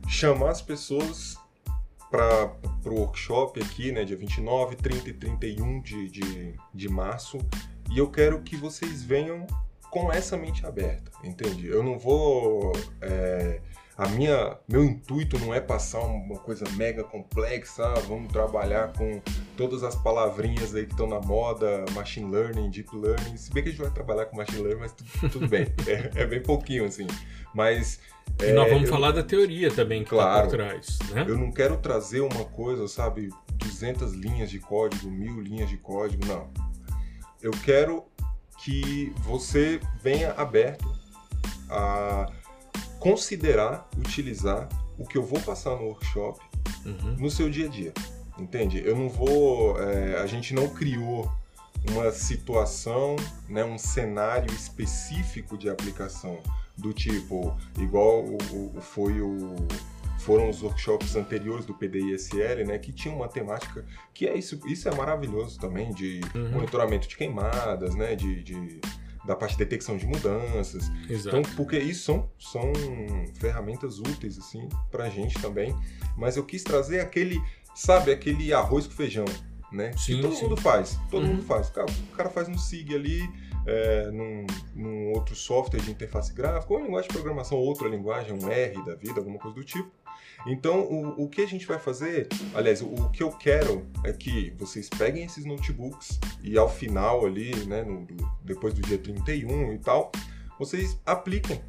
chamar 0.07 0.51
as 0.51 0.61
pessoas 0.61 1.38
para 2.10 2.51
o 2.86 2.93
workshop 2.93 3.62
aqui, 3.62 3.91
né, 3.91 4.03
dia 4.03 4.18
29, 4.18 4.76
30 4.76 5.10
e 5.10 5.14
31 5.14 5.82
de, 5.82 6.10
de, 6.10 6.55
de 6.74 6.89
março. 6.89 7.38
E 7.91 7.97
eu 7.97 8.10
quero 8.10 8.41
que 8.41 8.55
vocês 8.55 9.03
venham 9.03 9.45
com 9.89 10.12
essa 10.12 10.38
mente 10.38 10.66
aberta, 10.66 11.12
entende? 11.24 11.68
Eu 11.68 11.84
não 11.84 11.97
vou. 11.97 12.74
É, 13.01 13.62
a 13.97 14.08
minha, 14.10 14.55
meu 14.68 14.84
intuito 14.84 15.39
não 15.39 15.51
é 15.51 15.60
passar 15.60 16.01
uma 16.01 16.38
coisa 16.38 16.64
mega 16.76 17.03
complexa, 17.03 17.84
ah, 17.84 17.99
vamos 18.08 18.32
trabalhar 18.32 18.93
com 18.93 19.20
todas 19.55 19.84
as 19.84 19.95
palavrinhas 19.95 20.76
aí 20.76 20.86
que 20.86 20.91
estão 20.91 21.08
na 21.08 21.20
moda, 21.20 21.84
machine 21.93 22.32
learning, 22.32 22.70
deep 22.70 22.95
learning. 22.95 23.36
Se 23.36 23.51
bem 23.51 23.64
que 23.64 23.70
a 23.70 23.72
gente 23.72 23.82
vai 23.82 23.89
trabalhar 23.89 24.26
com 24.28 24.38
machine 24.38 24.62
learning, 24.62 24.82
mas 24.82 24.91
tudo, 24.91 25.30
tudo 25.32 25.47
bem, 25.47 25.66
é, 25.88 26.22
é, 26.22 26.28
bem 26.28 26.43
pouquinho 26.43 26.86
assim. 26.86 27.08
Mas 27.58 27.99
e 28.39 28.51
nós 28.51 28.70
vamos 28.70 28.84
é, 28.84 28.86
eu, 28.86 28.89
falar 28.89 29.12
da 29.12 29.24
teoria 29.24 29.72
também 29.72 30.03
que 30.03 30.12
claro, 30.12 30.43
tá 30.43 30.49
por 30.49 30.58
trás, 30.58 30.99
né? 31.10 31.26
Eu 31.28 31.36
não 31.36 31.51
quero 31.51 31.76
trazer 31.78 32.22
uma 32.22 32.45
coisa, 32.45 32.88
sabe, 32.88 33.30
200 33.53 34.14
linhas 34.14 34.51
de 34.51 34.60
código, 34.60 35.10
mil 35.10 35.41
linhas 35.41 35.68
de 35.68 35.76
código, 35.78 36.24
não. 36.28 36.47
Eu 37.41 37.49
quero 37.49 38.05
que 38.64 39.12
você 39.24 39.80
venha 40.03 40.34
aberto 40.34 40.88
a 41.68 42.32
considerar 42.99 43.89
utilizar 43.97 44.70
o 44.95 45.03
que 45.03 45.18
eu 45.18 45.24
vou 45.24 45.39
passar 45.41 45.72
no 45.72 45.86
workshop 45.86 46.39
uhum. 46.86 47.16
no 47.18 47.32
seu 47.32 47.49
dia 47.49 47.66
a 47.66 47.70
dia. 47.70 47.93
Entende? 48.38 48.84
Eu 48.86 48.95
não 48.95 49.10
vou. 49.10 49.82
É, 49.82 50.20
a 50.20 50.28
gente 50.28 50.53
não 50.53 50.70
criou 50.70 51.28
uma 51.90 52.12
situação, 52.12 53.16
né, 53.48 53.64
um 53.64 53.78
cenário 53.78 54.54
específico 54.54 55.58
de 55.58 55.70
aplicação 55.70 56.40
do 56.78 56.94
tipo, 56.94 57.56
igual 57.80 58.24
o, 58.24 58.38
o, 58.78 58.82
foi 58.82 59.20
o, 59.22 59.56
foram 60.20 60.50
os 60.50 60.62
workshops 60.62 61.16
anteriores 61.16 61.66
do 61.66 61.74
PDISL, 61.74 62.66
né, 62.66 62.78
que 62.78 62.92
tinham 62.92 63.16
uma 63.16 63.28
temática 63.28 63.86
que 64.14 64.28
é 64.28 64.38
isso, 64.38 64.60
isso 64.68 64.88
é 64.88 64.96
maravilhoso 64.96 65.60
também, 65.60 65.92
de 65.92 66.22
uhum. 66.36 66.52
monitoramento 66.52 67.08
de 67.08 67.16
queimadas, 67.16 67.96
né, 67.96 68.16
de, 68.16 68.44
de 68.44 68.80
da 69.28 69.36
parte 69.36 69.52
de 69.52 69.58
detecção 69.58 69.98
de 69.98 70.08
mudanças. 70.08 70.90
Exato. 71.10 71.38
Então, 71.38 71.56
porque 71.56 71.78
isso 71.78 72.06
são, 72.06 72.30
são 72.40 72.72
ferramentas 73.36 74.00
úteis, 74.00 74.40
assim, 74.40 74.70
pra 74.90 75.10
gente 75.10 75.38
também. 75.42 75.76
Mas 76.16 76.38
eu 76.38 76.46
quis 76.46 76.64
trazer 76.64 77.02
aquele, 77.02 77.38
sabe, 77.76 78.10
aquele 78.10 78.54
arroz 78.54 78.88
com 78.88 78.94
feijão, 78.94 79.26
né? 79.72 79.91
Sim, 79.97 80.18
que 80.18 80.22
todo 80.22 80.36
sim. 80.36 80.43
mundo 80.43 80.57
faz. 80.57 80.99
Todo 81.09 81.24
uhum. 81.24 81.34
mundo 81.34 81.43
faz. 81.43 81.70
O 81.70 81.74
cara, 81.74 81.88
o 81.89 82.15
cara 82.15 82.30
faz 82.30 82.47
um 82.47 82.57
SIG 82.57 82.95
ali, 82.95 83.30
é, 83.65 84.11
num, 84.11 84.45
num, 84.74 85.11
outro 85.11 85.36
software 85.36 85.82
de 85.82 85.91
interface 85.91 86.34
gráfica, 86.34 86.74
ou 86.74 86.80
uma 86.80 86.86
linguagem 86.86 87.09
de 87.09 87.13
programação, 87.13 87.57
outra 87.57 87.88
linguagem, 87.88 88.34
um 88.34 88.49
R 88.49 88.84
da 88.86 88.95
vida, 88.95 89.20
alguma 89.20 89.38
coisa 89.39 89.55
do 89.55 89.63
tipo. 89.63 89.91
Então, 90.45 90.82
o, 90.82 91.24
o 91.24 91.30
que 91.30 91.41
a 91.41 91.47
gente 91.47 91.65
vai 91.65 91.80
fazer, 91.80 92.28
aliás, 92.53 92.82
o, 92.82 92.88
o, 92.88 93.09
que 93.09 93.24
eu 93.24 93.32
quero 93.32 93.86
é 94.03 94.13
que 94.13 94.53
vocês 94.57 94.88
peguem 94.88 95.26
esses 95.26 95.43
notebooks 95.45 96.20
e 96.41 96.57
ao 96.57 96.70
final 96.70 97.26
ali, 97.26 97.53
né, 97.65 97.84
no, 97.84 98.05
do, 98.05 98.15
depois 98.43 98.74
do 98.74 98.82
dia 98.82 98.97
31 98.97 99.74
e 99.74 99.80
tal, 99.80 100.11
vocês 100.57 100.99
apliquem 101.05 101.61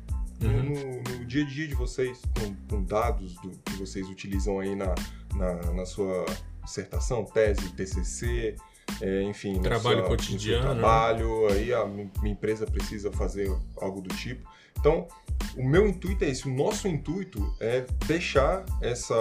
uhum. 0.43 0.63
no, 0.63 1.19
no, 1.19 1.25
dia 1.27 1.45
a 1.45 1.47
dia 1.47 1.67
de 1.67 1.75
vocês, 1.75 2.21
com, 2.39 2.55
com 2.69 2.85
dados 2.85 3.35
do, 3.41 3.51
que 3.51 3.73
vocês 3.75 4.09
utilizam 4.09 4.61
aí 4.61 4.77
na, 4.77 4.95
na, 5.35 5.73
na 5.73 5.87
sua 5.87 6.25
dissertação, 6.69 7.25
tese, 7.25 7.73
TCC, 7.73 8.55
é, 9.01 9.23
enfim, 9.23 9.61
trabalho 9.61 10.05
cotidiano, 10.05 10.75
né? 10.75 10.81
trabalho, 10.81 11.49
aí 11.49 11.73
a 11.73 11.85
minha 11.87 12.11
empresa 12.25 12.67
precisa 12.67 13.11
fazer 13.11 13.51
algo 13.77 14.01
do 14.01 14.15
tipo. 14.15 14.49
Então, 14.79 15.09
o 15.57 15.67
meu 15.67 15.87
intuito 15.89 16.25
é 16.25 16.29
esse, 16.29 16.47
o 16.47 16.55
nosso 16.55 16.87
intuito 16.87 17.55
é 17.59 17.85
deixar 18.07 18.65
essa 18.81 19.15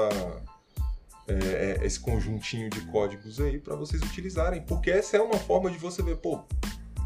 é, 1.28 1.80
é 1.82 1.86
esse 1.86 2.00
conjuntinho 2.00 2.70
de 2.70 2.82
códigos 2.82 3.40
aí 3.40 3.58
para 3.58 3.76
vocês 3.76 4.02
utilizarem, 4.02 4.62
porque 4.62 4.92
essa 4.92 5.18
é 5.18 5.22
uma 5.22 5.38
forma 5.38 5.72
de 5.72 5.78
você 5.78 6.04
ver, 6.04 6.18
pô, 6.18 6.44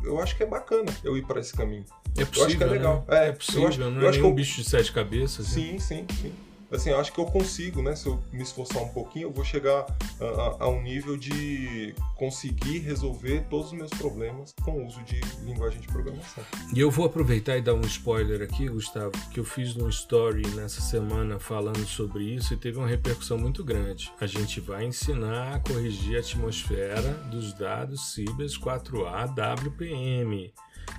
eu 0.04 0.20
acho 0.20 0.36
que 0.36 0.44
é 0.44 0.46
bacana 0.46 0.92
eu 1.04 1.16
ir 1.18 1.26
para 1.26 1.40
esse 1.40 1.54
caminho. 1.54 1.86
É 2.18 2.26
possível, 2.26 2.42
eu 2.42 2.46
acho 2.48 2.58
que 2.58 2.64
é 2.64 2.68
legal. 2.68 3.06
Né? 3.08 3.26
É, 3.26 3.30
é 3.30 3.32
possível, 3.32 3.62
eu 3.62 3.68
acho, 3.68 3.80
não 3.80 4.02
é 4.02 4.04
eu 4.04 4.10
acho 4.10 4.20
que 4.20 4.26
um 4.26 4.36
bicho 4.36 4.62
de 4.62 4.70
sete 4.70 4.92
cabeças. 4.92 5.48
Sim, 5.48 5.74
né? 5.74 5.80
sim, 5.80 6.06
sim 6.22 6.34
assim, 6.72 6.90
eu 6.90 7.00
acho 7.00 7.12
que 7.12 7.20
eu 7.20 7.26
consigo, 7.26 7.82
né? 7.82 7.96
Se 7.96 8.08
eu 8.08 8.22
me 8.32 8.42
esforçar 8.42 8.82
um 8.82 8.90
pouquinho, 8.90 9.28
eu 9.28 9.32
vou 9.32 9.44
chegar 9.44 9.86
a, 10.20 10.64
a, 10.64 10.70
um 10.70 10.82
nível 10.82 11.18
de 11.18 11.94
conseguir 12.16 12.80
resolver 12.80 13.46
todos 13.50 13.68
os 13.68 13.74
meus 13.74 13.92
problemas 13.92 14.54
com 14.64 14.72
o 14.72 14.86
uso 14.86 15.02
de 15.04 15.20
linguagem 15.44 15.80
de 15.80 15.88
programação. 15.88 16.44
E 16.74 16.80
eu 16.80 16.90
vou 16.90 17.06
aproveitar 17.06 17.58
e 17.58 17.62
dar 17.62 17.74
um 17.74 17.82
spoiler 17.82 18.42
aqui, 18.42 18.68
Gustavo, 18.68 19.12
que 19.32 19.40
eu 19.40 19.46
fiz 19.46 19.76
um 19.76 19.90
story 19.90 20.48
nessa 20.56 20.82
semana 20.82 21.40
falando 21.40 21.86
sobre 21.86 22.24
isso 22.24 22.54
e 22.54 22.58
teve 22.58 22.78
uma 22.78 22.88
repercussão 22.88 23.38
muito 23.38 23.64
grande. 23.64 24.12
A 24.20 24.26
gente 24.26 24.60
vai 24.60 24.86
ensinar 24.86 25.56
a 25.56 25.60
corrigir 25.60 26.18
a 26.18 26.20
atmosfera 26.20 27.14
dos 27.30 27.54
dados 27.54 28.14
Cibers 28.14 28.58
4A 28.58 29.34
WPM. 29.66 30.54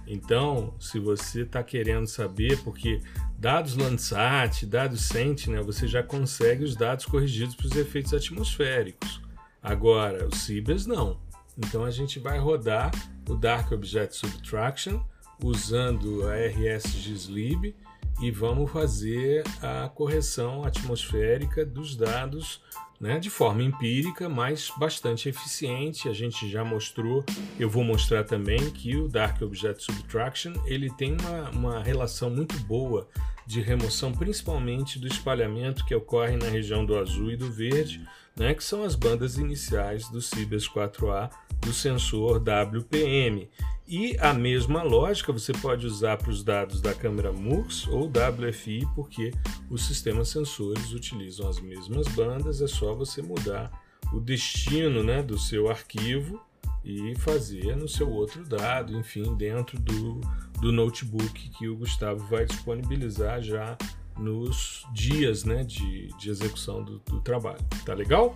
Então, 0.07 0.75
se 0.79 0.99
você 0.99 1.43
está 1.43 1.63
querendo 1.63 2.07
saber, 2.07 2.59
porque 2.63 3.01
dados 3.39 3.77
Landsat, 3.77 4.67
dados 4.67 5.03
Sentinel, 5.03 5.65
você 5.65 5.87
já 5.87 6.03
consegue 6.03 6.65
os 6.65 6.77
dados 6.77 7.05
corrigidos 7.05 7.55
para 7.55 7.67
os 7.67 7.77
efeitos 7.77 8.13
atmosféricos. 8.13 9.21
Agora, 9.63 10.27
o 10.27 10.35
Cibers 10.35 10.87
não. 10.87 11.21
Então 11.57 11.85
a 11.85 11.91
gente 11.91 12.19
vai 12.19 12.39
rodar 12.39 12.91
o 13.29 13.35
Dark 13.35 13.71
Object 13.73 14.17
Subtraction 14.17 15.01
usando 15.43 16.27
a 16.29 16.37
RSGSlib 16.37 17.75
e 18.23 18.31
vamos 18.31 18.71
fazer 18.71 19.43
a 19.61 19.89
correção 19.89 20.63
atmosférica 20.65 21.67
dos 21.67 21.97
dados 21.97 22.63
né, 23.01 23.19
de 23.19 23.29
forma 23.29 23.65
empírica, 23.65 24.29
mas 24.29 24.71
bastante 24.79 25.29
eficiente. 25.29 26.09
A 26.09 26.13
gente 26.13 26.49
já 26.49 26.65
mostrou, 26.65 27.25
eu 27.59 27.69
vou 27.69 27.83
mostrar 27.83 28.23
também 28.23 28.71
que 28.71 28.97
o 28.97 29.09
Dark 29.09 29.43
Object 29.43 29.83
Subtraction 29.83 30.53
ele 30.67 30.89
tem 30.91 31.17
uma, 31.21 31.51
uma 31.51 31.83
relação 31.83 32.31
muito 32.31 32.57
boa 32.61 33.09
de 33.45 33.61
remoção, 33.61 34.13
principalmente 34.13 35.01
do 35.01 35.09
espalhamento 35.09 35.85
que 35.85 35.93
ocorre 35.93 36.37
na 36.37 36.47
região 36.47 36.87
do 36.87 36.97
azul 36.97 37.33
e 37.33 37.37
do 37.37 37.51
verde, 37.51 38.07
né, 38.37 38.55
que 38.55 38.63
são 38.63 38.85
as 38.85 38.95
bandas 38.95 39.37
iniciais 39.37 40.09
do 40.09 40.23
Cibers 40.23 40.69
4A 40.69 41.29
do 41.59 41.73
sensor 41.73 42.41
WPM. 42.41 43.51
E 43.93 44.17
a 44.21 44.33
mesma 44.33 44.83
lógica 44.83 45.35
você 45.35 45.53
pode 45.53 45.87
usar 45.87 46.17
para 46.17 46.31
os 46.31 46.43
dados 46.43 46.81
da 46.81 46.95
câmera 46.95 47.31
MUX 47.31 47.87
ou 47.89 48.07
WFI, 48.07 48.89
porque 48.95 49.33
os 49.69 49.87
sistemas 49.87 50.31
sensores 50.31 50.95
utilizam 50.95 51.47
as 51.47 51.61
mesmas 51.61 52.09
bandas, 52.09 52.63
é 52.63 52.67
só 52.67 52.95
você 52.95 53.21
mudar 53.21 53.71
o 54.11 54.19
destino 54.19 55.03
né, 55.03 55.23
do 55.23 55.39
seu 55.39 55.69
arquivo 55.69 56.41
e 56.83 57.15
fazer 57.17 57.77
no 57.77 57.87
seu 57.87 58.11
outro 58.11 58.43
dado, 58.47 58.97
enfim, 58.97 59.35
dentro 59.35 59.79
do, 59.79 60.23
do 60.59 60.73
notebook 60.73 61.51
que 61.51 61.69
o 61.69 61.77
Gustavo 61.77 62.27
vai 62.29 62.47
disponibilizar 62.47 63.43
já 63.43 63.77
nos 64.19 64.87
dias 64.95 65.45
né, 65.45 65.65
de, 65.65 66.09
de 66.19 66.31
execução 66.31 66.83
do, 66.83 66.99
do 67.01 67.21
trabalho. 67.21 67.63
Tá 67.85 67.93
legal? 67.93 68.35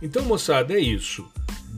Então, 0.00 0.24
moçada, 0.24 0.74
é 0.74 0.80
isso 0.80 1.28